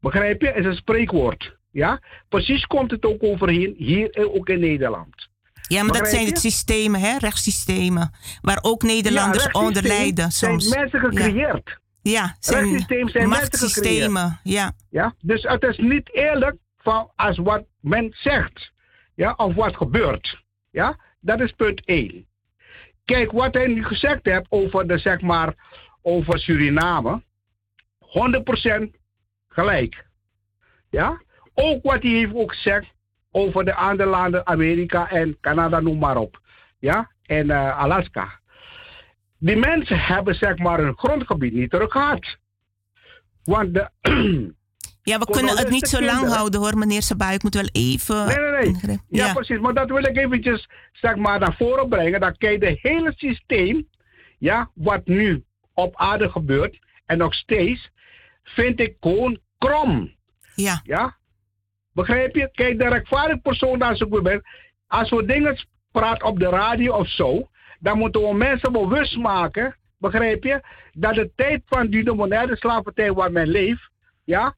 [0.00, 0.46] Begrijp je?
[0.46, 1.56] Het is een spreekwoord.
[1.70, 2.00] Ja?
[2.28, 5.30] Precies komt het ook overheen, hier ook in Nederland.
[5.68, 7.16] Ja, maar dat zijn het systemen, hè?
[7.18, 8.10] rechtssystemen,
[8.40, 10.30] waar ook Nederlanders ja, onder lijden.
[10.30, 10.68] Soms.
[10.68, 11.80] zijn mensen gecreëerd.
[12.02, 14.40] Ja, zijn rechtssysteem zijn machtssystemen.
[14.42, 14.72] Ja.
[14.90, 15.14] ja.
[15.20, 18.72] Dus het is niet eerlijk van als wat men zegt,
[19.14, 20.42] ja, of wat gebeurt.
[20.70, 22.26] Ja, dat is punt 1.
[23.04, 25.54] Kijk, wat hij nu gezegd heeft over, de, zeg maar,
[26.02, 27.22] over Suriname,
[28.12, 29.00] 100%
[29.48, 30.06] gelijk.
[30.90, 31.22] Ja,
[31.54, 32.86] ook wat hij heeft ook gezegd
[33.30, 36.40] over de andere landen, Amerika en Canada, noem maar op.
[36.78, 38.40] Ja, en uh, Alaska.
[39.38, 42.36] Die mensen hebben zeg maar hun grondgebied niet terug gehad.
[43.44, 43.90] Want de.
[45.10, 47.34] ja, we kunnen het niet zo lang houden hoor, meneer Sabai.
[47.34, 48.26] Ik moet wel even.
[48.26, 49.00] Nee, nee, nee.
[49.08, 49.58] Ja, ja, precies.
[49.58, 52.20] Maar dat wil ik eventjes zeg maar naar voren brengen.
[52.20, 53.88] Dat kijk, de hele systeem,
[54.38, 55.44] ja, wat nu
[55.74, 57.90] op aarde gebeurt en nog steeds,
[58.42, 60.14] vind ik gewoon krom.
[60.54, 60.80] Ja.
[60.84, 61.16] Ja?
[61.92, 62.50] Begrijp je?
[62.52, 64.42] Kijk, de rechtvaardige persoon daar zo goed ben.
[64.86, 67.48] Als we dingen praten op de radio of zo,
[67.80, 70.60] dan moeten we mensen bewust maken, begrijp je,
[70.92, 73.90] dat de tijd van die moderne slavernij waar men leeft,
[74.24, 74.54] ja,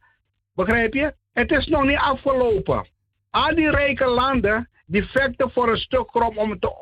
[0.54, 2.86] begrijp je, het is nog niet afgelopen.
[3.30, 6.72] Al die rijke landen, die vechten voor een stuk grond om te,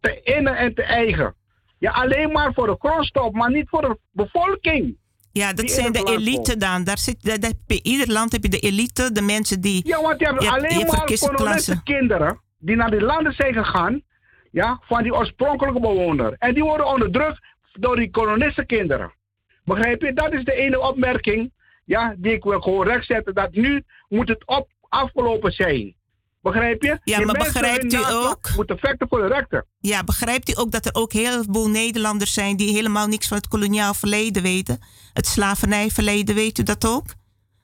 [0.00, 1.34] te innen en te eigen.
[1.78, 4.98] Ja, alleen maar voor de grondstof, maar niet voor de bevolking.
[5.32, 6.84] Ja, dat zijn de elite dan.
[6.84, 9.86] Daar zit, dat, dat, bij ieder land heb je de elite, de mensen die.
[9.86, 14.02] Ja, want je hebt alleen maar kinderen die naar die landen zijn gegaan,
[14.50, 16.34] ja, van die oorspronkelijke bewoner.
[16.38, 17.40] En die worden onderdrukt
[17.72, 19.12] door die kolonistenkinderen.
[19.64, 20.12] Begrijp je?
[20.12, 21.52] Dat is de ene opmerking
[21.84, 23.34] ja, die ik wil gewoon rechtzetten.
[23.34, 25.94] Dat nu moet het op, afgelopen zijn.
[26.42, 26.98] Begrijp je?
[27.04, 28.50] Ja, maar begrijpt u ook...
[28.56, 29.66] Moeten vechten voor de rechten.
[29.78, 32.56] Ja, begrijpt u ook dat er ook heel veel Nederlanders zijn...
[32.56, 34.78] die helemaal niks van het koloniaal verleden weten?
[35.12, 37.04] Het slavernijverleden, weet u dat ook?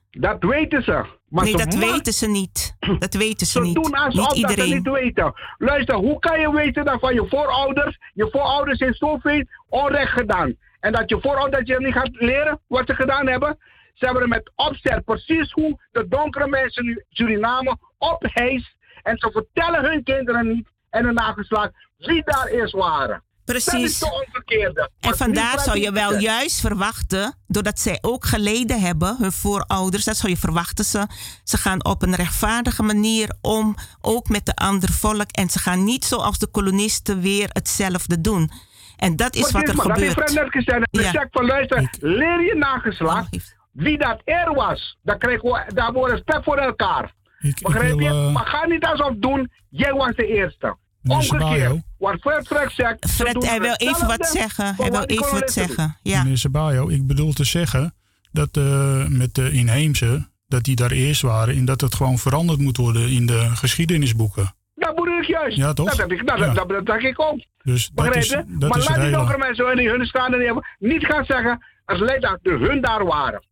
[0.09, 1.05] Dat weten ze.
[1.27, 2.75] Maar nee, dat weten ze niet.
[2.99, 3.75] Dat weten ze, niet.
[3.75, 4.57] doen alsof niet iedereen.
[4.57, 5.33] dat ze niet weten.
[5.57, 7.99] Luister, hoe kan je weten dat van je voorouders...
[8.13, 10.55] je voorouders heeft zoveel onrecht gedaan...
[10.79, 13.57] en dat je voorouders je niet gaat leren wat ze gedaan hebben...
[13.93, 18.75] Ze hebben met opzet precies hoe de donkere mensen nu Suriname ophijst.
[19.03, 23.23] En ze vertellen hun kinderen niet en hun nageslacht wie daar eerst waren.
[23.45, 23.71] Precies.
[23.71, 24.89] Dat is de omgekeerde.
[24.99, 30.17] En vandaar zou je wel juist verwachten, doordat zij ook geleden hebben, hun voorouders, dat
[30.17, 31.07] zou je verwachten ze.
[31.43, 35.31] Ze gaan op een rechtvaardige manier om, ook met de andere volk.
[35.31, 38.51] En ze gaan niet zoals de kolonisten weer hetzelfde doen.
[38.97, 40.15] En dat is wat er gebeurt.
[40.15, 40.87] Dat net gezegd.
[40.91, 41.27] Ja.
[41.31, 43.35] van luister, leer je nageslacht.
[43.35, 47.13] Oh, wie dat er was, dan krijgen we, daar wordt respect voor elkaar.
[47.39, 48.05] Ik, Begrijp je?
[48.05, 48.33] Uh...
[48.33, 50.77] Maar ga niet alsof doen, jij was de eerste.
[51.07, 51.81] Omgekeerd.
[51.97, 53.09] Wat Fred Fred zegt.
[53.11, 54.75] Fred, hij wil even wat zeggen.
[54.75, 55.97] Hij wil even wat zeggen.
[56.03, 56.23] Ja.
[56.23, 57.93] Meneer Sabayo, ik bedoel te zeggen
[58.31, 62.59] dat uh, met de inheemse, dat die daar eerst waren en dat het gewoon veranderd
[62.59, 64.53] moet worden in de geschiedenisboeken.
[64.75, 65.57] Dat bedoel ik juist.
[65.57, 65.89] Ja, toch?
[65.89, 66.53] Dat, heb ik, dat, ja.
[66.53, 67.39] dat, dat, dat, ik ook.
[67.63, 68.43] Dus Begrijp je?
[68.59, 72.21] maar laat die donkere mensen die hun staan en hebben, niet gaan zeggen als leidt
[72.21, 73.47] dat de hun daar waren.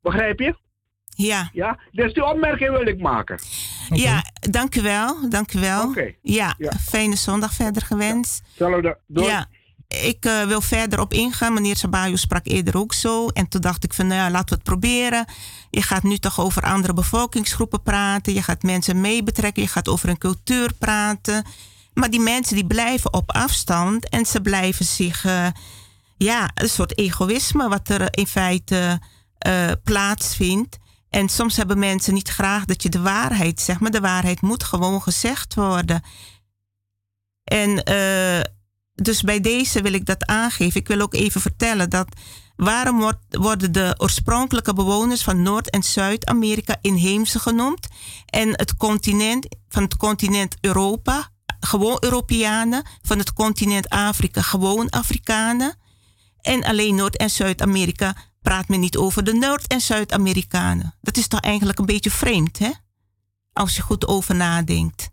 [0.00, 0.56] Begrijp je?
[1.16, 1.50] Ja.
[1.52, 3.38] Ja, dus die opmerking wil ik maken.
[3.88, 5.28] Ja, dank u wel.
[5.28, 5.88] Dank u wel.
[5.88, 6.18] Okay.
[6.22, 8.42] Ja, ja, fijne zondag verder gewenst.
[8.54, 8.96] Ja.
[9.06, 9.26] Doei.
[9.26, 9.46] Ja.
[9.88, 11.54] Ik uh, wil verder op ingaan.
[11.54, 13.28] Meneer Sabayo sprak eerder ook zo.
[13.28, 15.24] En toen dacht ik van, nou ja, laten we het proberen.
[15.70, 18.34] Je gaat nu toch over andere bevolkingsgroepen praten.
[18.34, 19.62] Je gaat mensen mee betrekken.
[19.62, 21.44] Je gaat over een cultuur praten.
[21.94, 24.08] Maar die mensen die blijven op afstand.
[24.08, 25.24] En ze blijven zich...
[25.24, 25.46] Uh,
[26.18, 29.00] ja, een soort egoïsme wat er in feite
[29.46, 30.78] uh, plaatsvindt.
[31.16, 34.64] En soms hebben mensen niet graag dat je de waarheid zegt, maar de waarheid moet
[34.64, 36.02] gewoon gezegd worden.
[37.44, 38.40] En uh,
[38.94, 40.80] dus bij deze wil ik dat aangeven.
[40.80, 42.08] Ik wil ook even vertellen dat
[42.56, 47.86] waarom worden de oorspronkelijke bewoners van Noord- en Zuid-Amerika inheemse genoemd
[48.26, 51.28] en het continent van het continent Europa
[51.60, 55.78] gewoon Europeanen, van het continent Afrika gewoon Afrikanen
[56.40, 60.94] en alleen Noord- en Zuid-Amerika praat men niet over de Noord- en Zuid-Amerikanen.
[61.00, 62.70] Dat is toch eigenlijk een beetje vreemd, hè?
[63.52, 65.10] Als je goed over nadenkt.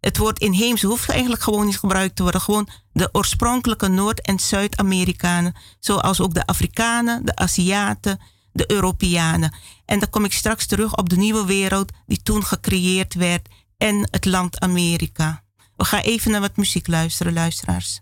[0.00, 2.40] Het woord inheemse hoeft eigenlijk gewoon niet gebruikt te worden.
[2.40, 5.54] Gewoon de oorspronkelijke Noord- en Zuid-Amerikanen.
[5.78, 8.20] Zoals ook de Afrikanen, de Aziaten,
[8.52, 9.54] de Europeanen.
[9.84, 13.48] En dan kom ik straks terug op de nieuwe wereld die toen gecreëerd werd.
[13.76, 15.42] En het land Amerika.
[15.76, 18.00] We gaan even naar wat muziek luisteren, luisteraars.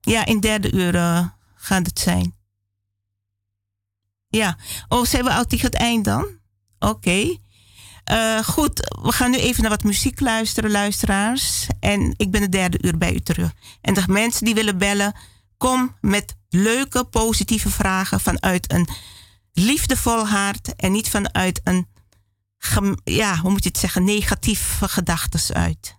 [0.00, 1.26] Ja, in derde uur uh,
[1.60, 2.34] gaat het zijn.
[4.28, 4.58] Ja.
[4.88, 6.26] Oh, zijn we al tegen het eind dan?
[6.78, 7.36] Oké.
[8.10, 11.66] Uh, goed, we gaan nu even naar wat muziek luisteren, luisteraars.
[11.80, 13.52] En ik ben de derde uur bij u terug.
[13.80, 15.14] En de mensen die willen bellen,
[15.56, 18.88] kom met leuke, positieve vragen vanuit een
[19.52, 21.86] liefdevol hart en niet vanuit een,
[23.04, 25.98] ja, hoe moet je het zeggen, negatieve gedachten uit.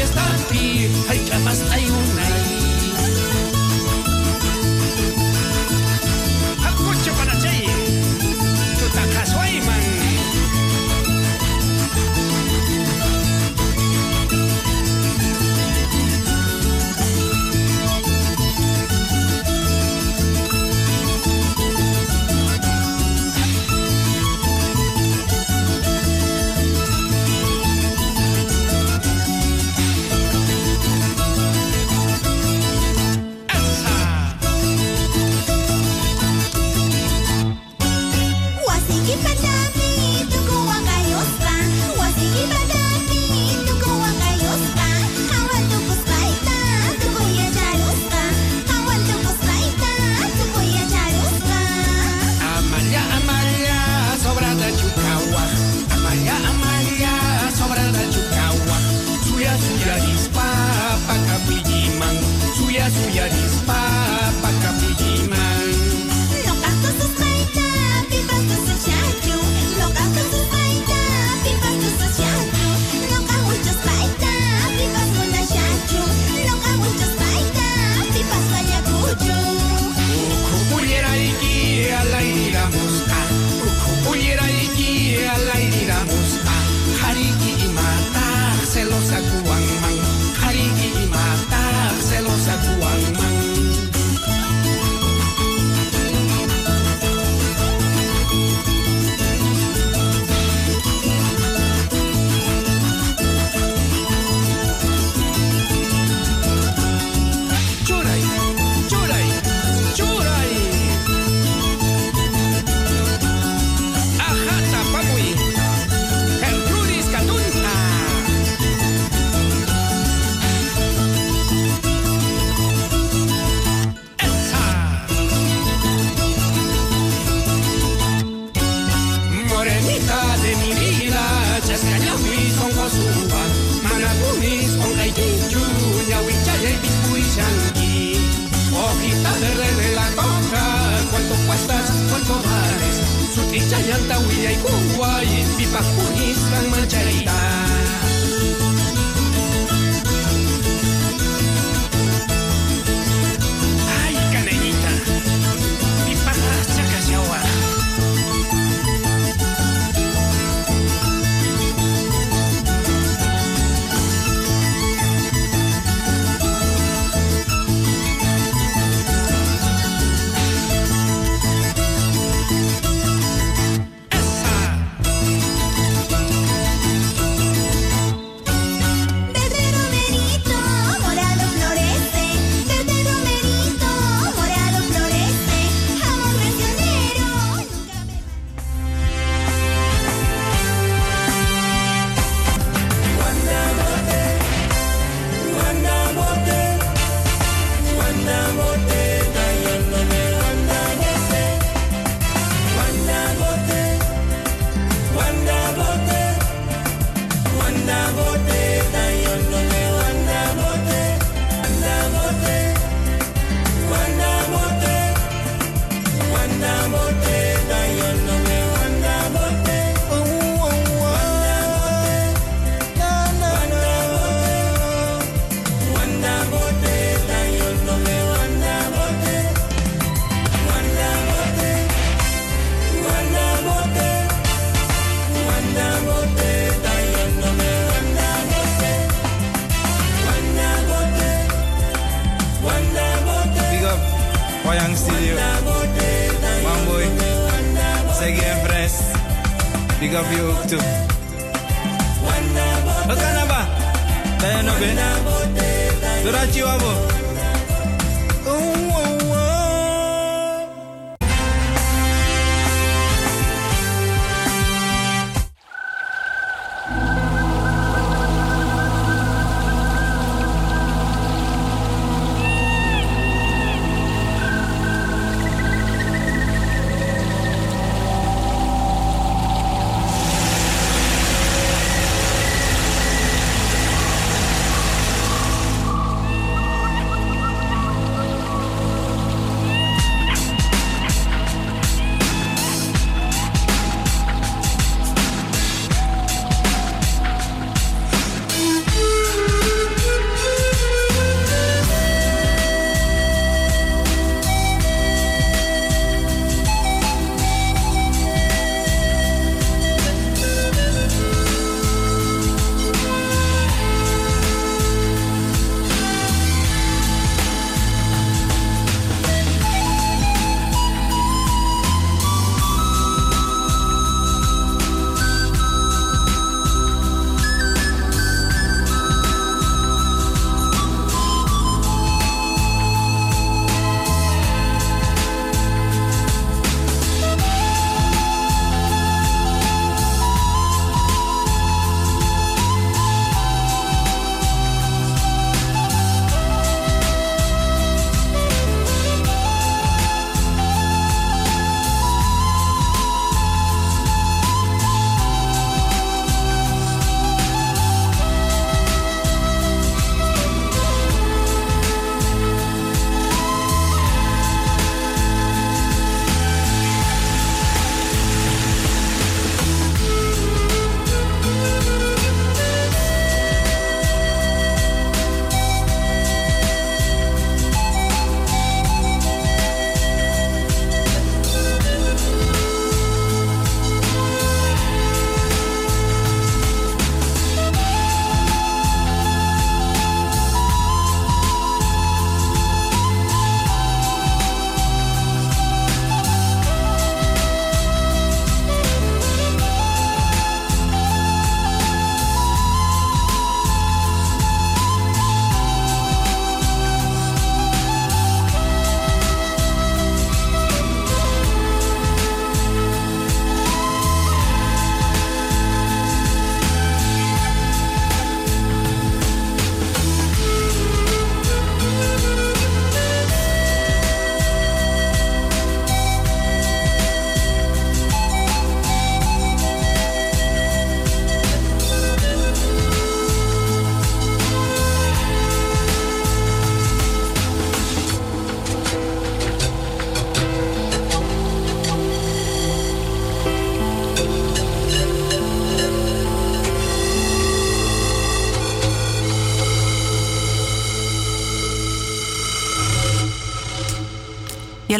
[0.00, 1.89] fiesta, die, hey, was ein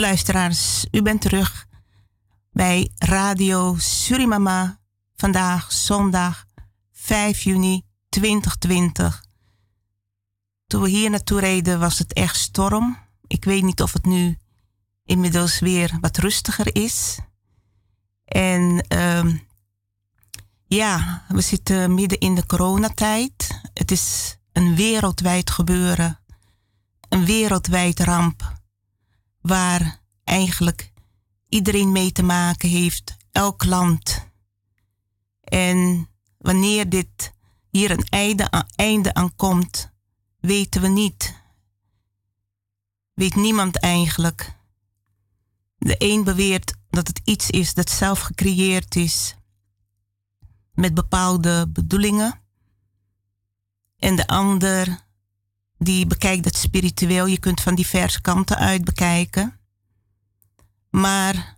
[0.01, 1.67] luisteraars, u bent terug
[2.53, 4.81] bij Radio Surimama.
[5.17, 6.47] Vandaag zondag
[6.93, 9.25] 5 juni 2020.
[10.67, 12.99] Toen we hier naartoe reden was het echt storm.
[13.27, 14.39] Ik weet niet of het nu
[15.05, 17.19] inmiddels weer wat rustiger is.
[18.25, 19.37] En ehm,
[20.67, 23.61] ja, we zitten midden in de coronatijd.
[23.75, 26.19] Het is een wereldwijd gebeuren.
[27.09, 28.59] Een wereldwijd ramp
[29.41, 30.93] waar eigenlijk
[31.49, 34.29] iedereen mee te maken heeft, elk land.
[35.41, 36.09] En
[36.39, 37.33] wanneer dit
[37.71, 39.91] hier een einde aan, einde aan komt,
[40.41, 41.35] weten we niet.
[43.15, 44.59] Weet niemand eigenlijk.
[45.79, 49.35] De een beweert dat het iets is dat zelf gecreëerd is
[50.73, 52.41] met bepaalde bedoelingen.
[53.99, 55.09] En de ander
[55.83, 57.27] die bekijkt het spiritueel.
[57.27, 59.61] Je kunt van diverse kanten uit bekijken.
[60.91, 61.57] Maar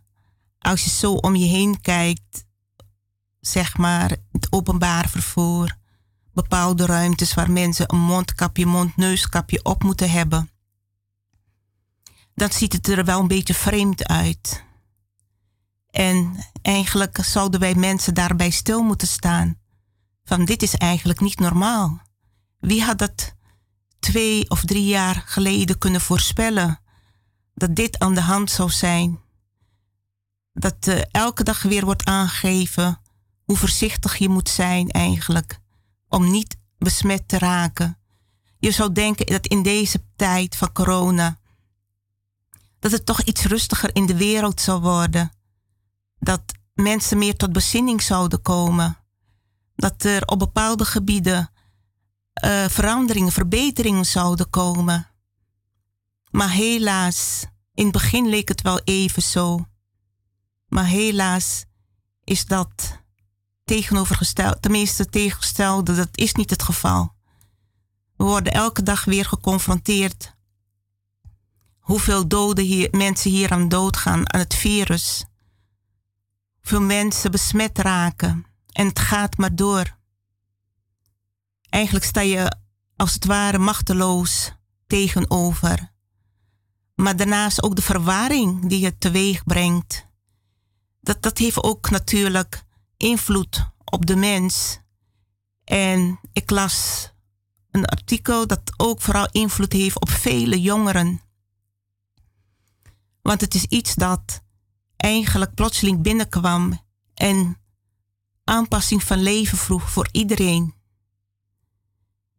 [0.59, 2.45] als je zo om je heen kijkt,
[3.41, 5.77] zeg maar het openbaar vervoer,
[6.33, 10.51] bepaalde ruimtes waar mensen een mondkapje, mondneuskapje op moeten hebben,
[12.35, 14.65] dan ziet het er wel een beetje vreemd uit.
[15.91, 19.59] En eigenlijk zouden wij mensen daarbij stil moeten staan.
[20.25, 22.01] Van dit is eigenlijk niet normaal.
[22.59, 23.35] Wie had dat
[24.03, 26.81] twee of drie jaar geleden kunnen voorspellen
[27.55, 29.21] dat dit aan de hand zou zijn.
[30.53, 33.01] Dat uh, elke dag weer wordt aangegeven
[33.45, 35.59] hoe voorzichtig je moet zijn eigenlijk
[36.09, 37.99] om niet besmet te raken.
[38.59, 41.39] Je zou denken dat in deze tijd van corona
[42.79, 45.33] dat het toch iets rustiger in de wereld zou worden.
[46.19, 46.43] Dat
[46.75, 48.97] mensen meer tot bezinning zouden komen.
[49.75, 51.52] Dat er op bepaalde gebieden
[52.45, 55.07] uh, veranderingen, verbeteringen zouden komen.
[56.31, 59.67] Maar helaas, in het begin leek het wel even zo.
[60.69, 61.65] Maar helaas
[62.25, 62.99] is dat
[63.65, 67.15] tegenovergesteld, tenminste tegengestelde, dat is niet het geval.
[68.17, 70.35] We worden elke dag weer geconfronteerd.
[71.79, 75.25] Hoeveel doden hier, mensen hier aan doodgaan aan het virus.
[76.61, 78.47] Hoeveel mensen besmet raken.
[78.73, 79.97] En het gaat maar door.
[81.73, 82.57] Eigenlijk sta je
[82.97, 84.53] als het ware machteloos
[84.87, 85.93] tegenover.
[86.95, 90.07] Maar daarnaast ook de verwarring die het teweeg brengt.
[91.01, 92.65] Dat, dat heeft ook natuurlijk
[92.97, 94.81] invloed op de mens.
[95.65, 97.09] En ik las
[97.71, 101.21] een artikel dat ook vooral invloed heeft op vele jongeren.
[103.23, 104.43] Want het is iets dat
[104.97, 106.81] eigenlijk plotseling binnenkwam
[107.15, 107.57] en
[108.45, 110.81] aanpassing van leven vroeg voor iedereen.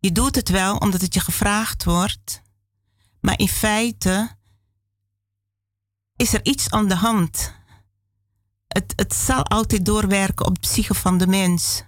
[0.03, 2.41] Je doet het wel omdat het je gevraagd wordt,
[3.21, 4.37] maar in feite
[6.15, 7.53] is er iets aan de hand.
[8.67, 11.83] Het, het zal altijd doorwerken op de psyche van de mens.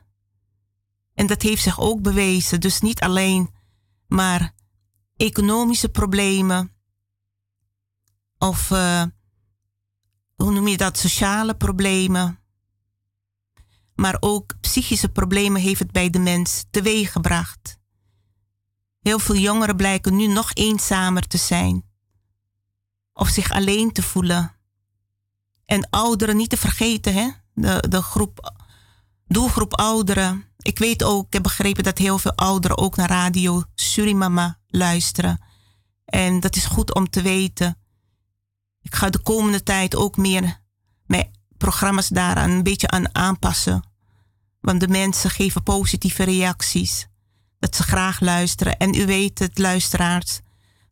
[1.13, 2.61] En dat heeft zich ook bewezen.
[2.61, 3.53] Dus niet alleen
[4.07, 4.53] maar
[5.15, 6.75] economische problemen
[8.37, 9.03] of uh,
[10.35, 12.39] hoe noem je dat, sociale problemen.
[13.95, 17.83] Maar ook psychische problemen heeft het bij de mens teweeggebracht.
[19.05, 21.83] Heel veel jongeren blijken nu nog eenzamer te zijn
[23.13, 24.51] of zich alleen te voelen.
[25.65, 27.29] En ouderen niet te vergeten, hè?
[27.53, 28.53] De, de groep,
[29.27, 30.45] doelgroep ouderen.
[30.57, 35.41] Ik weet ook, ik heb begrepen dat heel veel ouderen ook naar radio Surimama luisteren.
[36.05, 37.77] En dat is goed om te weten.
[38.81, 40.61] Ik ga de komende tijd ook meer
[41.05, 43.83] mijn programma's daaraan een beetje aan aanpassen.
[44.61, 47.07] Want de mensen geven positieve reacties.
[47.73, 48.77] Ze graag luisteren.
[48.77, 50.39] En u weet het, luisteraars.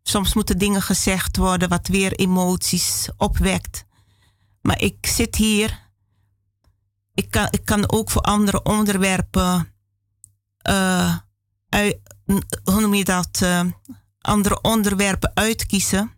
[0.03, 3.85] Soms moeten dingen gezegd worden wat weer emoties opwekt.
[4.61, 5.89] Maar ik zit hier.
[7.13, 9.73] Ik kan, ik kan ook voor andere onderwerpen.
[10.69, 11.17] Uh,
[12.63, 13.39] hoe noem je dat?
[13.43, 13.63] Uh,
[14.21, 16.11] andere onderwerpen uitkiezen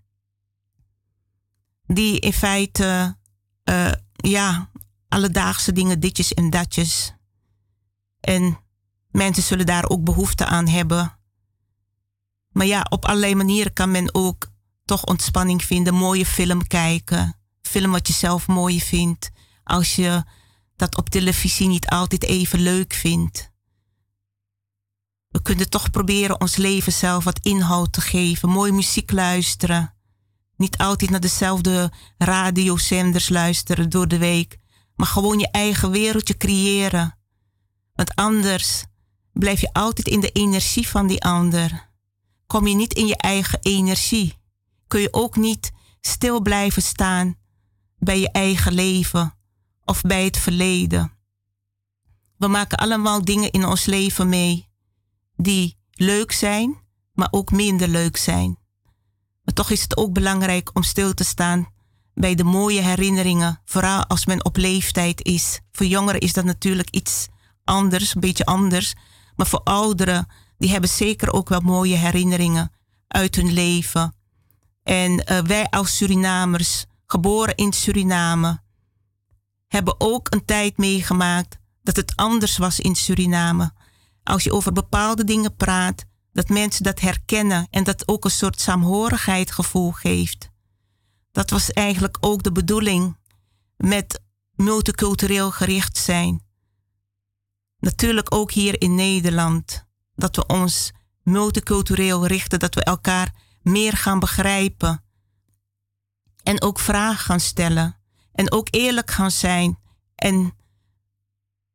[1.87, 3.17] die in feite,
[3.69, 4.69] uh, ja,
[5.07, 7.13] alledaagse dingen, ditjes en datjes.
[8.19, 8.59] En
[9.15, 11.17] mensen zullen daar ook behoefte aan hebben.
[12.51, 14.47] Maar ja, op allerlei manieren kan men ook
[14.85, 15.93] toch ontspanning vinden.
[15.93, 17.39] Mooie film kijken.
[17.61, 19.29] Film wat je zelf mooi vindt.
[19.63, 20.23] Als je
[20.75, 23.51] dat op televisie niet altijd even leuk vindt.
[25.27, 28.49] We kunnen toch proberen ons leven zelf wat inhoud te geven.
[28.49, 29.93] Mooie muziek luisteren.
[30.57, 34.57] Niet altijd naar dezelfde radiozenders luisteren door de week,
[34.95, 37.17] maar gewoon je eigen wereldje creëren.
[37.93, 38.85] Want anders
[39.39, 41.89] blijf je altijd in de energie van die ander.
[42.47, 44.37] Kom je niet in je eigen energie,
[44.87, 45.71] kun je ook niet
[46.01, 47.35] stil blijven staan
[47.97, 49.33] bij je eigen leven
[49.85, 51.11] of bij het verleden.
[52.37, 54.69] We maken allemaal dingen in ons leven mee
[55.35, 56.81] die leuk zijn,
[57.13, 58.57] maar ook minder leuk zijn.
[59.43, 61.73] Maar toch is het ook belangrijk om stil te staan
[62.13, 65.59] bij de mooie herinneringen, vooral als men op leeftijd is.
[65.71, 67.27] Voor jongeren is dat natuurlijk iets
[67.63, 68.93] anders, een beetje anders.
[69.35, 72.71] Maar voor ouderen, die hebben zeker ook wel mooie herinneringen
[73.07, 74.15] uit hun leven.
[74.83, 78.61] En uh, wij als Surinamers, geboren in Suriname,
[79.67, 83.73] hebben ook een tijd meegemaakt dat het anders was in Suriname.
[84.23, 88.61] Als je over bepaalde dingen praat, dat mensen dat herkennen en dat ook een soort
[88.61, 90.49] saamhorigheidgevoel geeft.
[91.31, 93.17] Dat was eigenlijk ook de bedoeling
[93.77, 94.19] met
[94.51, 96.44] multicultureel gericht zijn.
[97.85, 99.85] Natuurlijk ook hier in Nederland.
[100.15, 100.91] Dat we ons
[101.23, 105.03] multicultureel richten, dat we elkaar meer gaan begrijpen.
[106.43, 107.97] En ook vragen gaan stellen.
[108.33, 109.79] En ook eerlijk gaan zijn.
[110.15, 110.53] En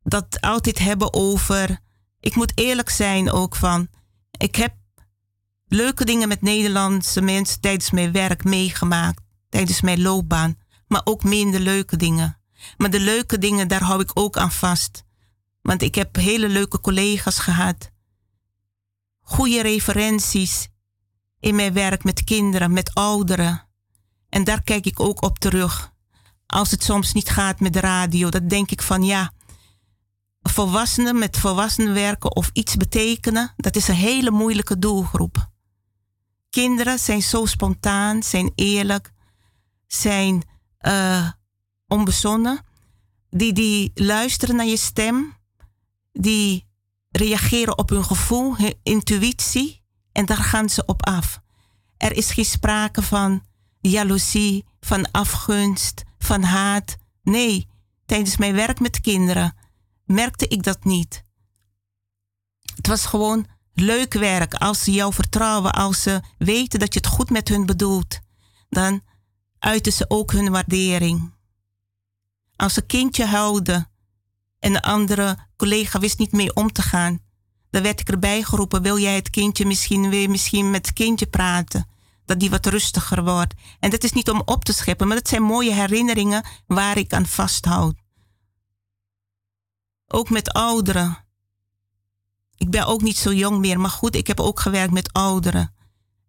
[0.03, 1.79] dat altijd hebben over.
[2.21, 3.89] Ik moet eerlijk zijn ook van
[4.31, 4.75] ik heb
[5.69, 11.61] leuke dingen met Nederlandse mensen tijdens mijn werk meegemaakt, tijdens mijn loopbaan, maar ook minder
[11.61, 12.41] leuke dingen.
[12.77, 15.09] Maar de leuke dingen, daar hou ik ook aan vast.
[15.63, 17.91] Want ik heb hele leuke collega's gehad.
[19.21, 20.69] Goede referenties
[21.41, 23.69] in mijn werk met kinderen, met ouderen.
[24.29, 25.93] En daar kijk ik ook op terug.
[26.47, 29.33] Als het soms niet gaat met de radio, dan denk ik van ja,
[30.43, 35.51] volwassenen met volwassenen werken of iets betekenen, dat is een hele moeilijke doelgroep.
[36.51, 39.13] Kinderen zijn zo spontaan, zijn eerlijk,
[39.87, 40.43] zijn
[40.81, 41.31] uh,
[41.87, 42.65] onbezonnen.
[43.31, 45.37] Die, die luisteren naar je stem,
[46.13, 46.69] die
[47.11, 49.83] reageren op hun gevoel, hun intuïtie
[50.13, 51.41] en daar gaan ze op af.
[51.97, 53.43] Er is geen sprake van
[53.81, 56.97] jaloezie, van afgunst, van haat.
[57.23, 57.69] Nee,
[58.07, 59.57] tijdens mijn werk met kinderen
[60.05, 61.25] merkte ik dat niet.
[62.75, 64.55] Het was gewoon leuk werk.
[64.55, 68.21] Als ze jou vertrouwen, als ze weten dat je het goed met hun bedoelt,
[68.69, 69.03] dan
[69.59, 71.35] uiten ze ook hun waardering.
[72.57, 73.90] Als ze kindje houden
[74.61, 77.19] en de andere collega wist niet mee om te gaan,
[77.71, 81.27] dan werd ik erbij geroepen: wil jij het kindje misschien weer misschien met het kindje
[81.27, 81.89] praten?
[82.25, 83.55] Dat die wat rustiger wordt.
[83.81, 87.13] En dat is niet om op te scheppen, maar dat zijn mooie herinneringen waar ik
[87.13, 87.95] aan vasthoud.
[90.07, 91.25] Ook met ouderen.
[92.57, 95.75] Ik ben ook niet zo jong meer, maar goed, ik heb ook gewerkt met ouderen.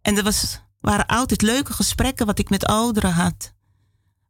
[0.00, 3.52] En er was, waren altijd leuke gesprekken wat ik met ouderen had.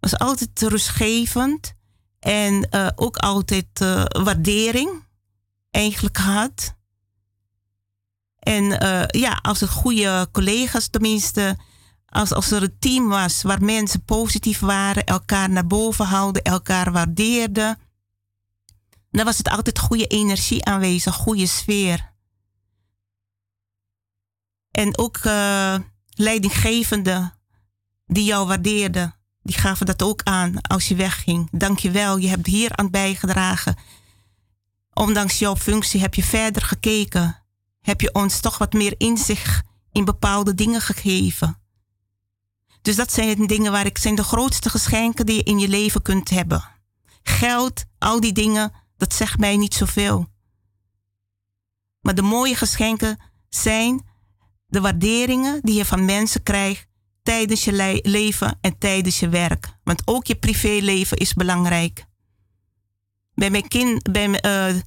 [0.00, 1.74] Was altijd rustgevend
[2.22, 5.04] en uh, ook altijd uh, waardering
[5.70, 6.74] eigenlijk had.
[8.38, 11.56] En uh, ja, als het goede collega's tenminste,
[12.06, 16.92] als, als er een team was waar mensen positief waren, elkaar naar boven houden, elkaar
[16.92, 17.78] waardeerden
[19.12, 22.12] dan was het altijd goede energie aanwezig, goede sfeer.
[24.70, 25.20] En ook
[26.08, 27.38] leidinggevenden
[28.06, 31.48] die jou waardeerden, die gaven dat ook aan als je wegging.
[31.50, 33.76] Dank je wel, je hebt hier aan bijgedragen.
[34.92, 37.42] Ondanks jouw functie heb je verder gekeken.
[37.80, 39.62] Heb je ons toch wat meer inzicht
[39.92, 41.58] in bepaalde dingen gegeven.
[42.82, 46.02] Dus dat zijn dingen waar ik zijn de grootste geschenken die je in je leven
[46.02, 46.64] kunt hebben.
[47.22, 50.26] Geld, al die dingen, dat zegt mij niet zoveel.
[52.00, 54.06] Maar de mooie geschenken zijn
[54.66, 56.86] de waarderingen die je van mensen krijgt
[57.22, 59.76] tijdens je leven en tijdens je werk.
[59.84, 62.04] Want ook je privéleven is belangrijk.
[63.34, 64.80] Bij mijn kind, bij mijn, uh,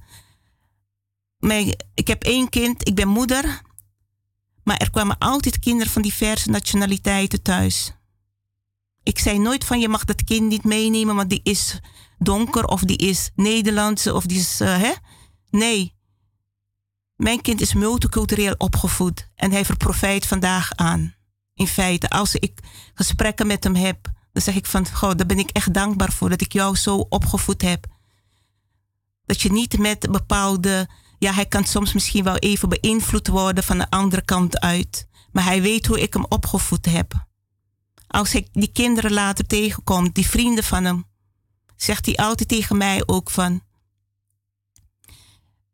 [1.38, 3.62] mijn, ik heb één kind, ik ben moeder.
[4.62, 7.92] Maar er kwamen altijd kinderen van diverse nationaliteiten thuis.
[9.02, 11.80] Ik zei nooit van je mag dat kind niet meenemen, want die is
[12.18, 14.60] donker of die is Nederlandse of die is.
[14.60, 14.92] Uh, hè?
[15.50, 15.94] Nee.
[17.16, 21.15] Mijn kind is multicultureel opgevoed en hij verprofijt vandaag aan.
[21.56, 22.60] In feite, als ik
[22.94, 26.28] gesprekken met hem heb, dan zeg ik van, goh, daar ben ik echt dankbaar voor
[26.28, 27.86] dat ik jou zo opgevoed heb.
[29.26, 30.88] Dat je niet met bepaalde,
[31.18, 35.44] ja, hij kan soms misschien wel even beïnvloed worden van de andere kant uit, maar
[35.44, 37.26] hij weet hoe ik hem opgevoed heb.
[38.06, 41.04] Als ik die kinderen later tegenkom, die vrienden van hem,
[41.76, 43.62] zegt hij altijd tegen mij ook van.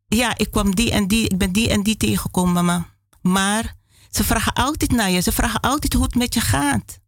[0.06, 2.88] Ja, ik kwam die en die, ik ben die en die tegengekomen, mama.
[3.20, 3.76] Maar
[4.12, 5.20] ze vragen altijd naar je.
[5.20, 6.98] Ze vragen altijd hoe het met je gaat.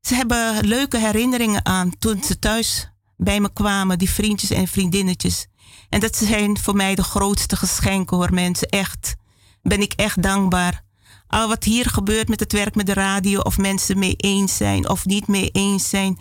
[0.00, 5.46] Ze hebben leuke herinneringen aan toen ze thuis bij me kwamen, die vriendjes en vriendinnetjes.
[5.88, 8.68] En dat zijn voor mij de grootste geschenken hoor, mensen.
[8.68, 9.16] Echt.
[9.62, 10.84] Ben ik echt dankbaar.
[11.26, 14.88] Al wat hier gebeurt met het werk met de radio, of mensen mee eens zijn
[14.88, 16.18] of niet mee eens zijn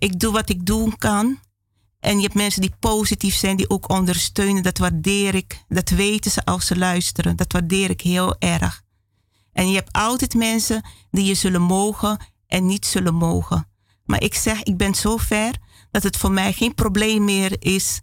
[0.00, 1.38] ik doe wat ik doen kan.
[2.00, 4.62] En je hebt mensen die positief zijn, die ook ondersteunen.
[4.62, 5.64] Dat waardeer ik.
[5.68, 7.36] Dat weten ze als ze luisteren.
[7.36, 8.82] Dat waardeer ik heel erg.
[9.60, 13.68] En je hebt altijd mensen die je zullen mogen en niet zullen mogen.
[14.04, 15.54] Maar ik zeg, ik ben zo ver
[15.90, 18.00] dat het voor mij geen probleem meer is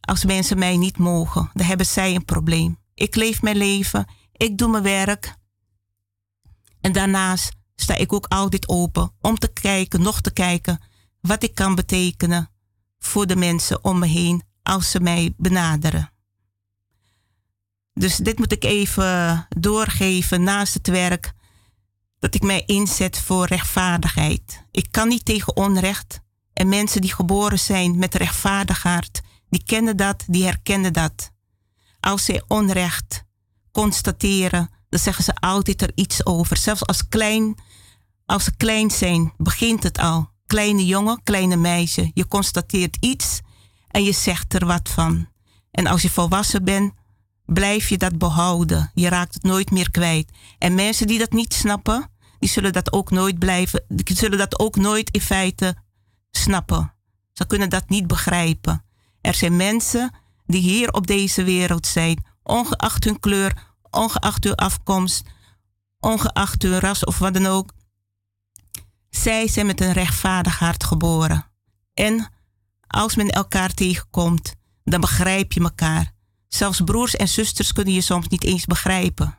[0.00, 1.50] als mensen mij niet mogen.
[1.54, 2.78] Dan hebben zij een probleem.
[2.94, 5.36] Ik leef mijn leven, ik doe mijn werk.
[6.80, 10.82] En daarnaast sta ik ook altijd open om te kijken, nog te kijken
[11.20, 12.50] wat ik kan betekenen
[12.98, 16.13] voor de mensen om me heen als ze mij benaderen.
[17.94, 21.32] Dus dit moet ik even doorgeven naast het werk
[22.18, 24.64] dat ik mij inzet voor rechtvaardigheid.
[24.70, 26.20] Ik kan niet tegen onrecht
[26.52, 31.32] en mensen die geboren zijn met rechtvaardigheid, die kennen dat, die herkennen dat.
[32.00, 33.24] Als zij onrecht
[33.72, 36.56] constateren, dan zeggen ze altijd er iets over.
[36.56, 37.58] Zelfs als, klein,
[38.26, 42.10] als ze klein zijn, begint het al kleine jongen, kleine meisje.
[42.14, 43.40] Je constateert iets
[43.88, 45.28] en je zegt er wat van.
[45.70, 46.92] En als je volwassen bent,
[47.44, 48.90] blijf je dat behouden.
[48.94, 50.30] Je raakt het nooit meer kwijt.
[50.58, 54.58] En mensen die dat niet snappen, die zullen dat ook nooit blijven, die zullen dat
[54.58, 55.76] ook nooit in feite
[56.30, 56.94] snappen.
[57.32, 58.84] Ze kunnen dat niet begrijpen.
[59.20, 60.14] Er zijn mensen
[60.46, 65.22] die hier op deze wereld zijn, ongeacht hun kleur, ongeacht hun afkomst,
[66.00, 67.72] ongeacht hun ras of wat dan ook
[69.10, 71.50] Zij zijn met een rechtvaardig hart geboren.
[71.94, 72.32] En
[72.86, 74.54] als men elkaar tegenkomt,
[74.84, 76.13] dan begrijp je elkaar.
[76.54, 79.38] Zelfs broers en zusters kunnen je soms niet eens begrijpen.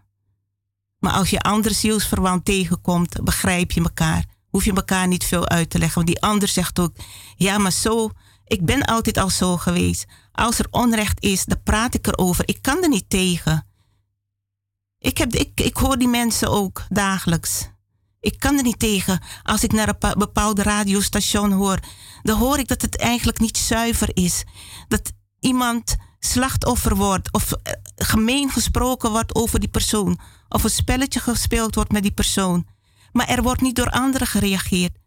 [1.00, 4.26] Maar als je andere zielsverwant tegenkomt, begrijp je elkaar.
[4.50, 5.96] Hoef je elkaar niet veel uit te leggen.
[5.96, 6.96] Want die ander zegt ook,
[7.36, 8.10] ja, maar zo,
[8.46, 10.06] ik ben altijd al zo geweest.
[10.32, 12.48] Als er onrecht is, dan praat ik erover.
[12.48, 13.68] Ik kan er niet tegen.
[15.00, 17.70] Ik, heb, ik, ik hoor die mensen ook dagelijks.
[18.20, 19.22] Ik kan er niet tegen.
[19.44, 21.80] Als ik naar een bepaalde radiostation hoor,
[22.24, 24.44] dan hoor ik dat het eigenlijk niet zuiver is.
[24.88, 25.96] Dat iemand
[26.26, 30.20] slachtoffer wordt of eh, gemeen gesproken wordt over die persoon.
[30.50, 32.68] Of een spelletje gespeeld wordt met die persoon.
[33.12, 34.98] Maar er wordt niet door anderen gereageerd.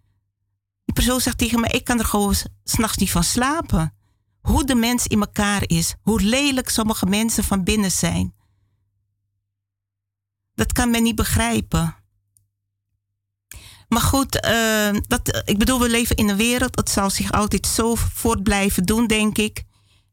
[0.85, 2.35] Die persoon zegt tegen me, ik kan er gewoon
[2.65, 3.95] s'nachts niet van slapen.
[4.41, 5.95] Hoe de mens in elkaar is.
[6.03, 8.35] Hoe lelijk sommige mensen van binnen zijn.
[10.55, 11.97] Dat kan men niet begrijpen.
[13.89, 16.77] Maar goed, uh, dat, ik bedoel, we leven in een wereld.
[16.77, 19.65] Het zal zich altijd zo voort blijven doen, denk ik.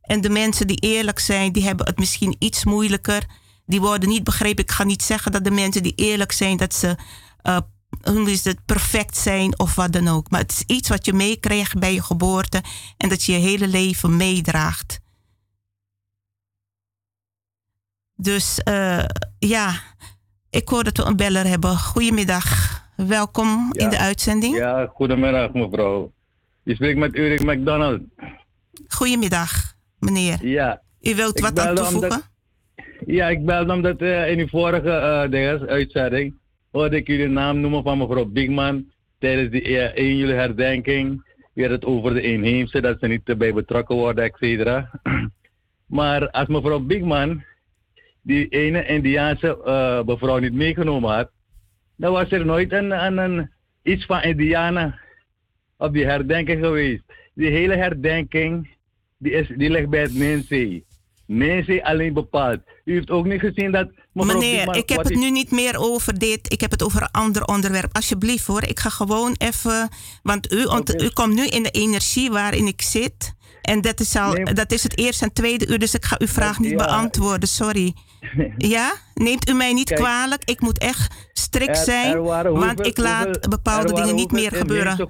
[0.06, 3.26] En de mensen die eerlijk zijn, die hebben het misschien iets moeilijker.
[3.65, 4.64] Die worden niet begrepen.
[4.64, 6.95] Ik ga niet zeggen dat de mensen die eerlijk zijn, dat ze
[7.44, 7.57] uh,
[8.03, 10.30] hoe is het, perfect zijn of wat dan ook.
[10.30, 12.64] Maar het is iets wat je meekrijgt bij je geboorte
[12.98, 14.99] en dat je je hele leven meedraagt.
[18.15, 19.06] Dus uh,
[19.40, 19.82] ja,
[20.49, 21.77] ik hoor dat we een beller hebben.
[21.77, 22.73] Goedemiddag.
[22.95, 24.57] Welkom in de uitzending.
[24.57, 26.11] Ja, goedemiddag mevrouw.
[26.64, 28.02] Je spreekt met Urik McDonald.
[28.88, 30.45] Goedemiddag, meneer.
[30.47, 30.81] Ja.
[31.01, 32.22] U wilt wat aan toevoegen?
[33.05, 36.35] ja, ik belde omdat uh, in uw vorige uh, uitzending
[36.72, 41.34] hoorde ik jullie naam noemen van mevrouw Bigman tijdens die 1 juli herdenking.
[41.53, 44.89] Weer het over de inheemse, dat ze niet erbij betrokken worden, et cetera.
[45.85, 47.43] maar als mevrouw Bigman
[48.22, 51.31] die ene Indiaanse uh, mevrouw niet meegenomen had,
[51.95, 53.51] dan was er nooit een, een, een,
[53.84, 54.99] iets van Indianen
[55.77, 57.03] op die herdenking geweest.
[57.34, 58.74] Die hele herdenking
[59.18, 60.86] die, is, die ligt bij het Mensee.
[61.26, 62.60] Mensee alleen bepaald.
[62.84, 63.90] U heeft ook niet gezien dat.
[64.14, 66.52] Meneer, ik heb het nu niet meer over dit.
[66.52, 67.96] Ik heb het over een ander onderwerp.
[67.96, 68.64] Alsjeblieft hoor.
[68.64, 69.90] Ik ga gewoon even.
[70.24, 70.66] Want u,
[71.04, 73.35] u komt nu in de energie waarin ik zit.
[73.66, 76.28] En dat is, al, dat is het eerste en tweede uur, dus ik ga uw
[76.28, 77.94] vraag niet beantwoorden, sorry.
[78.58, 78.94] Ja?
[79.14, 80.42] Neemt u mij niet kwalijk.
[80.46, 82.22] Ik moet echt strikt zijn,
[82.54, 85.10] want ik laat bepaalde dingen niet meer gebeuren.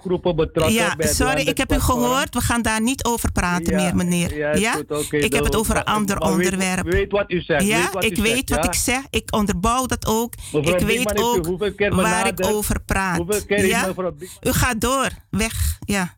[0.67, 2.33] Ja, sorry, ik heb u gehoord.
[2.33, 4.59] We gaan daar niet over praten meer, meneer.
[4.59, 4.75] Ja?
[5.09, 6.85] ik heb het over een ander onderwerp.
[6.85, 7.65] Weet, wat u zegt.
[7.65, 9.01] Ja, ik weet wat ik zeg.
[9.09, 10.33] Ik onderbouw dat ook.
[10.51, 13.45] ik weet ook waar ik over praat.
[13.47, 13.93] Ja?
[14.41, 15.09] U gaat door.
[15.29, 15.77] Weg.
[15.85, 16.15] Ja.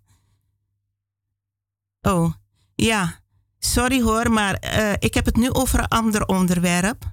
[2.07, 2.33] Oh,
[2.75, 3.19] ja.
[3.59, 7.03] Sorry hoor, maar uh, ik heb het nu over een ander onderwerp.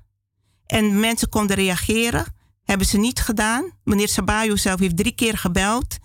[0.66, 2.24] En mensen konden reageren.
[2.64, 3.72] Hebben ze niet gedaan.
[3.84, 5.98] Meneer Sabayo zelf heeft drie keer gebeld.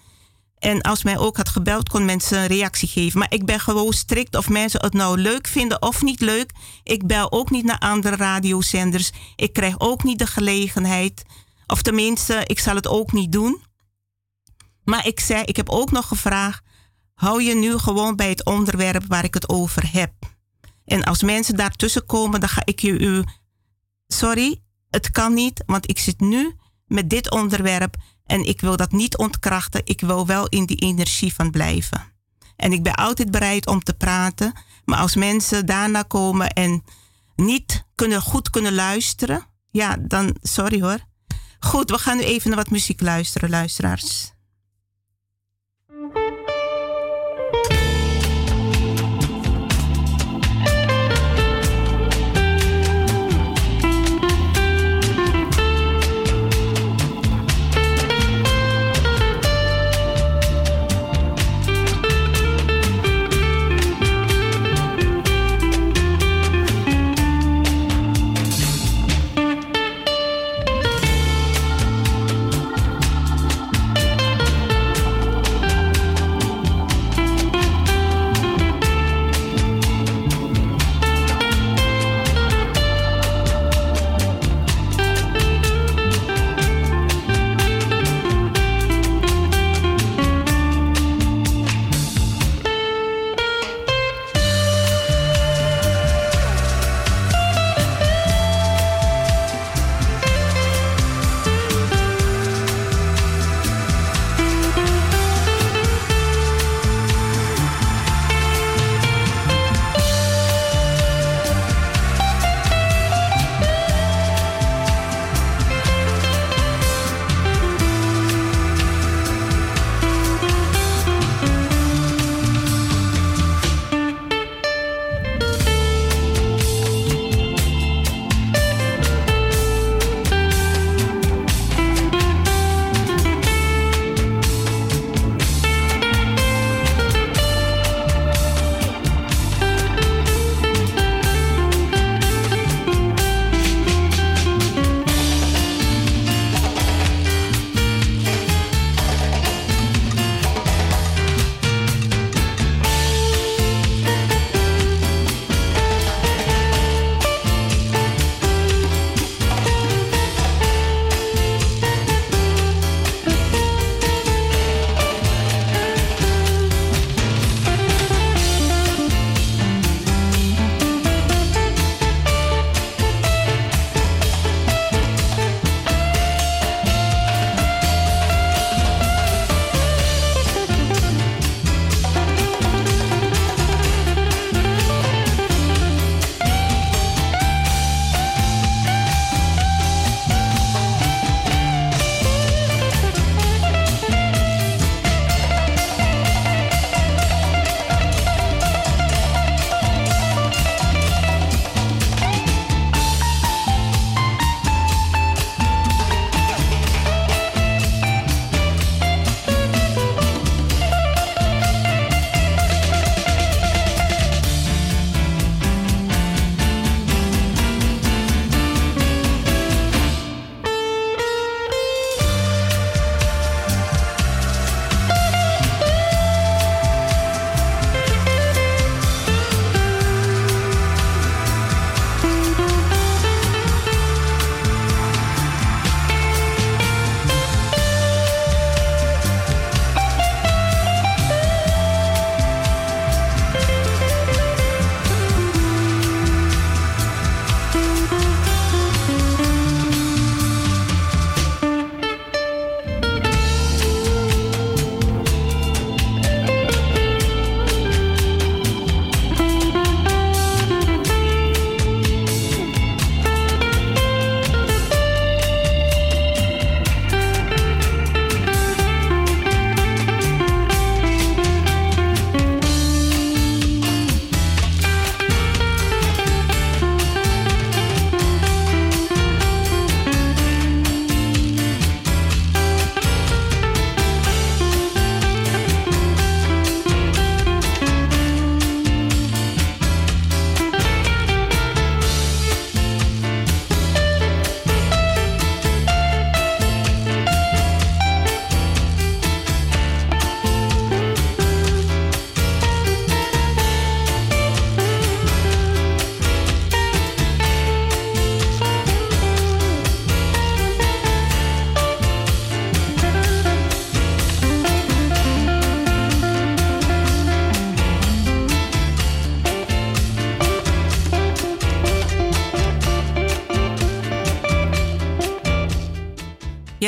[0.57, 3.19] En als mij ook had gebeld, kon mensen een reactie geven.
[3.19, 6.51] Maar ik ben gewoon strikt of mensen het nou leuk vinden of niet leuk.
[6.83, 9.11] Ik bel ook niet naar andere radiozenders.
[9.35, 11.23] Ik krijg ook niet de gelegenheid.
[11.67, 13.61] Of tenminste, ik zal het ook niet doen.
[14.83, 16.67] Maar ik zei, ik heb ook nog gevraagd
[17.19, 20.13] hou je nu gewoon bij het onderwerp waar ik het over heb.
[20.85, 23.23] En als mensen daartussen komen, dan ga ik je u.
[24.07, 26.55] Sorry, het kan niet, want ik zit nu
[26.85, 29.81] met dit onderwerp en ik wil dat niet ontkrachten.
[29.83, 32.13] Ik wil wel in die energie van blijven.
[32.55, 34.53] En ik ben altijd bereid om te praten,
[34.85, 36.83] maar als mensen daarna komen en
[37.35, 40.99] niet kunnen, goed kunnen luisteren, ja, dan sorry hoor.
[41.59, 44.31] Goed, we gaan nu even naar wat muziek luisteren, luisteraars.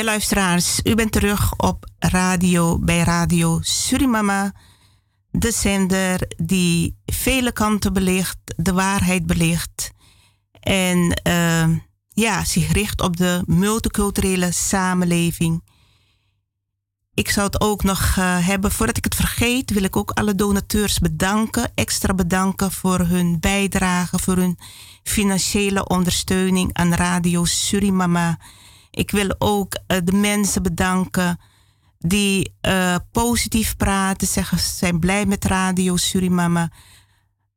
[0.04, 4.52] Luisteraars, u bent terug op radio bij Radio Surimama.
[5.30, 9.90] De zender die vele kanten belicht, de waarheid belicht.
[10.60, 11.68] En uh,
[12.08, 15.62] ja, zich richt op de multiculturele samenleving.
[17.14, 20.34] Ik zou het ook nog uh, hebben, voordat ik het vergeet, wil ik ook alle
[20.34, 24.58] donateurs bedanken, extra bedanken voor hun bijdrage, voor hun
[25.02, 28.38] financiële ondersteuning aan Radio Surimama.
[28.94, 31.40] Ik wil ook uh, de mensen bedanken
[31.98, 36.70] die uh, positief praten, zeggen ze zijn blij met Radio Surimama.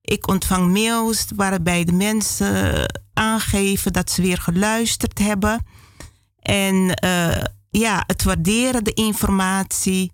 [0.01, 5.65] Ik ontvang mails waarbij de mensen aangeven dat ze weer geluisterd hebben.
[6.39, 6.99] En
[7.69, 10.11] ja, het waarderen, de informatie.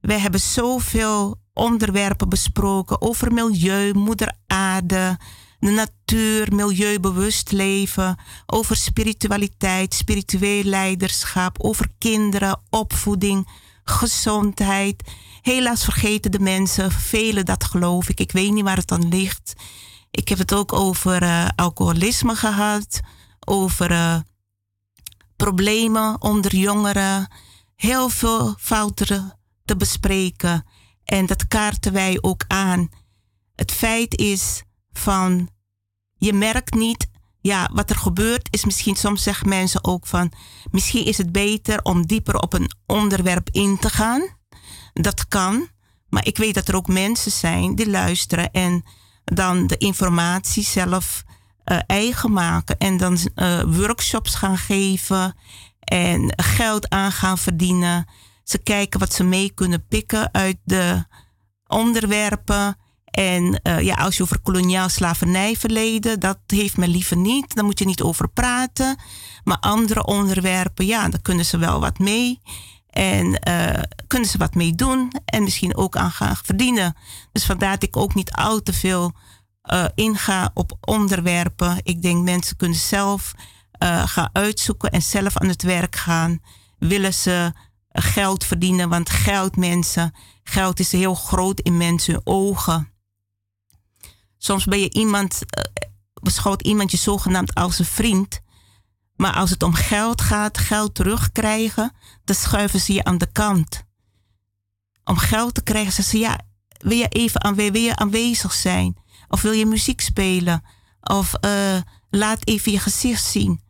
[0.00, 5.18] We hebben zoveel onderwerpen besproken over milieu, moeder aarde,
[5.64, 13.48] de natuur, milieubewust leven, over spiritualiteit, spiritueel leiderschap, over kinderen, opvoeding,
[13.84, 15.02] gezondheid.
[15.42, 18.20] Helaas vergeten de mensen, velen dat geloof ik.
[18.20, 19.54] Ik weet niet waar het dan ligt.
[20.10, 23.00] Ik heb het ook over uh, alcoholisme gehad,
[23.46, 24.16] over uh,
[25.36, 27.32] problemen onder jongeren.
[27.76, 30.66] Heel veel fouten te bespreken.
[31.04, 32.88] En dat kaarten wij ook aan.
[33.54, 34.62] Het feit is
[34.92, 35.48] van,
[36.24, 37.06] je merkt niet,
[37.40, 40.32] ja, wat er gebeurt is misschien, soms zeggen mensen ook van,
[40.70, 44.22] misschien is het beter om dieper op een onderwerp in te gaan.
[44.92, 45.68] Dat kan,
[46.08, 48.84] maar ik weet dat er ook mensen zijn die luisteren en
[49.24, 51.24] dan de informatie zelf
[51.64, 55.36] uh, eigen maken en dan uh, workshops gaan geven
[55.80, 58.08] en geld aan gaan verdienen.
[58.44, 61.04] Ze kijken wat ze mee kunnen pikken uit de
[61.66, 62.76] onderwerpen.
[63.14, 67.54] En uh, ja, als je over koloniaal slavernijverleden, dat heeft men liever niet.
[67.54, 68.96] Daar moet je niet over praten.
[69.44, 72.40] Maar andere onderwerpen, ja, daar kunnen ze wel wat mee.
[72.90, 75.12] En uh, kunnen ze wat mee doen.
[75.24, 76.96] En misschien ook aan gaan verdienen.
[77.32, 79.12] Dus vandaar dat ik ook niet al te veel
[79.72, 81.78] uh, inga op onderwerpen.
[81.82, 83.34] Ik denk mensen kunnen zelf
[84.04, 86.40] gaan uitzoeken en zelf aan het werk gaan.
[86.78, 87.52] Willen ze
[87.92, 88.88] geld verdienen?
[88.88, 92.93] Want geld, mensen, geld is heel groot in mensen ogen.
[94.44, 95.40] Soms ben je iemand,
[96.22, 98.40] beschouwt iemand je zogenaamd als een vriend.
[99.16, 101.92] Maar als het om geld gaat, geld terugkrijgen,
[102.24, 103.84] dan schuiven ze je aan de kant.
[105.04, 106.40] Om geld te krijgen, zeggen ze ja,
[106.78, 108.96] wil je even aanwe aanwezig zijn?
[109.28, 110.62] Of wil je muziek spelen?
[111.00, 111.76] Of uh,
[112.10, 113.60] laat even je gezicht zien.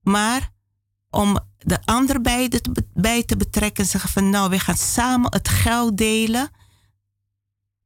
[0.00, 0.50] Maar
[1.10, 2.60] om de ander bij,
[2.94, 6.50] bij te betrekken en zeggen van nou, we gaan samen het geld delen.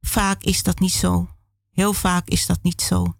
[0.01, 1.32] Vaak is dat niet zo.
[1.73, 3.15] Heel vaak is dat niet zo.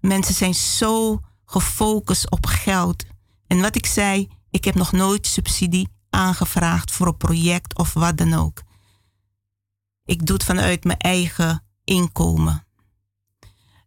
[0.00, 3.04] Mensen zijn zo gefocust op geld.
[3.46, 8.16] En wat ik zei, ik heb nog nooit subsidie aangevraagd voor een project of wat
[8.16, 8.62] dan ook.
[10.04, 12.66] Ik doe het vanuit mijn eigen inkomen.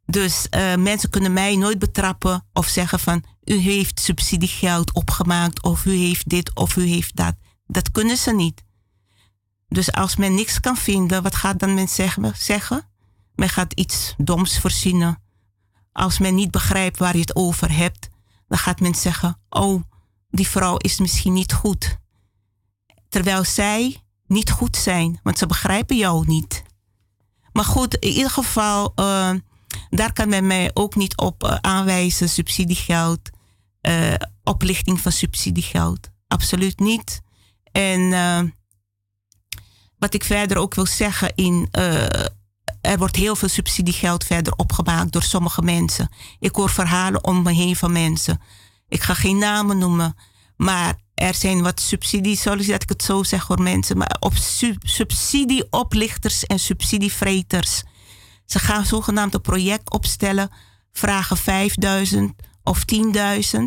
[0.05, 5.85] Dus uh, mensen kunnen mij nooit betrappen of zeggen van u heeft subsidiegeld opgemaakt of
[5.85, 7.35] u heeft dit of u heeft dat.
[7.65, 8.63] Dat kunnen ze niet.
[9.67, 11.87] Dus als men niks kan vinden, wat gaat dan men
[12.35, 12.89] zeggen?
[13.37, 15.21] Men gaat iets doms verzinnen.
[15.91, 18.07] Als men niet begrijpt waar je het over hebt,
[18.47, 19.83] dan gaat men zeggen: Oh,
[20.29, 21.97] die vrouw is misschien niet goed.
[23.09, 26.63] Terwijl zij niet goed zijn, want ze begrijpen jou niet.
[27.51, 28.91] Maar goed, in ieder geval.
[28.95, 29.33] Uh,
[29.89, 33.29] daar kan men mij ook niet op uh, aanwijzen, subsidiegeld,
[33.81, 36.09] uh, oplichting van subsidiegeld.
[36.27, 37.21] Absoluut niet.
[37.71, 38.09] En
[39.97, 41.69] wat ik verder ook wil zeggen, in,
[42.81, 46.09] er wordt heel veel subsidiegeld verder opgemaakt door sommige mensen.
[46.39, 48.41] Ik hoor verhalen om me heen van mensen.
[48.87, 50.15] Ik ga geen namen noemen,
[50.55, 54.35] maar er zijn wat subsidies, sorry dat ik het zo zeg voor mensen, maar op
[54.35, 57.83] sub subsidieoplichters en subsidievreters
[58.47, 60.49] ze gaan zogenaamd een project opstellen,
[60.91, 62.33] vragen 5000
[62.63, 62.83] of
[63.57, 63.59] 10.000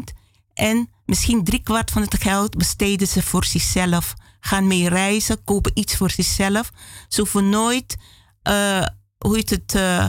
[0.54, 4.14] en misschien driekwart van het geld besteden ze voor zichzelf.
[4.40, 6.70] Gaan mee reizen, kopen iets voor zichzelf.
[7.08, 7.96] Ze hoeven nooit,
[8.48, 8.86] uh,
[9.26, 10.06] hoe heet het, uh,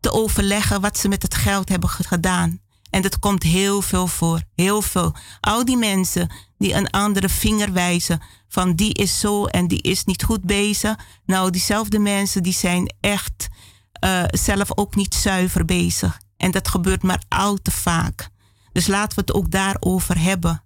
[0.00, 2.60] te overleggen wat ze met het geld hebben gedaan.
[2.90, 5.14] En dat komt heel veel voor, heel veel.
[5.40, 10.04] Al die mensen die een andere vinger wijzen van die is zo en die is
[10.04, 10.96] niet goed bezig.
[11.26, 13.48] Nou, diezelfde mensen die zijn echt
[14.04, 16.20] uh, zelf ook niet zuiver bezig.
[16.36, 18.28] En dat gebeurt maar al te vaak.
[18.72, 20.62] Dus laten we het ook daarover hebben.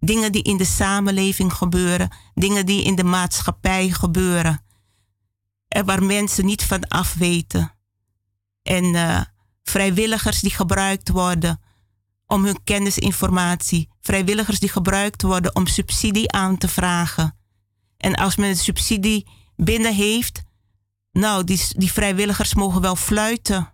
[0.00, 4.64] Dingen die in de samenleving gebeuren, dingen die in de maatschappij gebeuren.
[5.74, 7.72] En waar mensen niet van af weten.
[8.62, 9.20] En uh,
[9.62, 11.60] vrijwilligers die gebruikt worden
[12.26, 17.36] om hun kennisinformatie vrijwilligers die gebruikt worden om subsidie aan te vragen.
[17.96, 20.42] En als men subsidie binnen heeft,
[21.12, 23.72] nou, die, die vrijwilligers mogen wel fluiten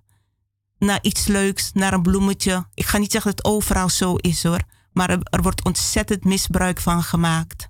[0.78, 2.66] naar iets leuks, naar een bloemetje.
[2.74, 4.62] Ik ga niet zeggen dat het overal zo is hoor,
[4.92, 7.68] maar er, er wordt ontzettend misbruik van gemaakt.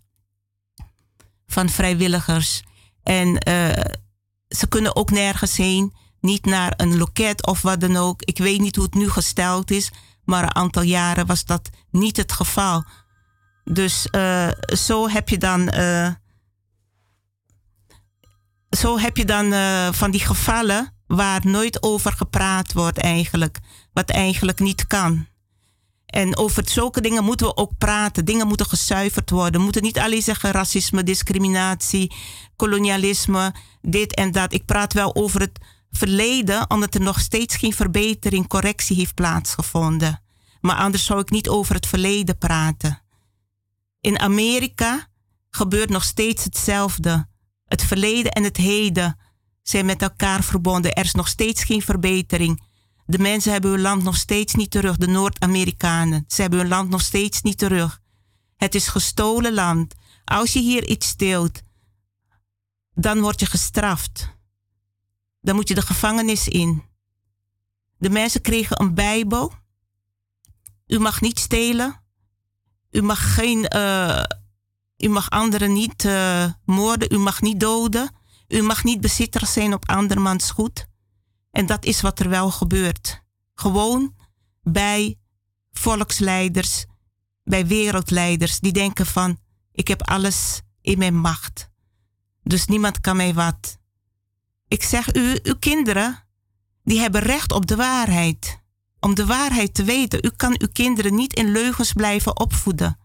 [1.47, 2.63] Van vrijwilligers.
[3.03, 3.73] En uh,
[4.57, 8.23] ze kunnen ook nergens heen, niet naar een loket of wat dan ook.
[8.23, 9.91] Ik weet niet hoe het nu gesteld is,
[10.25, 12.85] maar een aantal jaren was dat niet het geval.
[13.65, 15.75] Dus uh, zo heb je dan.
[15.75, 16.11] Uh,
[18.71, 23.59] zo heb je dan uh, van die gevallen waar nooit over gepraat wordt eigenlijk.
[23.93, 25.27] Wat eigenlijk niet kan.
[26.11, 28.25] En over zulke dingen moeten we ook praten.
[28.25, 29.53] Dingen moeten gezuiverd worden.
[29.53, 32.15] We moeten niet alleen zeggen racisme, discriminatie,
[32.57, 34.53] kolonialisme, dit en dat.
[34.53, 35.59] Ik praat wel over het
[35.91, 40.23] verleden, omdat er nog steeds geen verbetering, correctie heeft plaatsgevonden.
[40.61, 43.03] Maar anders zou ik niet over het verleden praten.
[44.01, 45.09] In Amerika
[45.51, 47.29] gebeurt nog steeds hetzelfde.
[47.65, 49.19] Het verleden en het heden
[49.63, 50.93] zijn met elkaar verbonden.
[50.93, 52.69] Er is nog steeds geen verbetering.
[53.11, 56.25] De mensen hebben hun land nog steeds niet terug, de Noord-Amerikanen.
[56.29, 58.01] Ze hebben hun land nog steeds niet terug.
[58.57, 59.95] Het is gestolen land.
[60.25, 61.61] Als je hier iets steelt,
[62.95, 64.37] dan word je gestraft.
[65.41, 66.83] Dan moet je de gevangenis in.
[67.99, 69.53] De mensen kregen een Bijbel.
[70.87, 72.01] U mag niet stelen.
[72.91, 73.77] U mag geen.
[73.77, 74.23] Uh,
[74.97, 77.13] u mag anderen niet uh, moorden.
[77.13, 78.15] U mag niet doden.
[78.49, 80.89] U mag niet bezitter zijn op andermans goed.
[81.51, 83.23] En dat is wat er wel gebeurt.
[83.55, 84.15] Gewoon
[84.63, 85.19] bij
[85.73, 86.85] volksleiders,
[87.45, 89.39] bij wereldleiders die denken van
[89.73, 91.71] ik heb alles in mijn macht.
[92.43, 93.79] Dus niemand kan mij wat.
[94.69, 96.27] Ik zeg u, uw kinderen,
[96.85, 98.59] die hebben recht op de waarheid.
[99.01, 100.25] Om de waarheid te weten.
[100.25, 102.99] U kan uw kinderen niet in leugens blijven opvoeden.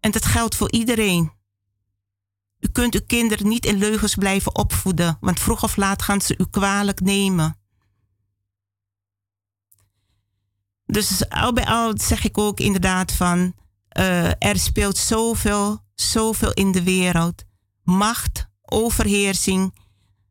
[0.00, 1.32] En dat geldt voor iedereen.
[2.60, 6.34] U kunt uw kinderen niet in leugens blijven opvoeden, want vroeg of laat gaan ze
[6.38, 7.58] u kwalijk nemen.
[10.86, 13.54] Dus al bij al zeg ik ook inderdaad van,
[13.98, 17.44] uh, er speelt zoveel, zoveel in de wereld.
[17.82, 19.74] Macht, overheersing.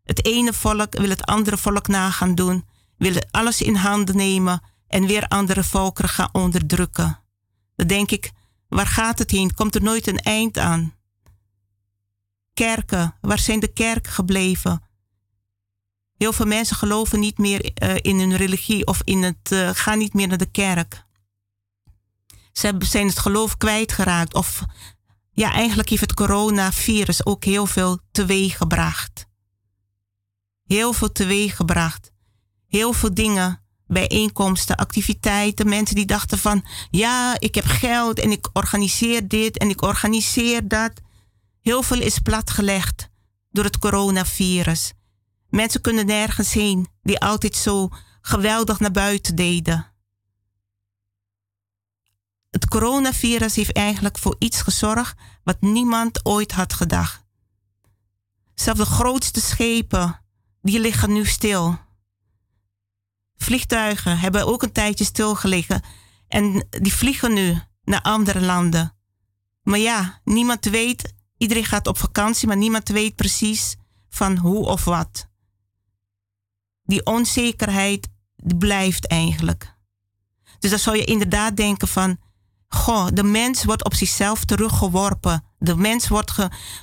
[0.03, 2.65] Het ene volk wil het andere volk na gaan doen,
[2.97, 7.23] wil alles in handen nemen en weer andere volkeren gaan onderdrukken.
[7.75, 8.31] Dan denk ik,
[8.67, 9.53] waar gaat het heen?
[9.53, 10.94] Komt er nooit een eind aan?
[12.55, 14.81] Kerken, waar zijn de kerken gebleven?
[16.17, 19.97] Heel veel mensen geloven niet meer uh, in hun religie of in het, uh, gaan
[19.97, 21.03] niet meer naar de kerk.
[22.51, 24.33] Ze zijn het geloof kwijtgeraakt.
[24.33, 24.63] Of
[25.31, 29.25] ja, eigenlijk heeft het coronavirus ook heel veel teweeg gebracht.
[30.65, 32.11] Heel veel teweeg gebracht.
[32.67, 35.69] Heel veel dingen, bijeenkomsten, activiteiten.
[35.69, 40.67] Mensen die dachten van, ja, ik heb geld en ik organiseer dit en ik organiseer
[40.67, 40.91] dat.
[41.65, 43.09] Heel veel is platgelegd
[43.51, 44.93] door het coronavirus.
[45.49, 47.89] Mensen kunnen nergens heen die altijd zo
[48.21, 49.93] geweldig naar buiten deden.
[52.51, 57.23] Het coronavirus heeft eigenlijk voor iets gezorgd wat niemand ooit had gedacht.
[58.53, 60.21] Zelfs de grootste schepen,
[60.61, 61.77] die liggen nu stil.
[63.35, 65.81] Vliegtuigen hebben ook een tijdje stilgelegen
[66.27, 68.95] en die vliegen nu naar andere landen.
[69.63, 73.75] Maar ja, niemand weet Iedereen gaat op vakantie, maar niemand weet precies
[74.09, 75.27] van hoe of wat.
[76.83, 78.09] Die onzekerheid
[78.57, 79.73] blijft eigenlijk.
[80.59, 82.17] Dus dan zou je inderdaad denken van,
[82.67, 85.43] goh, de mens wordt op zichzelf teruggeworpen.
[85.57, 86.37] De mens wordt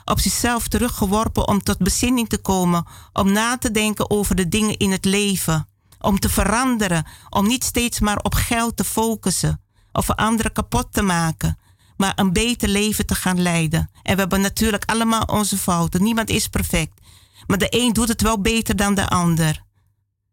[0.04, 4.76] op zichzelf teruggeworpen om tot bezinning te komen, om na te denken over de dingen
[4.76, 5.68] in het leven,
[6.00, 11.02] om te veranderen, om niet steeds maar op geld te focussen of anderen kapot te
[11.02, 11.58] maken
[12.02, 13.90] maar een beter leven te gaan leiden.
[14.02, 16.02] En we hebben natuurlijk allemaal onze fouten.
[16.02, 17.00] Niemand is perfect.
[17.46, 19.62] Maar de een doet het wel beter dan de ander.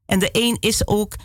[0.06, 1.16] En de een is ook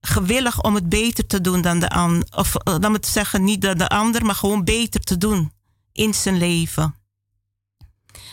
[0.00, 2.28] gewillig om het beter te doen dan de ander.
[2.36, 5.52] Of dan eh, moet zeggen, niet dan de ander, maar gewoon beter te doen
[5.92, 6.94] in zijn leven.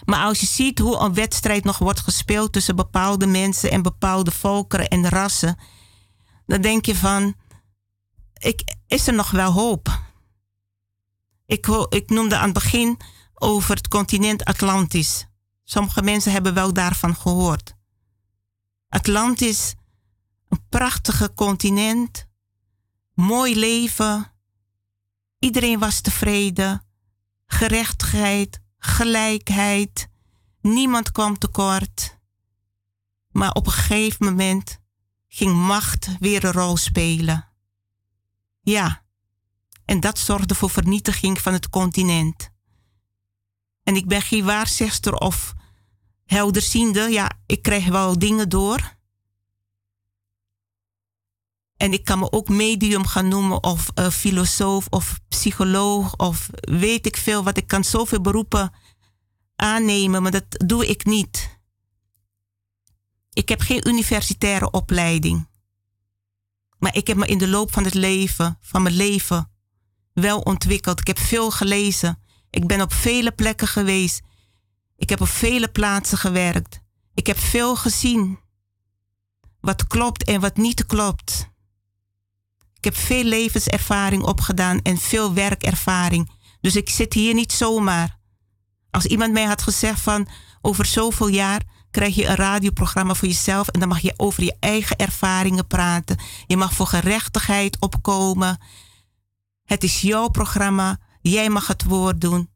[0.06, 4.32] Maar als je ziet hoe een wedstrijd nog wordt gespeeld tussen bepaalde mensen en bepaalde
[4.32, 5.58] volkeren en rassen,
[6.46, 7.36] dan denk je van,
[8.38, 10.05] ik, is er nog wel hoop?
[11.46, 12.98] Ik, ik noemde aan het begin
[13.34, 15.28] over het continent Atlantis.
[15.64, 17.76] Sommige mensen hebben wel daarvan gehoord.
[18.90, 19.76] Atlantis,
[20.48, 22.28] een prachtige continent,
[23.14, 24.32] mooi leven.
[25.40, 26.86] Iedereen was tevreden.
[27.46, 30.08] Gerechtigheid, gelijkheid.
[30.62, 32.18] Niemand kwam tekort.
[33.32, 34.80] Maar op een gegeven moment
[35.28, 37.48] ging macht weer een rol spelen.
[38.62, 39.05] Ja,
[39.86, 42.50] En dat zorgde voor vernietiging van het continent.
[43.84, 45.54] En ik ben geen waarzegster of
[46.26, 47.02] helderziende.
[47.02, 48.96] Ja, ik krijg wel dingen door.
[51.78, 57.06] En ik kan me ook medium gaan noemen, of uh, filosoof, of psycholoog, of weet
[57.06, 57.58] ik veel wat.
[57.58, 58.74] Ik kan zoveel beroepen
[59.56, 61.60] aannemen, maar dat doe ik niet.
[63.34, 65.48] Ik heb geen universitaire opleiding.
[66.78, 69.52] Maar ik heb me in de loop van het leven, van mijn leven,
[70.16, 71.00] wel ontwikkeld.
[71.00, 72.20] Ik heb veel gelezen.
[72.50, 74.22] Ik ben op vele plekken geweest.
[74.98, 76.80] Ik heb op vele plaatsen gewerkt.
[77.14, 78.40] Ik heb veel gezien.
[79.60, 81.50] Wat klopt en wat niet klopt.
[82.74, 86.32] Ik heb veel levenservaring opgedaan en veel werkervaring.
[86.62, 88.18] Dus ik zit hier niet zomaar.
[88.92, 90.28] Als iemand mij had gezegd van
[90.62, 91.62] over zoveel jaar
[91.92, 96.18] krijg je een radioprogramma voor jezelf en dan mag je over je eigen ervaringen praten.
[96.48, 98.58] Je mag voor gerechtigheid opkomen.
[99.66, 101.00] Het is jouw programma.
[101.22, 102.50] Jij mag het woord doen.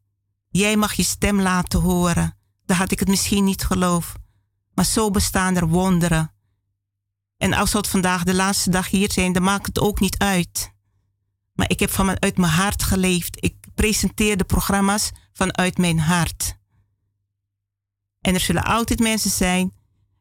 [0.48, 2.36] Jij mag je stem laten horen.
[2.64, 4.16] Dan had ik het misschien niet geloofd.
[4.74, 6.34] Maar zo bestaan er wonderen.
[7.36, 10.72] En als het vandaag de laatste dag hier zijn, dan maakt het ook niet uit.
[11.52, 13.44] Maar ik heb vanuit mijn hart geleefd.
[13.44, 16.58] Ik presenteer de programma's vanuit mijn hart.
[18.20, 19.72] En er zullen altijd mensen zijn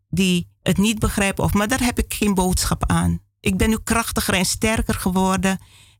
[0.10, 3.20] die het niet begrijpen, of maar daar heb ik geen boodschap aan.
[3.40, 5.60] Ik ben nu krachtiger en sterker geworden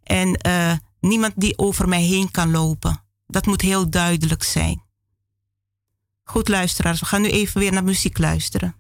[0.10, 3.04] en uh, niemand die over mij heen kan lopen.
[3.28, 4.82] Dat moet heel duidelijk zijn.
[6.24, 8.76] Goed luisteraars, we gaan nu even weer naar muziek luisteren.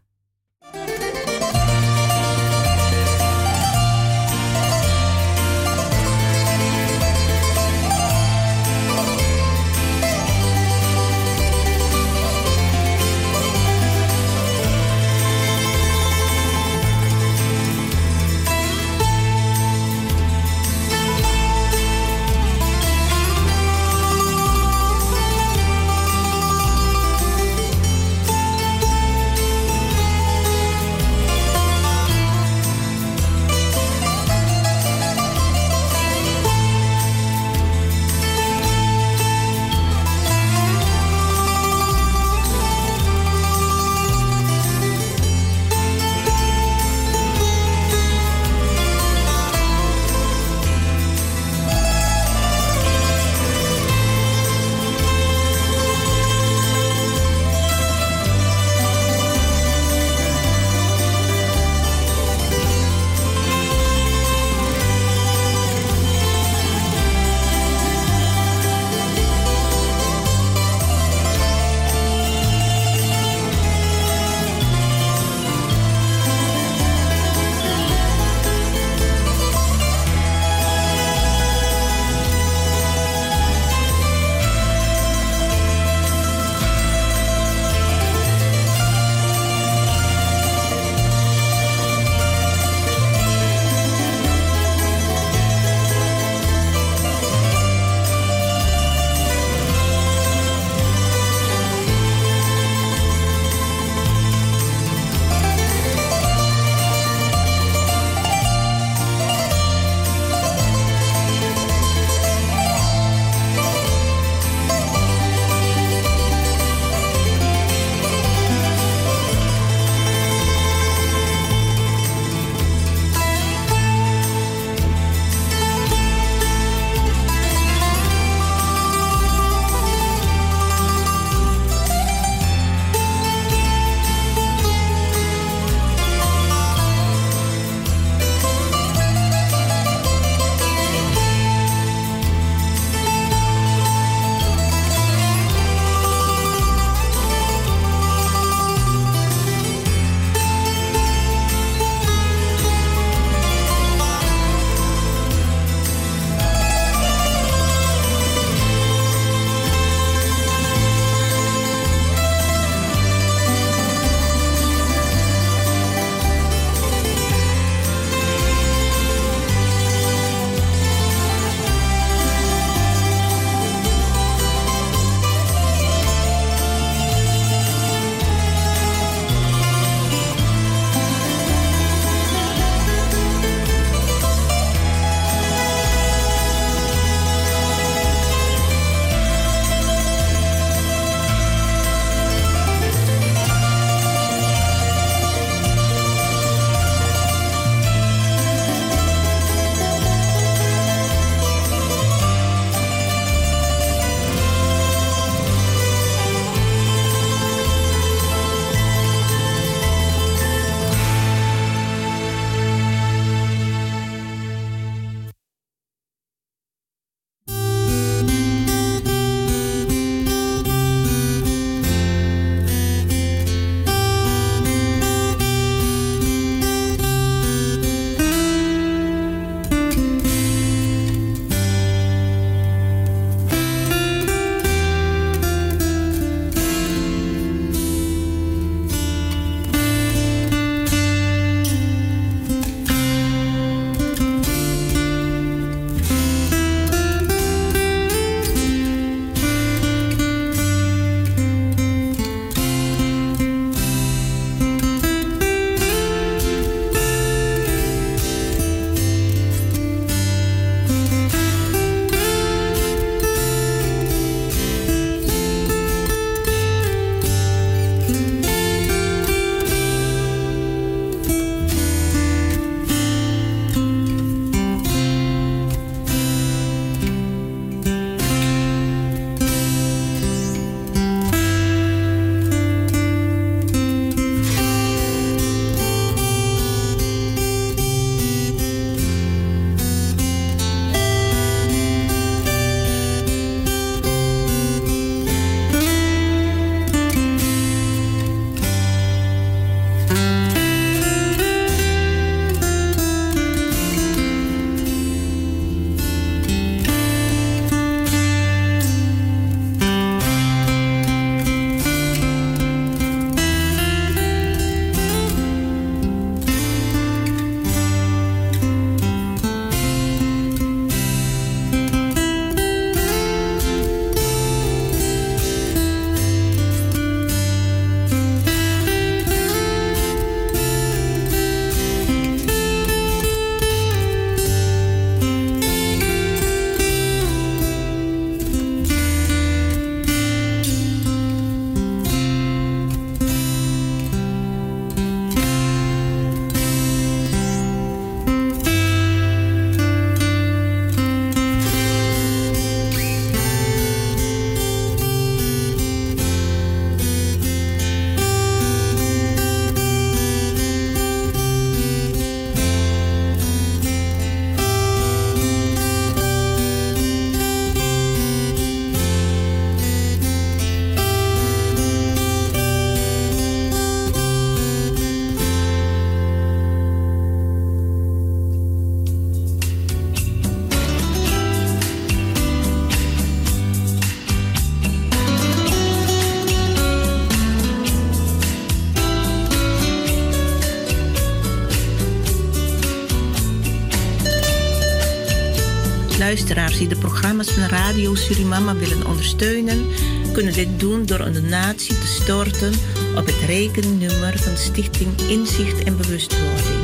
[396.29, 399.85] Luisteraars die de programma's van Radio Surimama willen ondersteunen,
[400.33, 402.73] kunnen dit doen door een donatie te storten
[403.15, 406.79] op het rekeningnummer van Stichting Inzicht en Bewustwording.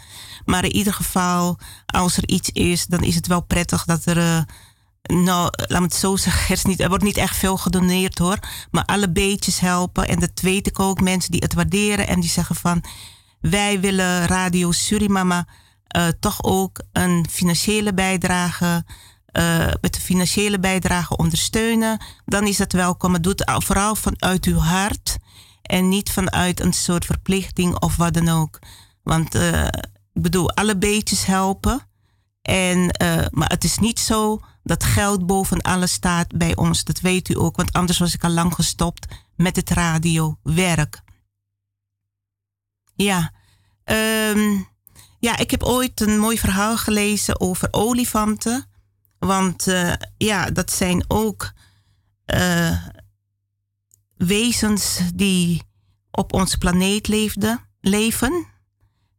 [0.46, 4.46] Maar in ieder geval, als er iets is, dan is het wel prettig dat er
[5.02, 8.18] nou, laat me het zo zeggen, er, is niet, er wordt niet echt veel gedoneerd
[8.18, 8.40] hoor.
[8.72, 10.08] Maar alle beetjes helpen.
[10.08, 11.02] En dat weet ik ook.
[11.02, 12.84] Mensen die het waarderen en die zeggen van...
[13.40, 15.48] Wij willen Radio Surimama
[15.98, 18.86] uh, toch ook een financiële bijdrage...
[19.32, 22.02] Uh, met de financiële bijdrage ondersteunen.
[22.26, 23.12] Dan is dat welkom.
[23.12, 25.18] Maar doe het vooral vanuit uw hart.
[25.62, 28.60] En niet vanuit een soort verplichting of wat dan ook.
[29.04, 29.66] Want uh,
[30.14, 31.88] ik bedoel, alle beetjes helpen.
[32.42, 32.80] En,
[33.32, 36.84] maar het is niet zo dat geld boven alles staat bij ons.
[36.84, 41.02] Dat weet u ook, want anders was ik al lang gestopt met het radiowerk.
[42.96, 43.34] Ja,
[43.86, 44.68] um,
[45.20, 48.66] ja, ik heb ooit een mooi verhaal gelezen over olifanten.
[49.20, 51.52] Want uh, ja, dat zijn ook
[52.26, 52.86] uh,
[54.16, 55.62] wezens die
[56.12, 58.48] op onze planeet leefden, leven.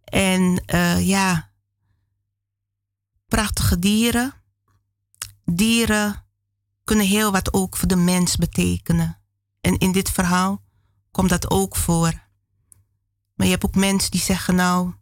[0.04, 1.50] En uh, ja,
[3.28, 4.39] prachtige dieren
[5.56, 6.24] dieren
[6.84, 9.18] kunnen heel wat ook voor de mens betekenen.
[9.60, 10.62] En in dit verhaal
[11.10, 12.28] komt dat ook voor.
[13.34, 14.92] Maar je hebt ook mensen die zeggen nou,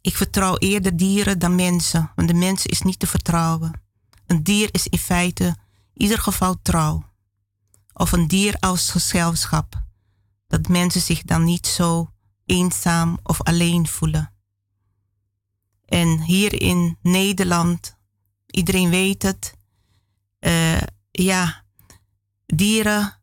[0.00, 3.80] ik vertrouw eerder dieren dan mensen, want de mens is niet te vertrouwen.
[4.26, 5.44] Een dier is in feite
[5.92, 7.06] in ieder geval trouw.
[7.92, 9.82] Of een dier als gezelschap.
[10.46, 12.10] Dat mensen zich dan niet zo
[12.46, 14.32] eenzaam of alleen voelen.
[15.84, 17.97] En hier in Nederland
[18.50, 19.54] Iedereen weet het.
[20.40, 21.64] Uh, ja,
[22.46, 23.20] dieren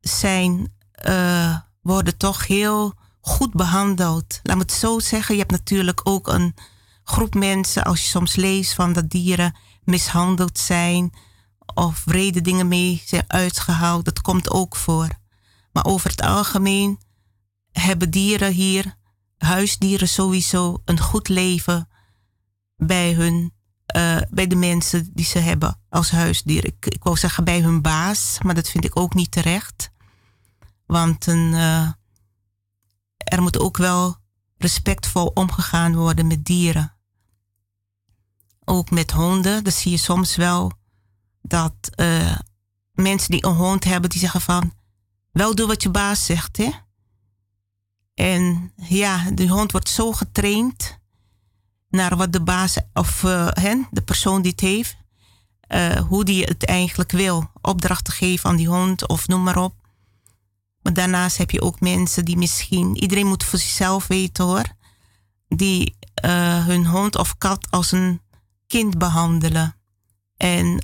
[0.00, 0.74] zijn,
[1.08, 4.40] uh, worden toch heel goed behandeld.
[4.42, 5.34] Laat me het zo zeggen.
[5.34, 6.54] Je hebt natuurlijk ook een
[7.04, 11.12] groep mensen, als je soms leest van dat dieren mishandeld zijn
[11.74, 15.08] of vrede dingen mee zijn uitgehaald, dat komt ook voor.
[15.72, 17.00] Maar over het algemeen
[17.72, 18.94] hebben dieren hier,
[19.38, 21.88] huisdieren sowieso, een goed leven
[22.76, 23.52] bij hun
[23.96, 26.64] uh, bij de mensen die ze hebben als huisdier.
[26.64, 29.90] Ik, wou zeggen bij hun baas, maar dat vind ik ook niet terecht.
[30.86, 31.88] Want een, uh,
[33.16, 34.16] er moet ook wel
[34.56, 36.96] respectvol omgegaan worden met dieren.
[38.64, 40.72] Ook met honden, dat zie je soms wel
[41.42, 42.38] dat uh,
[42.92, 44.72] mensen die een hond hebben, die zeggen van,
[45.32, 46.70] wel doe wat je baas zegt, hè.
[48.14, 50.98] En ja, de hond wordt zo getraind
[51.94, 54.96] naar wat de baas of uh, hen, de persoon die het heeft,
[55.68, 57.50] uh, hoe die het eigenlijk wil.
[57.60, 59.74] Opdrachten geven aan die hond of noem maar op.
[60.82, 64.64] Maar daarnaast heb je ook mensen die misschien, iedereen moet voor zichzelf weten hoor,
[65.48, 68.20] die uh, hun hond of kat als een
[68.66, 69.76] kind behandelen.
[70.36, 70.78] En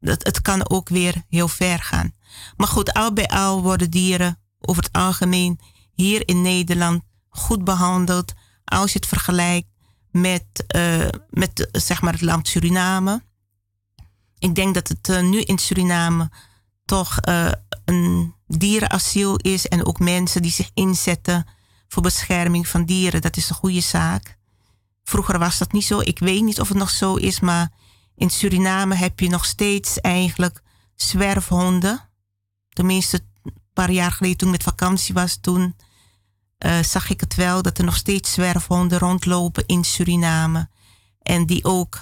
[0.00, 2.12] dat, het kan ook weer heel ver gaan.
[2.56, 5.60] Maar goed, al bij al worden dieren over het algemeen
[5.92, 8.32] hier in Nederland goed behandeld.
[8.64, 9.68] Als je het vergelijkt
[10.12, 10.44] met,
[10.76, 13.22] uh, met zeg maar het land Suriname.
[14.38, 16.30] Ik denk dat het uh, nu in Suriname
[16.84, 17.52] toch uh,
[17.84, 21.46] een dierenasiel is en ook mensen die zich inzetten
[21.88, 23.20] voor bescherming van dieren.
[23.20, 24.38] Dat is een goede zaak.
[25.04, 26.00] Vroeger was dat niet zo.
[26.00, 27.72] Ik weet niet of het nog zo is, maar
[28.14, 30.62] in Suriname heb je nog steeds eigenlijk
[30.94, 32.08] zwerfhonden.
[32.68, 35.76] Tenminste, een paar jaar geleden toen ik met vakantie was, toen
[36.64, 40.68] uh, zag ik het wel dat er nog steeds zwerfhonden rondlopen in Suriname.
[41.22, 42.00] En die ook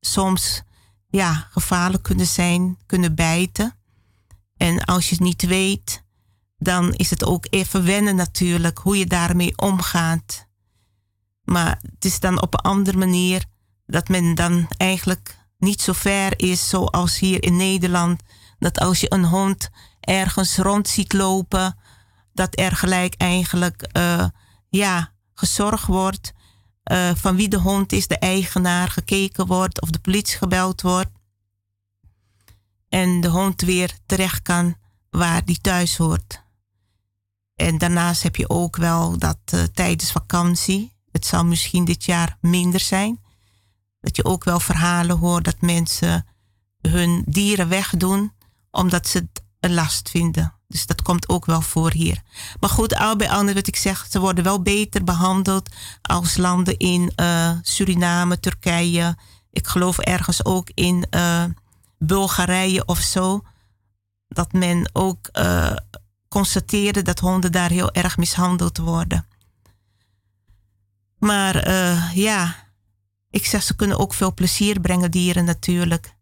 [0.00, 0.62] soms
[1.08, 3.76] ja, gevaarlijk kunnen zijn, kunnen bijten.
[4.56, 6.02] En als je het niet weet,
[6.58, 10.46] dan is het ook even wennen natuurlijk hoe je daarmee omgaat.
[11.44, 13.44] Maar het is dan op een andere manier
[13.86, 18.22] dat men dan eigenlijk niet zo ver is zoals hier in Nederland.
[18.58, 19.68] Dat als je een hond
[20.00, 21.76] ergens rond ziet lopen,
[22.32, 24.26] dat er gelijk eigenlijk uh,
[24.68, 26.32] ja, gezorgd wordt
[26.92, 31.10] uh, van wie de hond is, de eigenaar, gekeken wordt of de politie gebeld wordt.
[32.88, 34.76] En de hond weer terecht kan
[35.10, 36.42] waar die thuis hoort.
[37.54, 42.36] En daarnaast heb je ook wel dat uh, tijdens vakantie, het zal misschien dit jaar
[42.40, 43.20] minder zijn,
[44.00, 46.26] dat je ook wel verhalen hoort dat mensen
[46.80, 48.32] hun dieren wegdoen
[48.70, 50.54] omdat ze het een last vinden.
[50.68, 52.22] Dus dat komt ook wel voor hier.
[52.60, 55.68] Maar goed, al bij al, wat ik zeg, ze worden wel beter behandeld
[56.02, 59.16] als landen in uh, Suriname, Turkije.
[59.50, 61.44] Ik geloof ergens ook in uh,
[61.98, 63.42] Bulgarije of zo.
[64.28, 65.76] Dat men ook uh,
[66.28, 69.26] constateerde dat honden daar heel erg mishandeld worden.
[71.18, 71.70] Maar
[72.14, 72.54] ja,
[73.30, 76.14] ik zeg, ze kunnen ook veel plezier brengen, dieren natuurlijk.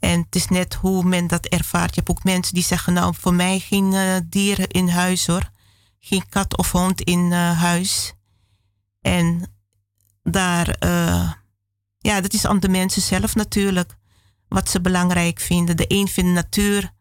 [0.00, 1.94] En het is net hoe men dat ervaart.
[1.94, 5.50] Je hebt ook mensen die zeggen, nou, voor mij geen uh, dieren in huis hoor.
[5.98, 8.14] Geen kat of hond in uh, huis.
[9.00, 9.54] En
[10.22, 11.32] daar, uh,
[11.98, 13.96] ja, dat is aan de mensen zelf natuurlijk.
[14.48, 15.76] Wat ze belangrijk vinden.
[15.76, 16.92] De een vindt natuur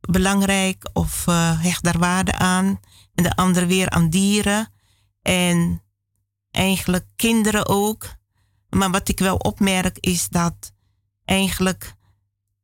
[0.00, 1.24] belangrijk of
[1.60, 2.80] hecht daar waarde aan.
[3.14, 4.72] En de ander weer aan dieren.
[5.22, 5.82] En
[6.50, 8.14] eigenlijk kinderen ook.
[8.68, 10.73] Maar wat ik wel opmerk is dat
[11.24, 11.94] eigenlijk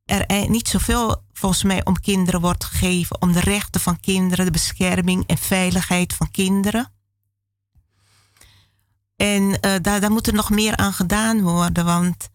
[0.05, 4.51] er niet zoveel volgens mij om kinderen wordt gegeven, om de rechten van kinderen, de
[4.51, 6.91] bescherming en veiligheid van kinderen.
[9.15, 12.29] En uh, daar, daar moet er nog meer aan gedaan worden, want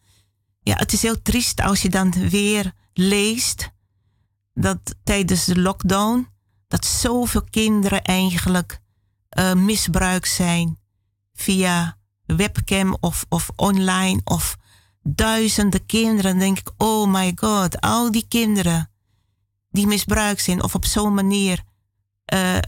[0.63, 3.71] ja, het is heel triest als je dan weer leest
[4.55, 6.29] dat tijdens de lockdown
[6.69, 8.79] dat zoveel kinderen eigenlijk
[9.39, 10.79] uh, misbruikt zijn
[11.35, 14.57] via webcam of, of online of
[15.07, 16.39] duizenden kinderen.
[16.39, 18.91] denk ik, oh my god, al die kinderen
[19.71, 21.63] die misbruikt zijn of op zo'n manier
[22.35, 22.59] uh,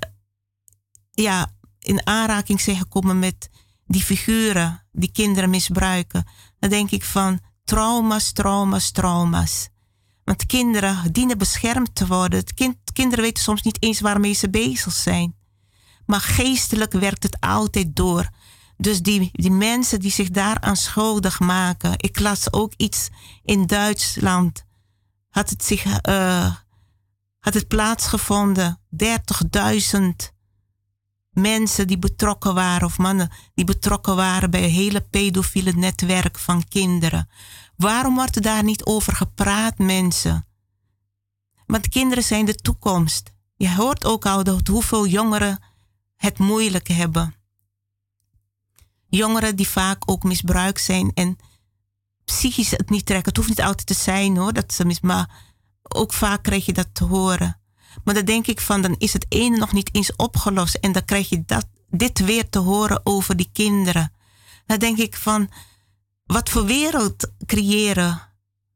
[1.10, 3.50] ja, in aanraking zijn gekomen met
[3.86, 6.26] die figuren die kinderen misbruiken.
[6.58, 9.68] Dan denk ik van trauma's, trauma's, trauma's.
[10.24, 12.44] Want kinderen dienen beschermd te worden.
[12.54, 15.36] Kind, kinderen weten soms niet eens waarmee ze bezig zijn.
[16.06, 18.28] Maar geestelijk werkt het altijd door.
[18.80, 21.92] Dus die, die mensen die zich daaraan schuldig maken.
[21.96, 23.08] Ik las ook iets
[23.42, 24.64] in Duitsland.
[25.28, 26.54] Had het, zich, uh,
[27.38, 28.80] had het plaatsgevonden.
[28.90, 30.00] 30.000
[31.30, 36.68] mensen die betrokken waren, of mannen die betrokken waren bij een hele pedofiele netwerk van
[36.68, 37.28] kinderen.
[37.76, 40.46] Waarom wordt daar niet over gepraat, mensen?
[41.66, 43.32] Want kinderen zijn de toekomst.
[43.56, 45.62] Je hoort ook al dat hoeveel jongeren
[46.16, 47.37] het moeilijk hebben
[49.08, 51.38] jongeren die vaak ook misbruikt zijn en
[52.24, 53.28] psychisch het niet trekken.
[53.28, 55.30] Het hoeft niet altijd te zijn hoor, dat ze mis, maar
[55.82, 57.60] ook vaak krijg je dat te horen.
[58.04, 61.04] Maar dan denk ik van, dan is het ene nog niet eens opgelost en dan
[61.04, 64.12] krijg je dat, dit weer te horen over die kinderen.
[64.66, 65.50] Dan denk ik van,
[66.24, 68.20] wat voor wereld creëren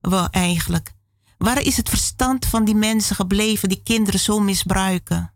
[0.01, 0.93] we eigenlijk?
[1.39, 5.35] Waar is het verstand van die mensen gebleven die kinderen zo misbruiken?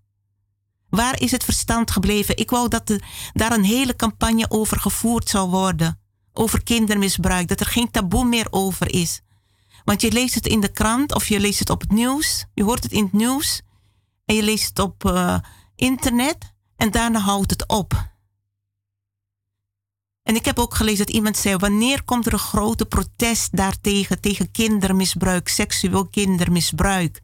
[0.96, 2.36] Waar is het verstand gebleven?
[2.36, 2.96] Ik wou dat
[3.32, 6.00] daar een hele campagne over gevoerd zou worden.
[6.32, 7.48] Over kindermisbruik.
[7.48, 9.20] Dat er geen taboe meer over is.
[9.84, 12.44] Want je leest het in de krant of je leest het op het nieuws.
[12.54, 13.60] Je hoort het in het nieuws.
[14.24, 15.38] En je leest het op uh,
[15.74, 16.54] internet.
[16.76, 18.14] En daarna houdt het op.
[20.22, 24.20] En ik heb ook gelezen dat iemand zei: wanneer komt er een grote protest daartegen,
[24.20, 27.20] tegen kindermisbruik, seksueel kindermisbruik?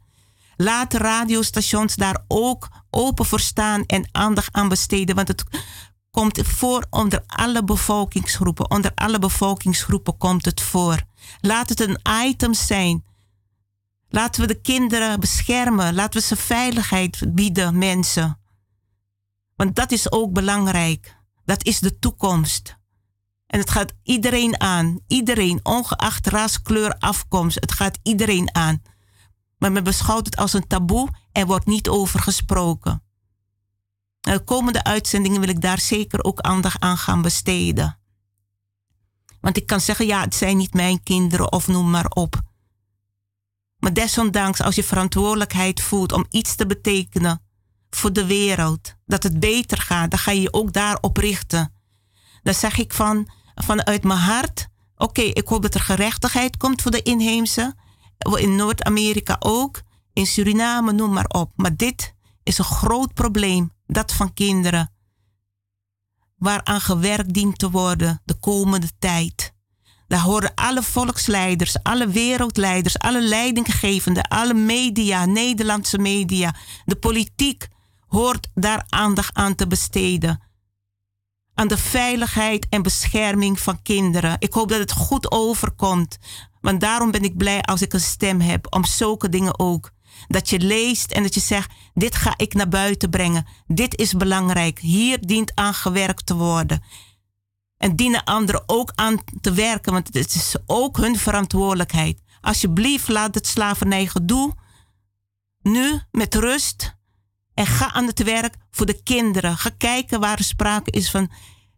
[0.55, 5.15] Laat radiostations daar ook open voor staan en aandacht aan besteden.
[5.15, 5.43] Want het
[6.11, 8.71] komt voor onder alle bevolkingsgroepen.
[8.71, 11.03] Onder alle bevolkingsgroepen komt het voor.
[11.41, 13.03] Laat het een item zijn.
[14.09, 15.93] Laten we de kinderen beschermen.
[15.93, 18.39] Laten we ze veiligheid bieden, mensen.
[19.55, 21.17] Want dat is ook belangrijk.
[21.45, 22.77] Dat is de toekomst.
[23.47, 24.99] En het gaat iedereen aan.
[25.07, 27.59] Iedereen, ongeacht ras, kleur, afkomst.
[27.59, 28.81] Het gaat iedereen aan
[29.63, 33.03] maar men beschouwt het als een taboe en wordt niet over gesproken.
[34.19, 37.99] De komende uitzendingen wil ik daar zeker ook aandacht aan gaan besteden.
[39.41, 42.41] Want ik kan zeggen, ja, het zijn niet mijn kinderen of noem maar op.
[43.77, 47.41] Maar desondanks, als je verantwoordelijkheid voelt om iets te betekenen
[47.89, 51.73] voor de wereld, dat het beter gaat, dan ga je je ook daarop richten.
[52.41, 56.91] Dan zeg ik van, vanuit mijn hart, oké, ik hoop dat er gerechtigheid komt voor
[56.91, 57.75] de inheemse
[58.23, 59.81] in Noord-Amerika ook,
[60.13, 61.51] in Suriname, noem maar op.
[61.55, 64.91] Maar dit is een groot probleem, dat van kinderen.
[66.37, 69.53] Waaraan gewerkt dient te worden de komende tijd.
[70.07, 77.67] Daar horen alle volksleiders, alle wereldleiders, alle leidinggevenden, alle media, Nederlandse media, de politiek
[78.07, 80.41] hoort daar aandacht aan te besteden.
[81.53, 84.35] Aan de veiligheid en bescherming van kinderen.
[84.39, 86.17] Ik hoop dat het goed overkomt.
[86.63, 89.91] Want daarom ben ik blij als ik een stem heb om zulke dingen ook.
[90.27, 93.45] Dat je leest en dat je zegt: dit ga ik naar buiten brengen.
[93.67, 94.79] Dit is belangrijk.
[94.79, 96.83] Hier dient aan gewerkt te worden.
[97.77, 102.21] En dienen anderen ook aan te werken, want het is ook hun verantwoordelijkheid.
[102.41, 104.53] Alsjeblieft, laat het slavernijgedoe
[105.61, 106.95] nu met rust
[107.53, 109.57] en ga aan het werk voor de kinderen.
[109.57, 111.31] Ga kijken waar er sprake is van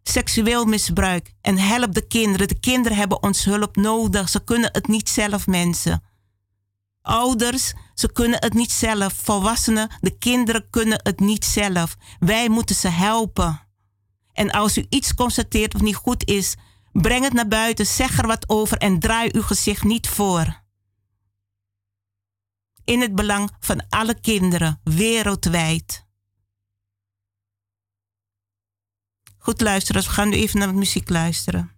[0.08, 1.34] seksueel misbruik.
[1.40, 2.48] En help de kinderen.
[2.48, 4.28] De kinderen hebben ons hulp nodig.
[4.28, 6.02] Ze kunnen het niet zelf, mensen.
[7.02, 9.12] Ouders, ze kunnen het niet zelf.
[9.12, 11.96] Volwassenen, de kinderen kunnen het niet zelf.
[12.18, 13.60] Wij moeten ze helpen.
[14.32, 16.54] En als u iets constateert wat niet goed is,
[16.92, 20.64] breng het naar buiten, zeg er wat over en draai uw gezicht niet voor.
[22.84, 26.05] In het belang van alle kinderen wereldwijd.
[29.46, 31.75] Goed luisteren, we gaan nu even naar de muziek luisteren.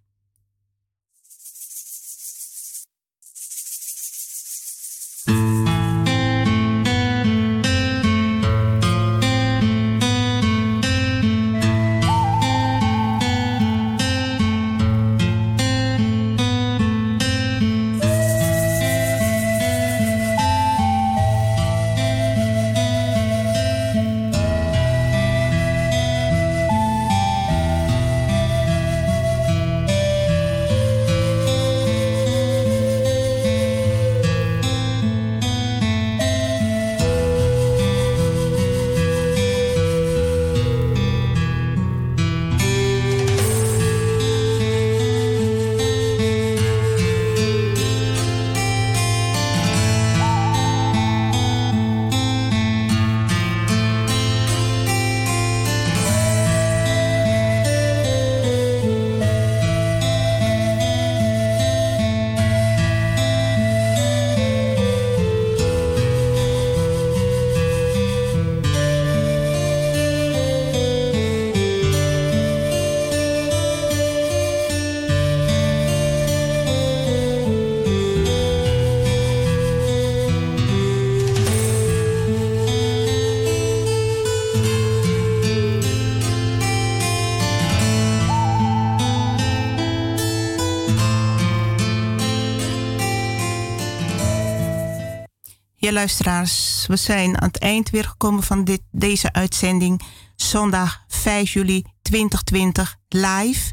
[95.99, 100.02] Luisteraars, we zijn aan het eind weer gekomen van dit, deze uitzending.
[100.36, 103.73] Zondag 5 juli 2020 live.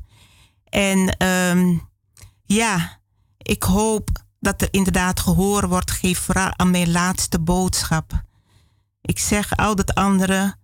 [0.70, 1.90] En um,
[2.46, 3.00] ja,
[3.38, 8.24] ik hoop dat er inderdaad gehoor wordt gegeven, vooral aan mijn laatste boodschap.
[9.02, 10.56] Ik zeg al dat andere,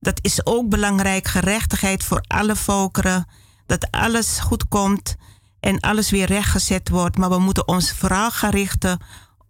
[0.00, 3.28] dat is ook belangrijk, gerechtigheid voor alle volkeren,
[3.66, 5.16] dat alles goed komt
[5.60, 7.16] en alles weer rechtgezet wordt.
[7.16, 8.98] Maar we moeten ons vooral gaan richten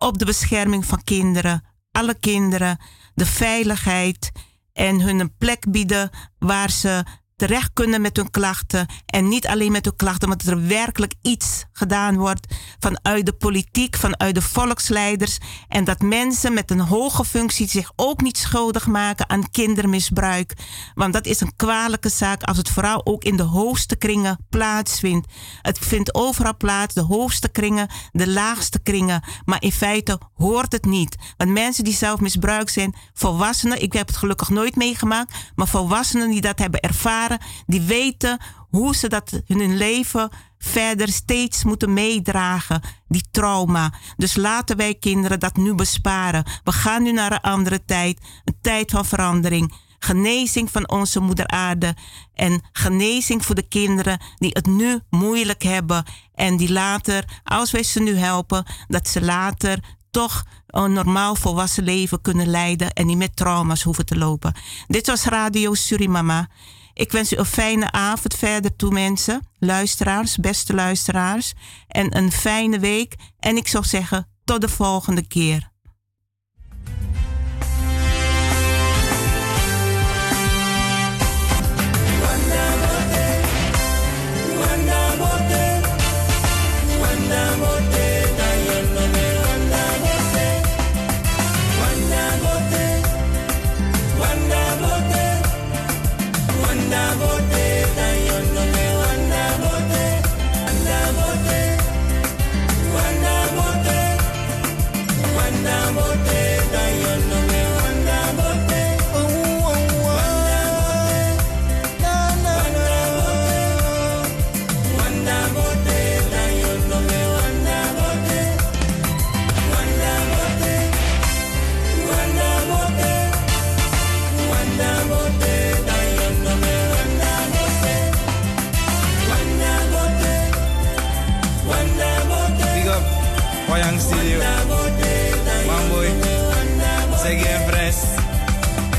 [0.01, 2.79] op de bescherming van kinderen, alle kinderen,
[3.15, 4.31] de veiligheid
[4.73, 7.05] en hun een plek bieden waar ze
[7.37, 8.87] terecht kunnen met hun klachten.
[9.07, 13.33] En niet alleen met hun klachten, maar dat er werkelijk iets gedaan wordt vanuit de
[13.33, 15.39] politiek, vanuit de volksleiders.
[15.69, 20.53] En dat mensen met een hoge functie zich ook niet schuldig maken aan kindermisbruik.
[20.95, 25.33] Want dat is een kwalijke zaak als het vooral ook in de hoogste kringen plaatsvindt.
[25.63, 29.23] Het vindt overal plaats, de hoogste kringen, de laagste kringen.
[29.45, 31.17] Maar in feite hoort het niet.
[31.37, 36.31] Want mensen die zelf misbruikt zijn, volwassenen, ik heb het gelukkig nooit meegemaakt, maar volwassenen
[36.31, 38.39] die dat hebben ervaren die weten
[38.71, 40.31] hoe ze dat in hun leven
[40.63, 43.93] verder steeds moeten meedragen, die trauma.
[44.17, 46.45] Dus laten wij kinderen dat nu besparen.
[46.65, 49.75] We gaan nu naar een andere tijd, een tijd van verandering.
[49.99, 51.95] Genezing van onze moeder aarde
[52.35, 57.83] en genezing voor de kinderen die het nu moeilijk hebben en die later, als wij
[57.83, 59.79] ze nu helpen, dat ze later
[60.11, 64.55] toch een normaal volwassen leven kunnen leiden en niet met trauma's hoeven te lopen.
[64.87, 66.49] Dit was Radio Surimama.
[66.93, 69.47] Ik wens u een fijne avond verder toe, mensen.
[69.59, 71.53] Luisteraars, beste luisteraars.
[71.89, 73.15] En een fijne week.
[73.39, 75.70] En ik zou zeggen, tot de volgende keer.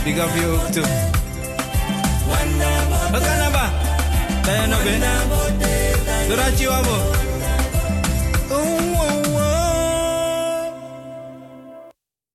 [0.03, 0.83] Big up you ook toe.
[3.11, 3.71] Wat kan dat ba?
[4.43, 5.03] Dat je nog bent?
[6.27, 7.30] Doordat je wabo.